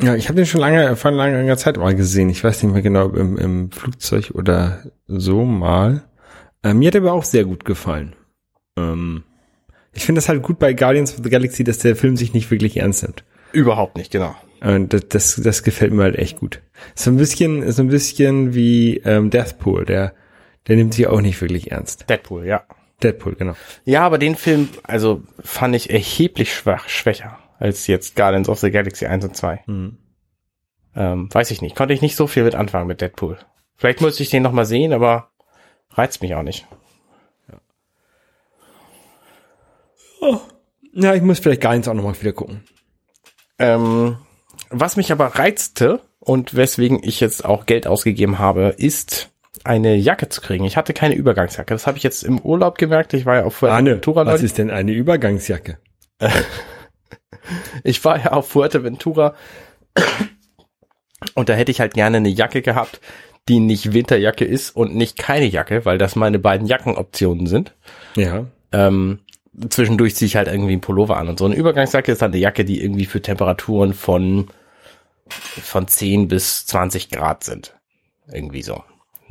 Ja, 0.00 0.14
ich 0.16 0.28
habe 0.28 0.36
den 0.36 0.46
schon 0.46 0.60
lange, 0.60 0.96
vor 0.96 1.10
langer, 1.10 1.38
langer 1.38 1.56
Zeit 1.56 1.76
mal 1.76 1.94
gesehen. 1.94 2.30
Ich 2.30 2.42
weiß 2.42 2.62
nicht 2.62 2.72
mehr 2.72 2.82
genau, 2.82 3.06
ob 3.06 3.16
im, 3.16 3.36
im 3.36 3.70
Flugzeug 3.70 4.32
oder 4.34 4.82
so 5.06 5.44
mal. 5.44 6.02
Äh, 6.62 6.74
mir 6.74 6.88
hat 6.88 6.94
er 6.94 7.02
aber 7.02 7.12
auch 7.12 7.24
sehr 7.24 7.44
gut 7.44 7.64
gefallen. 7.64 8.16
Ähm, 8.76 9.24
ich 9.92 10.04
finde 10.04 10.18
das 10.18 10.28
halt 10.28 10.42
gut 10.42 10.58
bei 10.58 10.72
Guardians 10.72 11.12
of 11.12 11.20
the 11.22 11.30
Galaxy, 11.30 11.64
dass 11.64 11.78
der 11.78 11.94
Film 11.94 12.16
sich 12.16 12.32
nicht 12.32 12.50
wirklich 12.50 12.78
ernst 12.78 13.02
nimmt. 13.02 13.24
Überhaupt 13.52 13.96
nicht, 13.96 14.10
genau. 14.10 14.34
Und 14.62 14.92
das, 14.92 15.08
das, 15.08 15.40
das 15.42 15.62
gefällt 15.62 15.92
mir 15.92 16.04
halt 16.04 16.16
echt 16.16 16.38
gut. 16.38 16.62
So 16.94 17.10
ein 17.10 17.16
bisschen, 17.16 17.70
so 17.72 17.82
ein 17.82 17.88
bisschen 17.88 18.54
wie 18.54 18.98
ähm, 18.98 19.30
Deathpool, 19.30 19.84
der, 19.84 20.14
der 20.68 20.76
nimmt 20.76 20.94
sich 20.94 21.06
auch 21.06 21.20
nicht 21.20 21.40
wirklich 21.40 21.72
ernst. 21.72 22.08
Deadpool, 22.08 22.46
ja. 22.46 22.64
Deadpool, 23.02 23.34
genau. 23.34 23.54
Ja, 23.84 24.04
aber 24.04 24.18
den 24.18 24.36
Film, 24.36 24.68
also 24.84 25.22
fand 25.40 25.74
ich 25.74 25.90
erheblich 25.90 26.54
schwach, 26.54 26.88
schwächer 26.88 27.38
als 27.58 27.86
jetzt 27.86 28.16
Guardians 28.16 28.48
of 28.48 28.58
the 28.58 28.70
Galaxy 28.70 29.06
1 29.06 29.24
und 29.24 29.36
2. 29.36 29.62
Mhm. 29.66 29.98
Ähm, 30.94 31.28
weiß 31.32 31.50
ich 31.50 31.62
nicht. 31.62 31.76
Konnte 31.76 31.94
ich 31.94 32.02
nicht 32.02 32.16
so 32.16 32.26
viel 32.26 32.44
mit 32.44 32.54
anfangen 32.54 32.86
mit 32.86 33.00
Deadpool. 33.00 33.38
Vielleicht 33.76 34.00
müsste 34.00 34.22
ich 34.22 34.30
den 34.30 34.42
noch 34.42 34.52
mal 34.52 34.66
sehen, 34.66 34.92
aber 34.92 35.30
reizt 35.90 36.22
mich 36.22 36.34
auch 36.34 36.42
nicht. 36.42 36.66
Ja, 40.92 41.14
ich 41.14 41.22
muss 41.22 41.38
vielleicht 41.38 41.62
Guardians 41.62 41.88
auch 41.88 41.94
nochmal 41.94 42.20
wieder 42.20 42.32
gucken. 42.32 42.64
Ähm, 43.58 44.18
was 44.70 44.96
mich 44.96 45.10
aber 45.10 45.26
reizte 45.26 46.00
und 46.20 46.54
weswegen 46.54 47.02
ich 47.02 47.20
jetzt 47.20 47.44
auch 47.44 47.66
Geld 47.66 47.86
ausgegeben 47.86 48.38
habe, 48.38 48.74
ist 48.76 49.31
eine 49.64 49.94
Jacke 49.96 50.28
zu 50.28 50.40
kriegen. 50.40 50.64
Ich 50.64 50.76
hatte 50.76 50.92
keine 50.92 51.14
Übergangsjacke. 51.14 51.72
Das 51.72 51.86
habe 51.86 51.96
ich 51.96 52.02
jetzt 52.02 52.24
im 52.24 52.40
Urlaub 52.40 52.78
gemerkt. 52.78 53.14
Ich 53.14 53.26
war 53.26 53.36
ja 53.36 53.44
auf 53.44 53.62
Arne, 53.62 53.90
Fuerteventura. 53.90 54.20
was 54.20 54.26
neulich. 54.26 54.44
ist 54.44 54.58
denn 54.58 54.70
eine 54.70 54.92
Übergangsjacke? 54.92 55.78
Ich 57.82 58.04
war 58.04 58.18
ja 58.18 58.32
auf 58.32 58.48
Fuerteventura 58.48 59.34
und 61.34 61.48
da 61.48 61.54
hätte 61.54 61.70
ich 61.70 61.80
halt 61.80 61.94
gerne 61.94 62.18
eine 62.18 62.28
Jacke 62.28 62.62
gehabt, 62.62 63.00
die 63.48 63.60
nicht 63.60 63.92
Winterjacke 63.92 64.44
ist 64.44 64.74
und 64.76 64.94
nicht 64.94 65.18
keine 65.18 65.46
Jacke, 65.46 65.84
weil 65.84 65.98
das 65.98 66.16
meine 66.16 66.38
beiden 66.38 66.66
Jackenoptionen 66.66 67.46
sind. 67.46 67.74
Ja. 68.16 68.46
Ähm, 68.72 69.20
zwischendurch 69.68 70.14
ziehe 70.14 70.26
ich 70.26 70.36
halt 70.36 70.48
irgendwie 70.48 70.72
einen 70.72 70.80
Pullover 70.80 71.16
an 71.16 71.28
und 71.28 71.38
so. 71.38 71.46
Eine 71.46 71.56
Übergangsjacke 71.56 72.12
ist 72.12 72.22
dann 72.22 72.32
eine 72.32 72.40
Jacke, 72.40 72.64
die 72.64 72.82
irgendwie 72.82 73.06
für 73.06 73.20
Temperaturen 73.20 73.94
von, 73.94 74.48
von 75.28 75.88
10 75.88 76.28
bis 76.28 76.66
20 76.66 77.10
Grad 77.10 77.44
sind. 77.44 77.74
Irgendwie 78.32 78.62
so. 78.62 78.82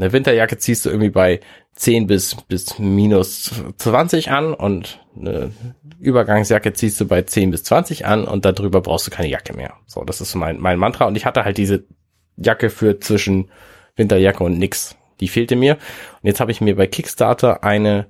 Eine 0.02 0.14
Winterjacke 0.14 0.58
ziehst 0.58 0.86
du 0.86 0.90
irgendwie 0.90 1.12
bei 1.12 1.42
10 1.76 2.08
bis, 2.08 2.36
bis 2.48 2.80
minus 2.80 3.52
20 3.78 4.32
an 4.32 4.56
und 4.56 5.00
eine 5.16 5.52
Übergangsjacke 6.00 6.74
ziehst 6.74 7.00
du 7.00 7.08
bei 7.08 7.22
10 7.22 7.52
bis 7.52 7.64
20 7.64 8.08
an 8.08 8.26
und 8.26 8.44
darüber 8.44 8.82
brauchst 8.82 9.06
du 9.06 9.12
keine 9.12 9.30
Jacke 9.30 9.54
mehr. 9.56 9.76
So, 9.86 10.04
das 10.04 10.20
ist 10.20 10.34
mein, 10.34 10.60
mein 10.60 10.80
Mantra. 10.80 11.06
Und 11.06 11.16
ich 11.16 11.26
hatte 11.26 11.46
halt 11.46 11.60
diese 11.60 11.84
Jacke 12.36 12.72
für 12.72 13.00
zwischen 13.00 13.52
Winterjacke 13.96 14.44
und 14.44 14.58
nix. 14.58 14.98
Die 15.20 15.28
fehlte 15.28 15.56
mir. 15.56 15.74
Und 15.74 16.28
jetzt 16.28 16.40
habe 16.40 16.52
ich 16.52 16.62
mir 16.62 16.76
bei 16.76 16.88
Kickstarter 16.88 17.64
eine 17.64 18.08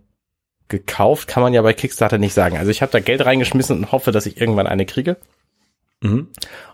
gekauft, 0.69 1.27
kann 1.27 1.43
man 1.43 1.53
ja 1.53 1.61
bei 1.61 1.73
Kickstarter 1.73 2.17
nicht 2.17 2.33
sagen. 2.33 2.57
Also 2.57 2.71
ich 2.71 2.81
habe 2.81 2.93
da 2.93 3.01
Geld 3.01 3.25
reingeschmissen 3.25 3.77
und 3.77 3.91
hoffe, 3.91 4.13
dass 4.13 4.25
ich 4.25 4.39
irgendwann 4.39 4.67
eine 4.67 4.85
kriege. 4.85 5.17
Mhm. 5.99 6.29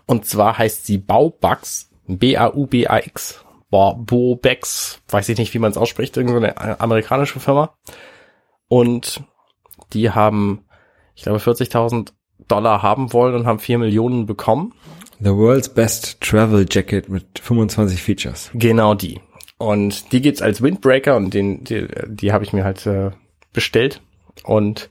Und 0.06 0.26
zwar 0.26 0.56
heißt 0.56 0.86
sie 0.86 0.98
Baubugs, 0.98 1.90
B-A-U-B-A-X, 2.06 3.44
Bobex, 3.70 5.00
weiß 5.08 5.28
ich 5.28 5.38
nicht, 5.38 5.52
wie 5.54 5.58
man 5.58 5.70
es 5.70 5.76
ausspricht, 5.76 6.16
irgendeine 6.16 6.80
amerikanische 6.80 7.40
Firma. 7.40 7.74
Und 8.68 9.22
die 9.92 10.10
haben, 10.10 10.64
ich 11.14 11.22
glaube, 11.22 11.38
40.000 11.38 12.12
Dollar 12.46 12.82
haben 12.82 13.12
wollen 13.12 13.34
und 13.34 13.46
haben 13.46 13.58
4 13.58 13.78
Millionen 13.78 14.26
bekommen. 14.26 14.74
The 15.20 15.30
World's 15.30 15.68
Best 15.68 16.20
Travel 16.20 16.66
Jacket 16.70 17.08
mit 17.08 17.38
25 17.40 18.02
Features. 18.02 18.50
Genau 18.54 18.94
die. 18.94 19.20
Und 19.58 20.12
die 20.12 20.22
gibt's 20.22 20.40
als 20.40 20.62
Windbreaker 20.62 21.16
und 21.16 21.34
den, 21.34 21.64
die, 21.64 21.88
die 22.06 22.32
habe 22.32 22.44
ich 22.44 22.52
mir 22.52 22.64
halt 22.64 22.86
äh, 22.86 23.10
bestellt. 23.52 24.00
Und 24.44 24.88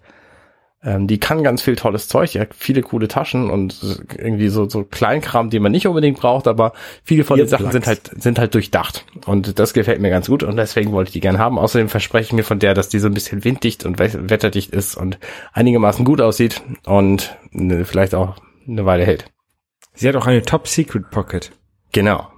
ähm, 0.87 1.05
die 1.05 1.19
kann 1.19 1.43
ganz 1.43 1.61
viel 1.61 1.75
tolles 1.75 2.07
Zeug, 2.07 2.33
ja, 2.33 2.45
viele 2.57 2.81
coole 2.81 3.09
Taschen 3.09 3.49
und 3.49 3.77
irgendwie 4.17 4.47
so, 4.47 4.69
so 4.69 4.85
Kleinkram, 4.85 5.49
den 5.49 5.61
man 5.61 5.73
nicht 5.73 5.85
unbedingt 5.85 6.17
braucht, 6.17 6.47
aber 6.47 6.71
viele 7.03 7.25
von 7.25 7.37
den 7.37 7.49
Sachen 7.49 7.71
sind 7.73 7.85
halt, 7.85 8.09
sind 8.17 8.39
halt 8.39 8.53
durchdacht. 8.53 9.05
Und 9.25 9.59
das 9.59 9.73
gefällt 9.73 9.99
mir 9.99 10.09
ganz 10.09 10.27
gut 10.27 10.43
und 10.43 10.55
deswegen 10.55 10.93
wollte 10.93 11.09
ich 11.09 11.13
die 11.13 11.19
gerne 11.19 11.39
haben. 11.39 11.59
Außerdem 11.59 11.89
verspreche 11.89 12.27
ich 12.27 12.33
mir 12.33 12.45
von 12.45 12.59
der, 12.59 12.73
dass 12.73 12.87
die 12.87 12.99
so 12.99 13.07
ein 13.07 13.13
bisschen 13.13 13.43
winddicht 13.43 13.85
und 13.85 13.99
wetterdicht 13.99 14.73
ist 14.73 14.95
und 14.95 15.19
einigermaßen 15.51 16.05
gut 16.05 16.21
aussieht 16.21 16.61
und 16.85 17.35
ne, 17.51 17.83
vielleicht 17.83 18.15
auch 18.15 18.37
eine 18.65 18.85
Weile 18.85 19.05
hält. 19.05 19.25
Sie 19.93 20.07
hat 20.07 20.15
auch 20.15 20.25
eine 20.25 20.41
Top 20.41 20.69
Secret 20.69 21.09
Pocket. 21.11 21.51
Genau. 21.91 22.29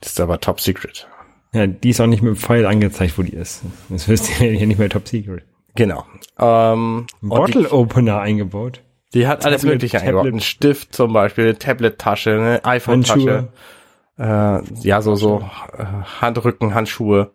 Das 0.00 0.12
ist 0.12 0.20
aber 0.20 0.40
Top 0.40 0.62
Secret. 0.62 1.08
Ja, 1.52 1.66
die 1.66 1.90
ist 1.90 2.00
auch 2.00 2.06
nicht 2.06 2.22
mit 2.22 2.36
dem 2.36 2.36
Pfeil 2.36 2.64
angezeigt, 2.64 3.18
wo 3.18 3.22
die 3.22 3.34
ist. 3.34 3.60
Das 3.90 4.08
wisst 4.08 4.40
ihr 4.40 4.54
ja 4.54 4.66
nicht 4.66 4.78
mehr 4.78 4.88
Top 4.88 5.06
Secret. 5.06 5.44
Genau. 5.74 6.04
Ähm, 6.38 7.06
Bottle 7.20 7.70
Opener 7.70 8.20
eingebaut. 8.20 8.80
Die 9.14 9.26
hat 9.26 9.44
alles 9.44 9.62
Tablet, 9.62 9.74
mögliche 9.74 10.00
eingebaut. 10.00 10.26
Ein 10.26 10.40
Stift 10.40 10.94
zum 10.94 11.12
Beispiel, 11.12 11.44
eine 11.44 11.58
Tablet-Tasche, 11.58 12.32
eine 12.32 12.64
iPhone-Tasche. 12.64 13.48
Äh, 14.18 14.62
ja, 14.80 15.02
so, 15.02 15.14
so 15.14 15.48
äh, 15.76 15.84
Handrücken, 16.20 16.74
Handschuhe, 16.74 17.32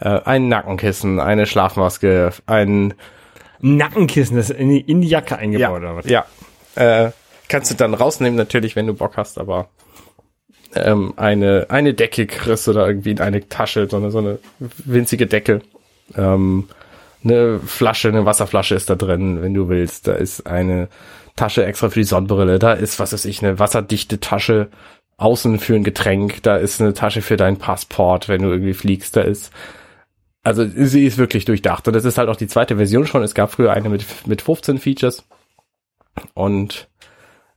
äh, 0.00 0.20
ein 0.24 0.48
Nackenkissen, 0.48 1.20
eine 1.20 1.46
Schlafmaske, 1.46 2.30
ein 2.46 2.94
Nackenkissen, 3.60 4.36
das 4.36 4.50
ist 4.50 4.58
in 4.58 4.70
die, 4.70 4.80
in 4.80 5.00
die 5.00 5.08
Jacke 5.08 5.36
eingebaut, 5.36 5.60
ja, 5.60 5.72
oder 5.72 5.96
was? 5.96 6.06
Ja. 6.06 6.24
Äh, 6.76 7.10
kannst 7.48 7.70
du 7.70 7.74
dann 7.74 7.94
rausnehmen, 7.94 8.36
natürlich, 8.36 8.76
wenn 8.76 8.86
du 8.86 8.94
Bock 8.94 9.16
hast, 9.16 9.38
aber 9.38 9.68
ähm, 10.74 11.14
eine, 11.16 11.66
eine 11.68 11.94
Decke 11.94 12.26
kriegst 12.26 12.66
du 12.66 12.72
da 12.72 12.86
irgendwie 12.86 13.12
in 13.12 13.20
eine 13.20 13.48
Tasche, 13.48 13.88
so 13.88 13.96
eine, 13.96 14.10
so 14.10 14.18
eine 14.18 14.38
winzige 14.58 15.26
Decke. 15.26 15.62
Ähm, 16.16 16.68
eine 17.24 17.58
Flasche, 17.60 18.08
eine 18.08 18.26
Wasserflasche 18.26 18.74
ist 18.74 18.90
da 18.90 18.94
drin, 18.94 19.42
wenn 19.42 19.54
du 19.54 19.68
willst. 19.68 20.06
Da 20.08 20.12
ist 20.12 20.46
eine 20.46 20.88
Tasche 21.36 21.64
extra 21.64 21.90
für 21.90 22.00
die 22.00 22.04
Sonnenbrille. 22.04 22.58
Da 22.58 22.72
ist, 22.72 22.98
was 23.00 23.12
weiß 23.12 23.24
ich, 23.24 23.42
eine 23.42 23.58
wasserdichte 23.58 24.20
Tasche 24.20 24.68
außen 25.16 25.58
für 25.58 25.74
ein 25.74 25.84
Getränk. 25.84 26.42
Da 26.42 26.56
ist 26.56 26.80
eine 26.80 26.94
Tasche 26.94 27.22
für 27.22 27.36
dein 27.36 27.56
Passport, 27.56 28.28
wenn 28.28 28.42
du 28.42 28.50
irgendwie 28.50 28.74
fliegst. 28.74 29.16
Da 29.16 29.22
ist, 29.22 29.52
also 30.42 30.66
sie 30.66 31.06
ist 31.06 31.18
wirklich 31.18 31.44
durchdacht. 31.44 31.86
Und 31.88 31.94
das 31.94 32.04
ist 32.04 32.18
halt 32.18 32.28
auch 32.28 32.36
die 32.36 32.46
zweite 32.46 32.76
Version 32.76 33.06
schon. 33.06 33.22
Es 33.22 33.34
gab 33.34 33.50
früher 33.50 33.72
eine 33.72 33.88
mit, 33.88 34.04
mit 34.26 34.42
15 34.42 34.78
Features. 34.78 35.24
Und 36.34 36.88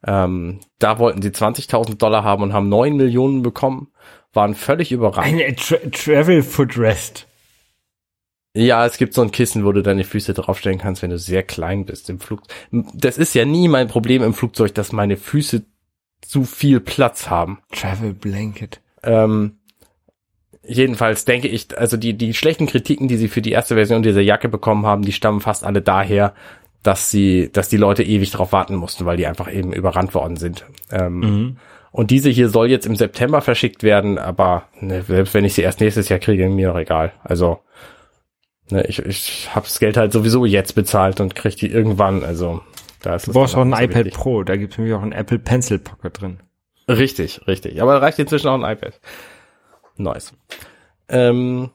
ähm, 0.05 0.59
da 0.80 0.99
wollten 0.99 1.22
sie 1.22 1.30
20.000 1.30 1.97
Dollar 1.97 2.24
haben 2.24 2.43
und 2.43 2.53
haben 2.53 2.70
9 2.70 2.95
Millionen 2.95 3.43
bekommen. 3.43 3.91
Waren 4.34 4.55
völlig 4.55 4.91
überrascht. 4.91 5.28
Eine 5.28 5.55
Tra 5.55 5.78
Travel 5.91 6.43
Footrest. 6.43 7.26
Ja, 8.58 8.88
es 8.88 8.97
gibt 8.97 9.14
so 9.14 9.22
ein 9.22 9.30
Kissen, 9.30 9.66
wo 9.66 9.72
du 9.72 9.84
deine 9.84 10.03
Füße 10.03 10.34
draufstellen 10.34 10.80
kannst, 10.80 11.03
wenn 11.03 11.12
du 11.12 11.20
sehr 11.20 11.43
klein 11.43 11.86
bist 11.86 12.10
im 12.10 12.20
Flug. 12.20 12.41
Das 12.72 13.20
ist 13.20 13.36
ja 13.36 13.45
nie 13.45 13.68
mein 13.68 13.88
Problem 13.88 14.24
im 14.24 14.34
Flugzeug, 14.34 14.74
dass 14.74 14.91
meine 14.91 15.16
Füße 15.16 15.64
zu 16.22 16.43
viel 16.43 16.80
Platz 16.80 17.30
haben. 17.30 17.60
Travel 17.72 18.16
Blanket. 18.16 18.82
Ähm, 19.03 19.60
jedenfalls 20.64 21.26
denke 21.26 21.47
ich, 21.47 21.78
also 21.78 21.97
die, 21.97 22.18
die 22.18 22.34
schlechten 22.34 22.66
Kritiken, 22.66 23.08
die 23.08 23.18
sie 23.18 23.28
für 23.28 23.43
die 23.43 23.51
erste 23.51 23.76
Version 23.76 24.01
dieser 24.01 24.22
Jacke 24.22 24.49
bekommen 24.49 24.88
haben, 24.88 25.03
die 25.03 25.14
stammen 25.14 25.39
fast 25.39 25.64
alle 25.64 25.84
daher, 25.84 26.34
dass 26.82 27.12
sie, 27.12 27.51
dass 27.53 27.70
die 27.70 27.78
Leute 27.78 28.01
ewig 28.01 28.32
drauf 28.32 28.53
warten 28.53 28.76
mussten, 28.76 29.05
weil 29.05 29.18
die 29.18 29.28
einfach 29.28 29.53
eben 29.53 29.72
überrannt 29.72 30.16
worden 30.16 30.36
sind. 30.36 30.66
Ähm, 30.91 31.20
mhm. 31.20 31.58
Und 31.91 32.10
diese 32.10 32.32
hier 32.32 32.49
soll 32.49 32.72
jetzt 32.72 32.88
im 32.88 32.95
September 32.95 33.41
verschickt 33.41 33.84
werden, 33.84 34.18
aber 34.18 34.68
ne, 34.80 35.03
selbst 35.03 35.36
wenn 35.36 35.45
ich 35.45 35.53
sie 35.53 35.62
erst 35.62 35.80
nächstes 35.80 36.10
Jahr 36.10 36.20
kriege, 36.20 36.49
mir 36.49 36.70
doch 36.70 36.80
egal. 36.80 37.14
Also 37.24 37.60
Ne, 38.70 38.86
ich 38.88 38.99
ich 38.99 39.49
habe 39.55 39.65
das 39.65 39.80
Geld 39.80 39.95
halt 39.97 40.11
sowieso 40.11 40.45
jetzt 40.45 40.76
bezahlt 40.76 41.22
und 41.22 41.36
krieg 41.36 41.55
die 41.55 41.68
irgendwann. 41.68 42.24
Also 42.24 42.61
da 43.01 43.15
ist 43.15 43.28
Du 43.28 43.34
brauchst 43.34 43.55
auch 43.55 43.61
ein 43.61 43.74
so 43.74 43.82
iPad 43.82 44.05
wichtig. 44.05 44.13
Pro, 44.13 44.43
da 44.43 44.57
gibt's 44.57 44.78
nämlich 44.78 44.95
auch 44.95 45.01
ein 45.01 45.13
Apple 45.13 45.39
Pencil 45.39 45.80
Pocket 45.80 46.22
drin. 46.22 46.39
Richtig, 46.89 47.47
richtig. 47.47 47.82
Aber 47.82 47.93
da 47.93 47.99
reicht 47.99 48.20
inzwischen 48.20 48.47
auch 48.47 48.61
ein 48.61 48.70
iPad. 48.70 48.99
Nice. 49.97 50.34
Ähm, 51.09 51.70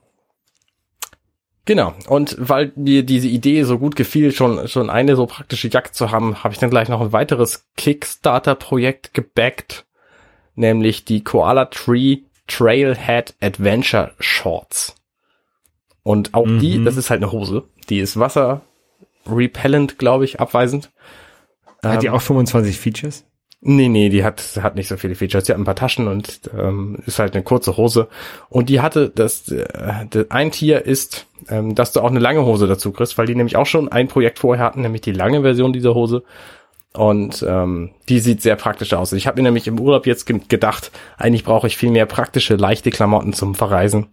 genau. 1.64 1.94
Und 2.08 2.36
weil 2.38 2.72
mir 2.76 3.02
diese 3.02 3.28
Idee 3.28 3.64
so 3.64 3.78
gut 3.78 3.96
gefiel, 3.96 4.32
schon, 4.32 4.68
schon 4.68 4.90
eine 4.90 5.16
so 5.16 5.26
praktische 5.26 5.68
Jacke 5.68 5.92
zu 5.92 6.10
haben, 6.10 6.42
habe 6.44 6.54
ich 6.54 6.60
dann 6.60 6.70
gleich 6.70 6.88
noch 6.88 7.00
ein 7.00 7.12
weiteres 7.12 7.68
Kickstarter-Projekt 7.76 9.14
gebackt, 9.14 9.86
nämlich 10.54 11.04
die 11.04 11.24
Koala 11.24 11.66
Tree 11.66 12.18
Trailhead 12.46 13.34
Adventure 13.40 14.12
Shorts. 14.18 14.94
Und 16.02 16.34
auch 16.34 16.46
mhm. 16.46 16.58
die, 16.58 16.84
das 16.84 16.96
ist 16.96 17.10
halt 17.10 17.22
eine 17.22 17.32
Hose. 17.32 17.64
Die 17.88 18.00
ist 18.00 18.18
Wasser 18.18 18.62
repellent, 19.26 19.98
glaube 19.98 20.24
ich, 20.24 20.40
abweisend. 20.40 20.90
Hat 21.82 21.94
ähm, 21.94 22.00
die 22.00 22.10
auch 22.10 22.22
25 22.22 22.78
Features? 22.78 23.24
Nee, 23.64 23.88
nee, 23.88 24.08
die 24.08 24.24
hat, 24.24 24.42
hat 24.60 24.74
nicht 24.74 24.88
so 24.88 24.96
viele 24.96 25.14
Features. 25.14 25.44
Die 25.44 25.52
hat 25.52 25.58
ein 25.58 25.64
paar 25.64 25.76
Taschen 25.76 26.08
und 26.08 26.50
ähm, 26.58 26.98
ist 27.06 27.20
halt 27.20 27.34
eine 27.34 27.44
kurze 27.44 27.76
Hose. 27.76 28.08
Und 28.48 28.68
die 28.68 28.80
hatte, 28.80 29.08
das, 29.08 29.48
äh, 29.52 29.64
ein 30.30 30.50
Tier 30.50 30.84
ist, 30.84 31.26
ähm, 31.48 31.76
dass 31.76 31.92
du 31.92 32.00
auch 32.00 32.10
eine 32.10 32.18
lange 32.18 32.44
Hose 32.44 32.66
dazu 32.66 32.90
kriegst, 32.90 33.16
weil 33.18 33.26
die 33.26 33.36
nämlich 33.36 33.54
auch 33.54 33.66
schon 33.66 33.90
ein 33.90 34.08
Projekt 34.08 34.40
vorher 34.40 34.64
hatten, 34.64 34.82
nämlich 34.82 35.02
die 35.02 35.12
lange 35.12 35.42
Version 35.42 35.72
dieser 35.72 35.94
Hose. 35.94 36.24
Und 36.92 37.44
ähm, 37.48 37.92
die 38.08 38.18
sieht 38.18 38.42
sehr 38.42 38.56
praktisch 38.56 38.94
aus. 38.94 39.12
Ich 39.12 39.28
habe 39.28 39.40
mir 39.40 39.44
nämlich 39.44 39.68
im 39.68 39.78
Urlaub 39.78 40.06
jetzt 40.06 40.26
ge 40.26 40.40
gedacht, 40.48 40.90
eigentlich 41.16 41.44
brauche 41.44 41.68
ich 41.68 41.76
viel 41.76 41.92
mehr 41.92 42.06
praktische, 42.06 42.56
leichte 42.56 42.90
Klamotten 42.90 43.32
zum 43.32 43.54
Verreisen. 43.54 44.08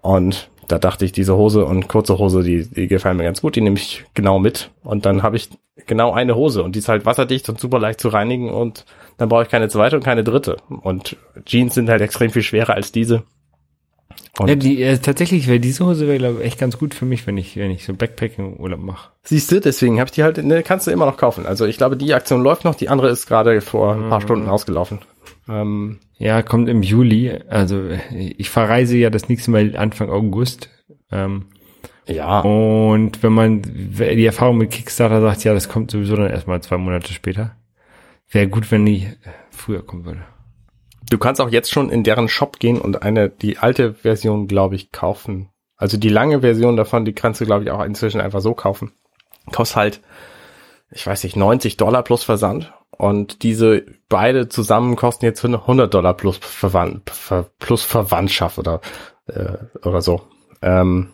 Und 0.00 0.50
da 0.68 0.78
dachte 0.78 1.04
ich, 1.04 1.12
diese 1.12 1.36
Hose 1.36 1.64
und 1.64 1.88
kurze 1.88 2.18
Hose, 2.18 2.42
die, 2.42 2.66
die 2.66 2.86
gefallen 2.86 3.16
mir 3.16 3.24
ganz 3.24 3.40
gut, 3.40 3.56
die 3.56 3.60
nehme 3.60 3.76
ich 3.76 4.04
genau 4.14 4.38
mit. 4.38 4.70
Und 4.84 5.06
dann 5.06 5.22
habe 5.22 5.36
ich 5.36 5.50
genau 5.86 6.12
eine 6.12 6.36
Hose 6.36 6.62
und 6.62 6.74
die 6.74 6.78
ist 6.78 6.88
halt 6.88 7.06
wasserdicht 7.06 7.48
und 7.48 7.60
super 7.60 7.78
leicht 7.78 8.00
zu 8.00 8.08
reinigen 8.08 8.50
und 8.50 8.84
dann 9.16 9.28
brauche 9.28 9.42
ich 9.42 9.48
keine 9.48 9.68
zweite 9.68 9.96
und 9.96 10.04
keine 10.04 10.24
dritte. 10.24 10.56
Und 10.68 11.16
Jeans 11.44 11.74
sind 11.74 11.88
halt 11.88 12.00
extrem 12.00 12.30
viel 12.30 12.42
schwerer 12.42 12.74
als 12.74 12.92
diese. 12.92 13.24
Und 14.38 14.48
ja, 14.48 14.54
die, 14.54 14.82
äh, 14.82 14.98
tatsächlich 14.98 15.46
wäre 15.46 15.60
diese 15.60 15.84
Hose 15.84 16.06
wäre 16.06 16.18
glaube 16.18 16.40
ich 16.40 16.46
echt 16.46 16.58
ganz 16.58 16.78
gut 16.78 16.94
für 16.94 17.04
mich, 17.04 17.26
wenn 17.26 17.36
ich 17.36 17.56
wenn 17.56 17.70
ich 17.70 17.84
so 17.84 17.92
Backpacking 17.92 18.56
Urlaub 18.58 18.80
mache. 18.80 19.10
Siehst 19.24 19.52
du, 19.52 19.60
deswegen 19.60 19.98
habe 20.00 20.08
ich 20.08 20.12
die 20.12 20.22
halt, 20.22 20.42
ne, 20.42 20.62
kannst 20.62 20.86
du 20.86 20.90
immer 20.90 21.06
noch 21.06 21.18
kaufen. 21.18 21.44
Also 21.44 21.66
ich 21.66 21.76
glaube, 21.76 21.96
die 21.96 22.14
Aktion 22.14 22.42
läuft 22.42 22.64
noch, 22.64 22.74
die 22.74 22.88
andere 22.88 23.10
ist 23.10 23.26
gerade 23.26 23.60
vor 23.60 23.94
ein 23.94 24.08
paar 24.08 24.20
mhm. 24.20 24.24
Stunden 24.24 24.48
ausgelaufen. 24.48 25.00
Ähm, 25.48 26.00
ja, 26.18 26.42
kommt 26.42 26.68
im 26.68 26.82
Juli. 26.82 27.32
Also 27.48 27.90
ich 28.10 28.50
verreise 28.50 28.96
ja 28.96 29.10
das 29.10 29.28
nächste 29.28 29.50
Mal 29.50 29.76
Anfang 29.76 30.10
August. 30.10 30.70
Ähm, 31.10 31.46
ja. 32.06 32.40
Und 32.40 33.22
wenn 33.22 33.32
man 33.32 33.62
die 33.62 34.26
Erfahrung 34.26 34.58
mit 34.58 34.70
Kickstarter 34.70 35.20
sagt, 35.20 35.44
ja, 35.44 35.54
das 35.54 35.68
kommt 35.68 35.90
sowieso 35.90 36.16
dann 36.16 36.30
erstmal 36.30 36.62
zwei 36.62 36.76
Monate 36.76 37.12
später. 37.12 37.56
Wäre 38.30 38.48
gut, 38.48 38.70
wenn 38.70 38.86
die 38.86 39.08
früher 39.50 39.84
kommen 39.84 40.04
würde. 40.04 40.22
Du 41.10 41.18
kannst 41.18 41.40
auch 41.40 41.50
jetzt 41.50 41.70
schon 41.70 41.90
in 41.90 42.04
deren 42.04 42.28
Shop 42.28 42.58
gehen 42.58 42.80
und 42.80 43.02
eine, 43.02 43.28
die 43.28 43.58
alte 43.58 43.94
Version, 43.94 44.46
glaube 44.46 44.76
ich, 44.76 44.92
kaufen. 44.92 45.50
Also 45.76 45.96
die 45.96 46.08
lange 46.08 46.40
Version 46.40 46.76
davon, 46.76 47.04
die 47.04 47.12
kannst 47.12 47.40
du, 47.40 47.44
glaube 47.44 47.64
ich, 47.64 47.70
auch 47.70 47.84
inzwischen 47.84 48.20
einfach 48.20 48.40
so 48.40 48.54
kaufen. 48.54 48.92
Kostet 49.52 49.76
halt, 49.76 50.00
ich 50.90 51.06
weiß 51.06 51.24
nicht, 51.24 51.36
90 51.36 51.76
Dollar 51.76 52.02
plus 52.02 52.24
Versand. 52.24 52.72
Und 52.96 53.42
diese 53.42 53.84
beide 54.08 54.48
zusammen 54.48 54.96
kosten 54.96 55.24
jetzt 55.24 55.44
100 55.44 55.92
Dollar 55.92 56.14
plus, 56.14 56.38
Verwand, 56.38 57.10
plus 57.58 57.82
Verwandtschaft 57.82 58.58
oder, 58.58 58.80
äh, 59.26 59.56
oder 59.84 60.02
so. 60.02 60.22
Ähm, 60.60 61.12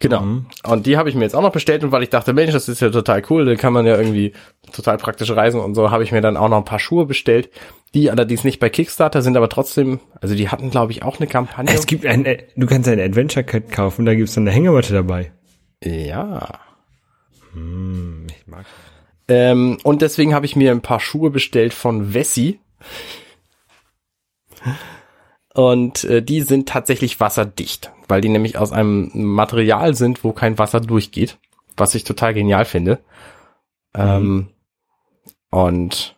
Genau. 0.00 0.20
Mhm. 0.20 0.46
Und 0.64 0.86
die 0.86 0.96
habe 0.96 1.08
ich 1.08 1.16
mir 1.16 1.22
jetzt 1.22 1.34
auch 1.34 1.42
noch 1.42 1.52
bestellt 1.52 1.82
und 1.82 1.90
weil 1.90 2.04
ich 2.04 2.10
dachte, 2.10 2.32
Mensch, 2.32 2.52
das 2.52 2.68
ist 2.68 2.80
ja 2.80 2.90
total 2.90 3.22
cool, 3.30 3.44
da 3.44 3.56
kann 3.56 3.72
man 3.72 3.84
ja 3.84 3.96
irgendwie 3.96 4.32
total 4.72 4.96
praktisch 4.96 5.30
reisen 5.32 5.60
und 5.60 5.74
so, 5.74 5.90
habe 5.90 6.04
ich 6.04 6.12
mir 6.12 6.20
dann 6.20 6.36
auch 6.36 6.48
noch 6.48 6.58
ein 6.58 6.64
paar 6.64 6.78
Schuhe 6.78 7.04
bestellt, 7.04 7.50
die 7.94 8.10
allerdings 8.10 8.44
nicht 8.44 8.60
bei 8.60 8.68
Kickstarter 8.68 9.22
sind, 9.22 9.36
aber 9.36 9.48
trotzdem, 9.48 9.98
also 10.20 10.36
die 10.36 10.50
hatten 10.50 10.70
glaube 10.70 10.92
ich 10.92 11.02
auch 11.02 11.18
eine 11.18 11.26
Kampagne. 11.26 11.74
Es 11.74 11.86
gibt 11.86 12.06
ein, 12.06 12.24
äh, 12.26 12.44
du 12.54 12.66
kannst 12.66 12.88
ein 12.88 13.00
Adventure 13.00 13.44
Kit 13.44 13.72
kaufen, 13.72 14.06
da 14.06 14.14
gibt's 14.14 14.34
dann 14.34 14.46
eine 14.46 14.54
Hängematte 14.54 14.92
dabei. 14.92 15.32
ja. 15.82 16.60
Ich 17.54 18.46
mag. 18.46 18.66
Ähm, 19.28 19.78
und 19.84 20.02
deswegen 20.02 20.34
habe 20.34 20.46
ich 20.46 20.56
mir 20.56 20.72
ein 20.72 20.80
paar 20.80 21.00
Schuhe 21.00 21.30
bestellt 21.30 21.74
von 21.74 22.12
Vessi. 22.12 22.60
Und 25.54 26.04
äh, 26.04 26.22
die 26.22 26.42
sind 26.42 26.68
tatsächlich 26.68 27.20
wasserdicht, 27.20 27.92
weil 28.06 28.20
die 28.20 28.28
nämlich 28.28 28.58
aus 28.58 28.72
einem 28.72 29.10
Material 29.12 29.94
sind, 29.94 30.24
wo 30.24 30.32
kein 30.32 30.58
Wasser 30.58 30.80
durchgeht, 30.80 31.38
was 31.76 31.94
ich 31.94 32.04
total 32.04 32.32
genial 32.32 32.64
finde. 32.64 33.00
Ähm, 33.94 34.48
und 35.50 36.16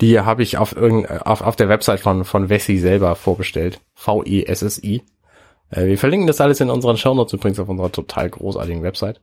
die 0.00 0.20
habe 0.20 0.42
ich 0.42 0.58
auf, 0.58 0.76
auf, 0.76 1.40
auf 1.42 1.56
der 1.56 1.68
Website 1.68 2.00
von, 2.00 2.24
von 2.24 2.48
Vessi 2.48 2.78
selber 2.78 3.14
vorbestellt. 3.16 3.80
V-E-S-S-I. 3.94 5.02
Äh, 5.70 5.86
wir 5.86 5.98
verlinken 5.98 6.26
das 6.26 6.40
alles 6.40 6.60
in 6.60 6.70
unseren 6.70 6.96
Shownotes 6.96 7.32
übrigens 7.32 7.58
auf 7.60 7.68
unserer 7.68 7.92
total 7.92 8.30
großartigen 8.30 8.82
Website. 8.82 9.20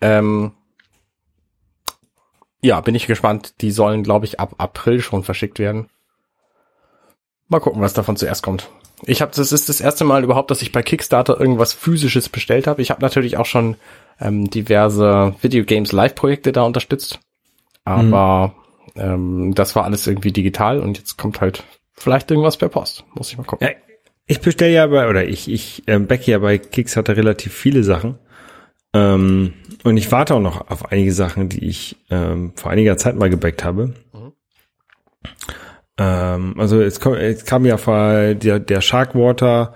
Ähm, 0.00 0.52
ja, 2.64 2.80
bin 2.80 2.94
ich 2.94 3.06
gespannt. 3.06 3.60
Die 3.60 3.70
sollen, 3.70 4.02
glaube 4.02 4.24
ich, 4.24 4.40
ab 4.40 4.54
April 4.56 5.02
schon 5.02 5.22
verschickt 5.22 5.58
werden. 5.58 5.90
Mal 7.48 7.60
gucken, 7.60 7.82
was 7.82 7.92
davon 7.92 8.16
zuerst 8.16 8.42
kommt. 8.42 8.70
Ich 9.02 9.20
habe, 9.20 9.32
das 9.36 9.52
ist 9.52 9.68
das 9.68 9.82
erste 9.82 10.04
Mal 10.04 10.24
überhaupt, 10.24 10.50
dass 10.50 10.62
ich 10.62 10.72
bei 10.72 10.82
Kickstarter 10.82 11.38
irgendwas 11.38 11.74
physisches 11.74 12.30
bestellt 12.30 12.66
habe. 12.66 12.80
Ich 12.80 12.90
habe 12.90 13.02
natürlich 13.02 13.36
auch 13.36 13.44
schon 13.44 13.76
ähm, 14.18 14.48
diverse 14.48 15.34
Video 15.42 15.64
Games 15.64 15.92
Live-Projekte 15.92 16.52
da 16.52 16.62
unterstützt, 16.62 17.20
aber 17.84 18.54
ähm, 18.96 19.54
das 19.54 19.76
war 19.76 19.84
alles 19.84 20.06
irgendwie 20.06 20.32
digital 20.32 20.80
und 20.80 20.96
jetzt 20.96 21.18
kommt 21.18 21.42
halt 21.42 21.64
vielleicht 21.92 22.30
irgendwas 22.30 22.56
per 22.56 22.70
Post. 22.70 23.04
Muss 23.12 23.30
ich 23.30 23.36
mal 23.36 23.44
gucken. 23.44 23.68
Ja, 23.68 23.74
ich 24.24 24.40
bestelle 24.40 24.72
ja 24.72 24.86
bei, 24.86 25.06
oder 25.10 25.26
ich, 25.26 25.50
ich 25.50 25.82
ähm, 25.86 26.06
backe 26.06 26.30
ja 26.30 26.38
bei 26.38 26.56
Kickstarter 26.56 27.14
relativ 27.14 27.52
viele 27.52 27.84
Sachen. 27.84 28.18
Ähm, 28.94 29.52
und 29.82 29.96
ich 29.96 30.10
warte 30.12 30.34
auch 30.34 30.40
noch 30.40 30.70
auf 30.70 30.90
einige 30.90 31.12
Sachen, 31.12 31.48
die 31.48 31.64
ich 31.66 31.96
ähm, 32.10 32.52
vor 32.54 32.70
einiger 32.70 32.96
Zeit 32.96 33.16
mal 33.16 33.28
gebackt 33.28 33.64
habe. 33.64 33.92
Ähm, 35.98 36.54
also 36.58 36.80
es, 36.80 37.00
kom, 37.00 37.14
es 37.14 37.44
kam 37.44 37.66
ja 37.66 37.76
vor 37.76 38.34
der, 38.34 38.60
der 38.60 38.80
Sharkwater 38.80 39.74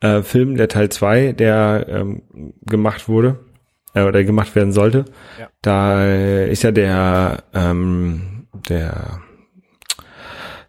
äh, 0.00 0.22
Film, 0.22 0.56
der 0.56 0.68
Teil 0.68 0.88
2, 0.88 1.32
der 1.32 1.86
ähm, 1.88 2.22
gemacht 2.66 3.08
wurde 3.08 3.38
äh, 3.94 4.02
oder 4.02 4.24
gemacht 4.24 4.54
werden 4.56 4.72
sollte. 4.72 5.04
Ja. 5.38 5.48
Da 5.62 6.14
ist 6.44 6.62
ja 6.62 6.72
der 6.72 7.44
ähm, 7.54 8.46
der 8.68 9.20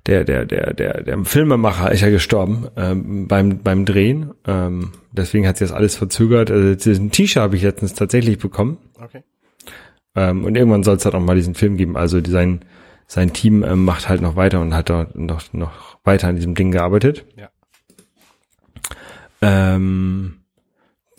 der, 0.08 0.24
der, 0.24 0.46
der, 0.46 0.74
der, 0.74 1.02
der 1.04 1.26
Filmemacher 1.26 1.92
ist 1.92 2.02
ja 2.02 2.10
gestorben 2.10 2.68
ähm, 2.76 3.28
beim, 3.28 3.60
beim 3.60 3.86
Drehen. 3.86 4.34
Ähm, 4.46 4.92
deswegen 5.12 5.48
hat 5.48 5.58
sich 5.58 5.70
das 5.70 5.76
alles 5.76 5.96
verzögert. 5.96 6.52
Also 6.52 6.76
diesen 6.76 7.12
T-Shirt 7.12 7.42
habe 7.42 7.56
ich 7.56 7.64
letztens 7.64 7.94
tatsächlich 7.94 8.38
bekommen. 8.38 8.78
Okay. 9.02 9.24
Ähm, 10.16 10.46
und 10.46 10.56
irgendwann 10.56 10.84
soll 10.84 10.98
es 10.98 11.06
halt 11.06 11.16
auch 11.16 11.20
mal 11.20 11.36
diesen 11.36 11.56
Film 11.56 11.78
geben. 11.78 11.98
Also 11.98 12.20
sein, 12.24 12.64
sein 13.08 13.34
Team 13.34 13.64
ähm, 13.64 13.84
macht 13.84 14.08
halt 14.08 14.22
noch 14.22 14.36
weiter 14.36 14.62
und 14.62 14.76
hat 14.76 14.90
dort 14.90 15.16
noch, 15.16 15.52
noch 15.54 15.98
weiter 16.04 16.28
an 16.28 16.36
diesem 16.36 16.54
Ding 16.54 16.72
gearbeitet. 16.72 17.26
Ja. 17.36 17.50
Ähm, 19.42 20.42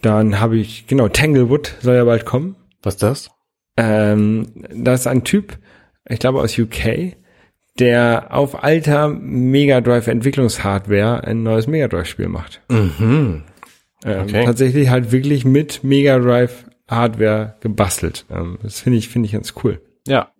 dann 0.01 0.41
habe 0.41 0.57
ich, 0.57 0.87
genau, 0.87 1.09
Tanglewood 1.09 1.75
soll 1.81 1.97
ja 1.97 2.05
bald 2.05 2.25
kommen. 2.25 2.57
Was 2.83 2.95
ist 2.95 3.03
das? 3.03 3.31
Ähm, 3.77 4.47
das 4.73 5.01
ist 5.01 5.07
ein 5.07 5.25
Typ, 5.25 5.59
ich 6.09 6.19
glaube 6.19 6.41
aus 6.41 6.59
UK, 6.59 7.17
der 7.79 8.29
auf 8.31 8.63
alter 8.63 9.09
Mega 9.09 9.81
Drive 9.81 10.07
Entwicklungshardware 10.07 11.25
ein 11.25 11.43
neues 11.43 11.67
Mega 11.67 11.89
Drive 11.89 12.07
Spiel 12.09 12.29
macht. 12.29 12.61
Mhm. 12.69 13.43
Ähm, 14.05 14.23
Okay. 14.23 14.45
Tatsächlich 14.45 14.91
halt 14.91 15.11
wirklich 15.11 15.45
mit 15.45 15.83
Mega 15.83 16.19
Drive 16.19 16.65
Hardware 16.89 17.57
gebastelt. 17.61 18.25
Ähm, 18.31 18.59
das 18.63 18.81
finde 18.81 18.99
ich, 18.99 19.09
finde 19.09 19.27
ich 19.27 19.33
ganz 19.33 19.55
cool. 19.65 19.81
Ja. 20.07 20.31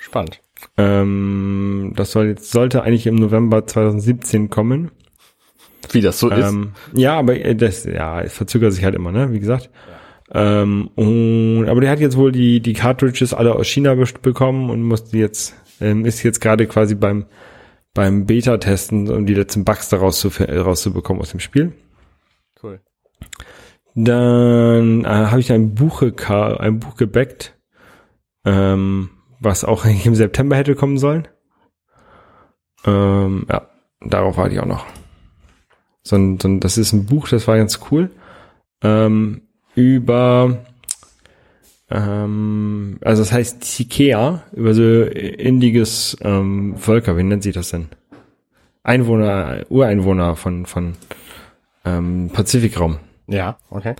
Spannend. 0.00 0.40
Ähm, 0.76 1.92
das 1.96 2.12
soll 2.12 2.26
jetzt, 2.28 2.50
sollte 2.50 2.82
eigentlich 2.82 3.06
im 3.06 3.16
November 3.16 3.66
2017 3.66 4.50
kommen. 4.50 4.90
Wie 5.92 6.00
das 6.00 6.18
so 6.18 6.30
ist. 6.30 6.48
Ähm, 6.48 6.72
ja, 6.94 7.18
aber 7.18 7.36
äh, 7.36 7.54
das, 7.54 7.84
ja, 7.84 8.20
es 8.20 8.32
verzögert 8.32 8.72
sich 8.72 8.84
halt 8.84 8.94
immer, 8.94 9.12
ne, 9.12 9.32
wie 9.32 9.40
gesagt. 9.40 9.70
Ähm, 10.32 10.88
und, 10.94 11.66
aber 11.68 11.80
der 11.80 11.90
hat 11.90 12.00
jetzt 12.00 12.16
wohl 12.16 12.32
die, 12.32 12.60
die 12.60 12.72
Cartridges 12.72 13.34
alle 13.34 13.54
aus 13.54 13.68
China 13.68 13.94
bekommen 14.22 14.70
und 14.70 14.82
musste 14.82 15.16
jetzt, 15.18 15.54
ähm, 15.80 16.04
ist 16.04 16.22
jetzt 16.22 16.40
gerade 16.40 16.66
quasi 16.66 16.94
beim, 16.94 17.26
beim 17.92 18.26
Beta-Testen, 18.26 19.10
um 19.10 19.26
die 19.26 19.34
letzten 19.34 19.64
Bugs 19.64 19.88
daraus 19.88 20.20
zu, 20.20 20.28
rauszubekommen 20.28 21.20
aus 21.20 21.30
dem 21.30 21.40
Spiel. 21.40 21.72
Cool. 22.62 22.80
Dann 23.94 25.04
äh, 25.04 25.08
habe 25.08 25.40
ich 25.40 25.52
ein 25.52 25.74
Buch, 25.74 26.02
ein 26.02 26.80
Buch 26.80 26.96
gebackt, 26.96 27.56
ähm, 28.44 29.10
was 29.40 29.64
auch 29.64 29.84
eigentlich 29.84 30.06
im 30.06 30.14
September 30.14 30.56
hätte 30.56 30.74
kommen 30.74 30.98
sollen. 30.98 31.28
Ähm, 32.84 33.46
ja, 33.48 33.68
darauf 34.00 34.36
warte 34.36 34.54
ich 34.54 34.60
auch 34.60 34.66
noch. 34.66 34.86
So 36.02 36.16
ein, 36.16 36.38
so 36.38 36.48
ein, 36.48 36.60
das 36.60 36.76
ist 36.76 36.92
ein 36.92 37.06
Buch, 37.06 37.28
das 37.28 37.48
war 37.48 37.56
ganz 37.56 37.80
cool. 37.90 38.10
Ähm, 38.82 39.48
über, 39.74 40.64
ähm, 41.90 42.98
also 43.02 43.22
das 43.22 43.32
heißt 43.32 43.60
Tikea, 43.60 44.42
über 44.52 44.74
so 44.74 45.02
indiges 45.02 46.16
ähm, 46.22 46.76
Völker, 46.76 47.16
wie 47.16 47.22
nennt 47.22 47.42
sich 47.42 47.54
das 47.54 47.70
denn? 47.70 47.88
Einwohner, 48.82 49.64
Ureinwohner 49.68 50.36
von, 50.36 50.66
von 50.66 50.94
ähm, 51.84 52.30
Pazifikraum. 52.32 52.98
Ja, 53.26 53.58
okay. 53.70 53.94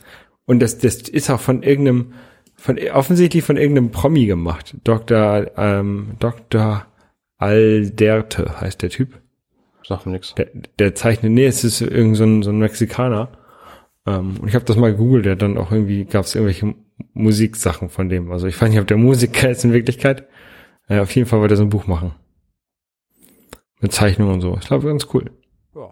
Und 0.47 0.61
das, 0.61 0.79
das 0.79 0.97
ist 0.97 1.31
auch 1.31 1.41
von 1.41 1.63
irgendeinem, 1.63 2.13
von 2.57 2.79
offensichtlich 2.93 3.45
von 3.45 3.57
irgendeinem 3.57 3.91
Promi 3.91 4.27
gemacht. 4.27 4.77
Dr. 4.85 5.47
Ähm, 5.57 6.17
Dr. 6.19 6.87
Alderte 7.39 8.61
heißt 8.61 8.83
der 8.83 8.91
Typ. 8.91 9.21
Sag 9.87 10.07
mir 10.07 10.13
nix. 10.13 10.35
Der, 10.35 10.49
der 10.79 10.95
zeichnet, 10.95 11.33
nee, 11.33 11.47
es 11.47 11.65
ist 11.65 11.81
irgend 11.81 12.17
so 12.17 12.25
ein, 12.25 12.43
so 12.43 12.51
ein 12.51 12.59
Mexikaner. 12.59 13.29
Ähm, 14.07 14.37
und 14.41 14.49
ich 14.49 14.55
habe 14.55 14.65
das 14.65 14.77
mal 14.77 14.93
gegoogelt, 14.93 15.27
der 15.27 15.37
dann 15.37 15.59
auch 15.59 15.71
irgendwie, 15.73 16.05
gab 16.05 16.25
es 16.25 16.35
irgendwelche 16.35 16.75
Musiksachen 17.13 17.89
von 17.89 18.09
dem. 18.09 18.31
Also 18.31 18.47
ich 18.47 18.61
weiß 18.61 18.71
nicht, 18.71 18.81
ob 18.81 18.87
der 18.87 18.97
Musiker 18.97 19.51
ist 19.51 19.65
in 19.65 19.73
Wirklichkeit. 19.73 20.29
Äh, 20.89 21.01
auf 21.01 21.15
jeden 21.15 21.29
Fall 21.29 21.41
wollte 21.41 21.55
er 21.55 21.59
so 21.59 21.65
ein 21.65 21.71
Buch 21.71 21.87
machen. 21.87 22.13
Mit 23.81 23.93
Zeichnungen 23.93 24.35
und 24.35 24.41
so. 24.41 24.57
Ich 24.61 24.67
glaube, 24.67 24.87
ganz 24.89 25.07
cool. 25.13 25.31
Ja. 25.75 25.91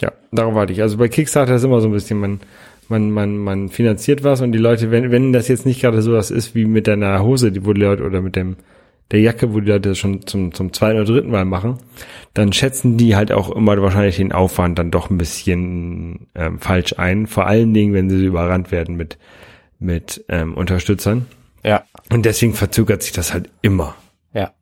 Ja, 0.00 0.12
darauf 0.32 0.54
warte 0.54 0.72
ich. 0.72 0.82
Also 0.82 0.96
bei 0.98 1.08
Kickstarter 1.08 1.54
ist 1.54 1.64
immer 1.64 1.80
so 1.80 1.88
ein 1.88 1.92
bisschen, 1.92 2.18
man, 2.18 2.40
man, 2.88 3.10
man, 3.10 3.36
man 3.36 3.68
finanziert 3.68 4.24
was 4.24 4.40
und 4.40 4.52
die 4.52 4.58
Leute, 4.58 4.90
wenn, 4.90 5.10
wenn 5.10 5.32
das 5.32 5.48
jetzt 5.48 5.66
nicht 5.66 5.80
gerade 5.80 6.02
sowas 6.02 6.30
ist 6.30 6.54
wie 6.54 6.64
mit 6.64 6.86
deiner 6.86 7.22
Hose, 7.22 7.52
die 7.52 7.60
die 7.60 7.72
Leute, 7.72 8.04
oder 8.04 8.20
mit 8.20 8.36
dem, 8.36 8.56
der 9.10 9.20
Jacke, 9.20 9.52
wo 9.52 9.60
die 9.60 9.68
Leute 9.68 9.90
das 9.90 9.98
schon 9.98 10.26
zum, 10.26 10.54
zum 10.54 10.72
zweiten 10.72 11.00
oder 11.00 11.12
dritten 11.12 11.30
Mal 11.30 11.44
machen, 11.44 11.78
dann 12.34 12.52
schätzen 12.52 12.96
die 12.96 13.16
halt 13.16 13.32
auch 13.32 13.50
immer 13.50 13.80
wahrscheinlich 13.82 14.16
den 14.16 14.32
Aufwand 14.32 14.78
dann 14.78 14.90
doch 14.90 15.10
ein 15.10 15.18
bisschen 15.18 16.28
ähm, 16.34 16.60
falsch 16.60 16.94
ein. 16.98 17.26
Vor 17.26 17.46
allen 17.46 17.74
Dingen, 17.74 17.92
wenn 17.92 18.08
sie 18.08 18.24
überrannt 18.24 18.70
werden 18.70 18.96
mit, 18.96 19.18
mit 19.78 20.24
ähm, 20.28 20.54
Unterstützern. 20.54 21.26
Ja. 21.64 21.82
Und 22.10 22.24
deswegen 22.24 22.54
verzögert 22.54 23.02
sich 23.02 23.12
das 23.12 23.32
halt 23.32 23.50
immer. 23.62 23.96
Ja. 24.32 24.52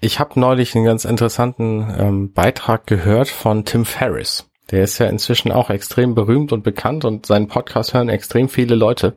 Ich 0.00 0.20
habe 0.20 0.40
neulich 0.40 0.74
einen 0.74 0.86
ganz 0.86 1.04
interessanten 1.04 1.94
ähm, 1.98 2.32
Beitrag 2.32 2.86
gehört 2.86 3.28
von 3.28 3.64
Tim 3.64 3.84
Ferriss. 3.84 4.48
Der 4.70 4.82
ist 4.82 4.98
ja 4.98 5.06
inzwischen 5.06 5.52
auch 5.52 5.70
extrem 5.70 6.14
berühmt 6.14 6.52
und 6.52 6.64
bekannt 6.64 7.04
und 7.04 7.26
seinen 7.26 7.46
Podcast 7.46 7.94
hören 7.94 8.08
extrem 8.08 8.48
viele 8.48 8.74
Leute. 8.74 9.16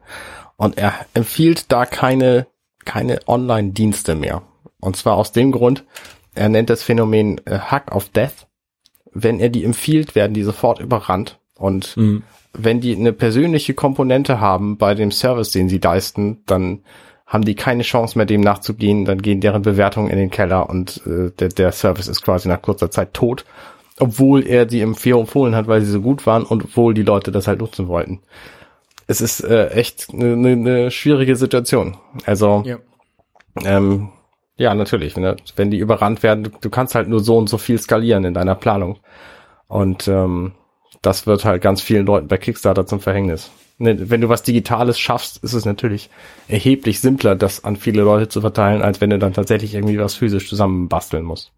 Und 0.57 0.77
er 0.77 0.93
empfiehlt 1.13 1.71
da 1.71 1.85
keine, 1.85 2.47
keine 2.85 3.19
Online-Dienste 3.27 4.13
mehr. 4.13 4.43
Und 4.79 4.95
zwar 4.95 5.17
aus 5.17 5.31
dem 5.31 5.51
Grund, 5.51 5.83
er 6.35 6.49
nennt 6.49 6.69
das 6.69 6.83
Phänomen 6.83 7.41
äh, 7.45 7.59
Hack 7.59 7.93
of 7.95 8.09
Death. 8.09 8.47
Wenn 9.11 9.39
er 9.39 9.49
die 9.49 9.63
empfiehlt, 9.65 10.15
werden 10.15 10.33
die 10.33 10.43
sofort 10.43 10.79
überrannt. 10.79 11.39
Und 11.57 11.97
Mhm. 11.97 12.23
wenn 12.53 12.79
die 12.79 12.95
eine 12.95 13.11
persönliche 13.13 13.73
Komponente 13.73 14.39
haben 14.39 14.77
bei 14.77 14.95
dem 14.95 15.11
Service, 15.11 15.51
den 15.51 15.67
sie 15.69 15.79
leisten, 15.79 16.41
dann 16.45 16.83
haben 17.27 17.43
die 17.45 17.55
keine 17.55 17.83
Chance 17.83 18.17
mehr, 18.17 18.25
dem 18.25 18.41
nachzugehen, 18.41 19.05
dann 19.05 19.21
gehen 19.21 19.41
deren 19.41 19.61
Bewertungen 19.61 20.09
in 20.09 20.17
den 20.17 20.31
Keller 20.31 20.67
und 20.69 21.01
äh, 21.05 21.29
der, 21.37 21.49
der 21.49 21.71
Service 21.71 22.07
ist 22.07 22.21
quasi 22.23 22.47
nach 22.47 22.61
kurzer 22.61 22.89
Zeit 22.89 23.13
tot, 23.13 23.45
obwohl 23.99 24.47
er 24.47 24.67
sie 24.67 24.81
empfohlen 24.81 25.53
hat, 25.55 25.67
weil 25.67 25.81
sie 25.81 25.91
so 25.91 26.01
gut 26.01 26.25
waren 26.25 26.43
und 26.43 26.63
obwohl 26.63 26.93
die 26.95 27.03
Leute 27.03 27.31
das 27.31 27.47
halt 27.47 27.59
nutzen 27.59 27.87
wollten. 27.87 28.21
Es 29.05 29.21
ist 29.21 29.41
äh, 29.41 29.67
echt 29.69 30.07
eine 30.11 30.35
ne, 30.37 30.55
ne 30.55 30.91
schwierige 30.91 31.35
Situation. 31.35 31.97
Also 32.25 32.63
Ja. 32.65 32.77
ähm, 33.63 34.09
ja, 34.59 34.75
natürlich. 34.75 35.15
Wenn, 35.15 35.37
wenn 35.55 35.71
die 35.71 35.79
überrannt 35.79 36.21
werden, 36.21 36.43
du, 36.43 36.49
du 36.49 36.69
kannst 36.69 36.93
halt 36.93 37.07
nur 37.07 37.21
so 37.21 37.37
und 37.37 37.49
so 37.49 37.57
viel 37.57 37.79
skalieren 37.79 38.25
in 38.25 38.33
deiner 38.33 38.55
Planung. 38.55 38.99
Und 39.67 40.07
ähm, 40.09 40.51
das 41.01 41.25
wird 41.25 41.45
halt 41.45 41.61
ganz 41.61 41.81
vielen 41.81 42.05
Leuten 42.05 42.27
bei 42.27 42.37
Kickstarter 42.37 42.85
zum 42.85 42.99
Verhängnis. 42.99 43.51
Ne, 43.77 44.09
Wenn 44.09 44.19
du 44.19 44.27
was 44.27 44.43
Digitales 44.43 44.99
schaffst, 44.99 45.41
ist 45.45 45.53
es 45.53 45.63
natürlich 45.63 46.09
erheblich 46.49 46.99
simpler, 46.99 47.35
das 47.37 47.63
an 47.63 47.77
viele 47.77 48.01
Leute 48.01 48.27
zu 48.27 48.41
verteilen, 48.41 48.81
als 48.81 48.99
wenn 48.99 49.09
du 49.09 49.17
dann 49.17 49.31
tatsächlich 49.31 49.73
irgendwie 49.73 49.97
was 49.97 50.15
physisch 50.15 50.49
zusammenbasteln 50.49 51.23
musst. 51.23 51.53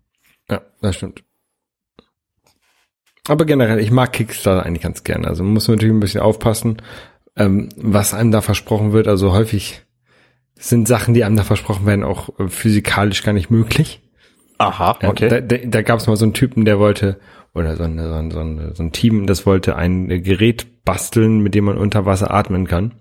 Ja, 0.48 0.62
das 0.82 0.96
stimmt. 0.96 1.24
Aber 3.28 3.46
generell, 3.46 3.80
ich 3.80 3.90
mag 3.90 4.14
Kickstarter 4.14 4.64
eigentlich 4.64 4.84
ganz 4.84 5.04
gerne. 5.04 5.28
Also 5.28 5.44
man 5.44 5.54
muss 5.54 5.68
natürlich 5.68 5.94
ein 5.94 6.00
bisschen 6.00 6.22
aufpassen, 6.22 6.84
ähm, 7.36 7.70
was 7.78 8.14
einem 8.14 8.30
da 8.30 8.42
versprochen 8.42 8.94
wird. 8.94 9.08
Also 9.08 9.32
häufig 9.32 9.82
sind 10.62 10.88
Sachen, 10.88 11.14
die 11.14 11.24
einem 11.24 11.36
da 11.36 11.44
versprochen 11.44 11.86
werden, 11.86 12.04
auch 12.04 12.30
äh, 12.40 12.48
physikalisch 12.48 13.24
gar 13.24 13.34
nicht 13.34 13.50
möglich. 13.50 14.02
Aha, 14.58 14.98
Ja, 15.02 15.10
Da, 15.30 15.42
da, 15.42 15.58
da 15.58 15.82
gab 15.82 16.00
es 16.00 16.08
mal 16.08 16.16
so 16.16 16.26
einen 16.26 16.34
Typen, 16.34 16.66
der 16.66 16.80
wollte, 16.80 17.20
oder 17.54 17.76
so, 17.76 17.84
eine, 17.84 18.08
so, 18.08 18.14
ein, 18.14 18.32
so, 18.32 18.40
ein, 18.40 18.72
so 18.76 18.84
ein 18.84 18.92
Team, 18.92 19.26
das 19.26 19.46
wollte 19.46 19.76
ein 19.76 20.08
Gerät 20.24 20.86
basteln, 20.86 21.40
mit 21.40 21.56
dem 21.56 21.66
man 21.66 21.78
unter 21.78 22.06
Wasser 22.06 22.32
atmen 22.32 22.68
kann. 22.68 22.94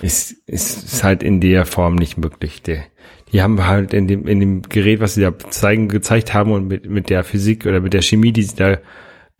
Ist, 0.00 0.32
ist, 0.46 0.84
ist 0.84 1.04
halt 1.04 1.22
in 1.22 1.40
der 1.42 1.66
Form 1.66 1.96
nicht 1.96 2.16
möglich. 2.16 2.62
Der, 2.62 2.84
die 3.30 3.42
haben 3.42 3.66
halt 3.66 3.92
in 3.92 4.08
dem, 4.08 4.26
in 4.26 4.40
dem 4.40 4.62
Gerät, 4.62 5.00
was 5.00 5.14
sie 5.14 5.20
da 5.20 5.38
zeigen, 5.50 5.88
gezeigt 5.88 6.32
haben 6.32 6.52
und 6.52 6.66
mit, 6.66 6.88
mit 6.88 7.10
der 7.10 7.24
Physik 7.24 7.66
oder 7.66 7.80
mit 7.80 7.92
der 7.92 8.00
Chemie, 8.00 8.32
die 8.32 8.44
sie 8.44 8.56
da 8.56 8.78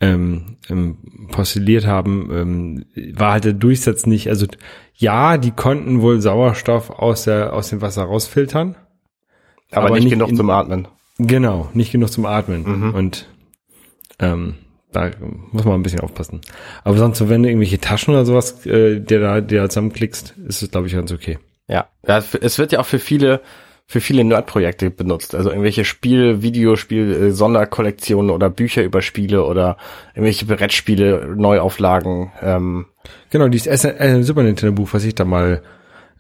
ähm, 0.00 0.56
ähm, 0.68 0.98
postuliert 1.30 1.86
haben, 1.86 2.30
ähm, 2.32 2.84
war 3.16 3.32
halt 3.32 3.44
der 3.44 3.52
Durchsatz 3.52 4.06
nicht, 4.06 4.28
also 4.28 4.46
ja, 4.94 5.38
die 5.38 5.50
konnten 5.52 6.00
wohl 6.02 6.20
Sauerstoff 6.20 6.90
aus 6.90 7.24
der, 7.24 7.52
aus 7.52 7.70
dem 7.70 7.80
Wasser 7.80 8.04
rausfiltern. 8.04 8.76
aber, 9.70 9.86
aber 9.86 9.94
nicht, 9.94 10.04
nicht 10.04 10.12
genug 10.14 10.28
in- 10.30 10.36
zum 10.36 10.50
Atmen. 10.50 10.88
Genau, 11.18 11.68
nicht 11.74 11.92
genug 11.92 12.10
zum 12.10 12.26
Atmen. 12.26 12.62
Mhm. 12.88 12.94
Und 12.94 13.28
ähm, 14.18 14.54
da 14.92 15.10
muss 15.52 15.64
man 15.64 15.74
ein 15.74 15.82
bisschen 15.82 16.00
aufpassen. 16.00 16.40
Aber 16.84 16.96
sonst, 16.98 17.18
so, 17.18 17.28
wenn 17.28 17.42
du 17.42 17.48
irgendwelche 17.48 17.78
Taschen 17.80 18.14
oder 18.14 18.24
sowas, 18.24 18.64
äh, 18.66 19.00
der 19.00 19.20
da, 19.20 19.40
der 19.40 19.62
da 19.62 19.68
zusammenklickst, 19.68 20.34
ist 20.46 20.62
es, 20.62 20.70
glaube 20.70 20.86
ich, 20.88 20.92
ganz 20.92 21.12
okay. 21.12 21.38
Ja, 21.68 21.86
es 22.40 22.58
wird 22.58 22.72
ja 22.72 22.80
auch 22.80 22.86
für 22.86 22.98
viele 22.98 23.40
für 23.86 24.00
viele 24.00 24.24
Nerd-Projekte 24.24 24.90
benutzt. 24.90 25.34
Also 25.34 25.50
irgendwelche 25.50 25.84
Spiel, 25.84 26.42
Videospiel, 26.42 27.12
äh, 27.12 27.30
Sonderkollektionen 27.32 28.30
oder 28.30 28.50
Bücher 28.50 28.82
über 28.82 29.02
Spiele 29.02 29.44
oder 29.44 29.76
irgendwelche 30.14 30.46
Brettspiele, 30.46 31.34
Neuauflagen. 31.36 32.32
Ähm, 32.40 32.86
Genau, 33.30 33.48
dieses 33.48 33.84
äh, 33.84 34.22
Super 34.22 34.42
Nintendo 34.42 34.74
Buch, 34.74 34.90
was 34.92 35.04
ich 35.04 35.14
da 35.14 35.24
mal 35.24 35.62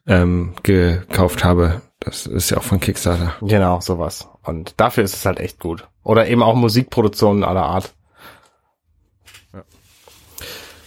ähm, 0.06 0.54
gekauft 0.62 1.44
habe, 1.44 1.80
das 2.00 2.26
ist 2.26 2.50
ja 2.50 2.58
auch 2.58 2.62
von 2.62 2.80
Kickstarter. 2.80 3.34
genau, 3.40 3.80
sowas. 3.80 4.28
Und 4.42 4.74
dafür 4.78 5.04
ist 5.04 5.14
es 5.14 5.24
halt 5.24 5.40
echt 5.40 5.60
gut. 5.60 5.88
Oder 6.02 6.28
eben 6.28 6.42
auch 6.42 6.54
Musikproduktionen 6.54 7.44
aller 7.44 7.62
Art. 7.62 7.94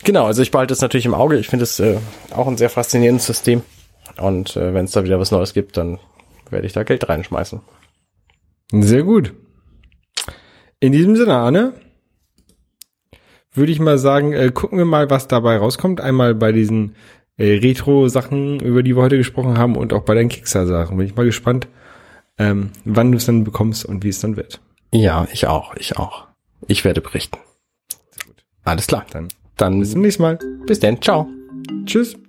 Genau, 0.03 0.25
also 0.25 0.41
ich 0.41 0.51
behalte 0.51 0.73
es 0.73 0.81
natürlich 0.81 1.05
im 1.05 1.15
Auge. 1.15 1.37
Ich 1.37 1.47
finde 1.47 1.63
es 1.63 1.79
äh, 1.79 1.97
auch 2.31 2.47
ein 2.47 2.57
sehr 2.57 2.69
faszinierendes 2.69 3.25
System. 3.25 3.63
Und 4.17 4.55
äh, 4.55 4.73
wenn 4.73 4.85
es 4.85 4.91
da 4.91 5.03
wieder 5.03 5.19
was 5.19 5.31
Neues 5.31 5.53
gibt, 5.53 5.75
dann 5.75 5.99
werde 6.51 6.67
ich 6.67 6.73
da 6.73 6.83
Geld 6.83 7.07
reinschmeißen. 7.07 7.61
Sehr 8.71 9.03
gut. 9.03 9.33
In 10.79 10.91
diesem 10.91 11.15
Sinne, 11.15 11.33
Arne, 11.33 11.73
würde 13.53 13.71
ich 13.71 13.79
mal 13.79 13.97
sagen, 13.97 14.33
äh, 14.33 14.51
gucken 14.53 14.77
wir 14.77 14.85
mal, 14.85 15.09
was 15.09 15.27
dabei 15.27 15.57
rauskommt. 15.57 16.01
Einmal 16.01 16.35
bei 16.35 16.51
diesen 16.51 16.95
äh, 17.37 17.57
Retro-Sachen, 17.57 18.59
über 18.59 18.83
die 18.83 18.95
wir 18.95 19.01
heute 19.01 19.17
gesprochen 19.17 19.57
haben, 19.57 19.75
und 19.75 19.93
auch 19.93 20.03
bei 20.03 20.13
den 20.13 20.29
Kickstarter-Sachen. 20.29 20.97
Bin 20.97 21.07
ich 21.07 21.15
mal 21.15 21.25
gespannt, 21.25 21.67
ähm, 22.37 22.71
wann 22.85 23.11
du 23.11 23.17
es 23.17 23.25
dann 23.25 23.43
bekommst 23.43 23.85
und 23.85 24.03
wie 24.03 24.09
es 24.09 24.19
dann 24.19 24.35
wird. 24.37 24.61
Ja, 24.93 25.27
ich 25.31 25.47
auch, 25.47 25.75
ich 25.75 25.97
auch. 25.97 26.27
Ich 26.67 26.83
werde 26.85 27.01
berichten. 27.01 27.37
Alles 28.63 28.87
klar. 28.87 29.05
Dann 29.11 29.29
Dann 29.55 29.79
bis 29.79 29.91
zum 29.91 30.01
nächsten 30.01 30.21
Mal. 30.23 30.39
bis 30.65 30.79
dann. 30.79 31.01
Ciao. 31.01 31.27
Tschüss. 31.85 32.17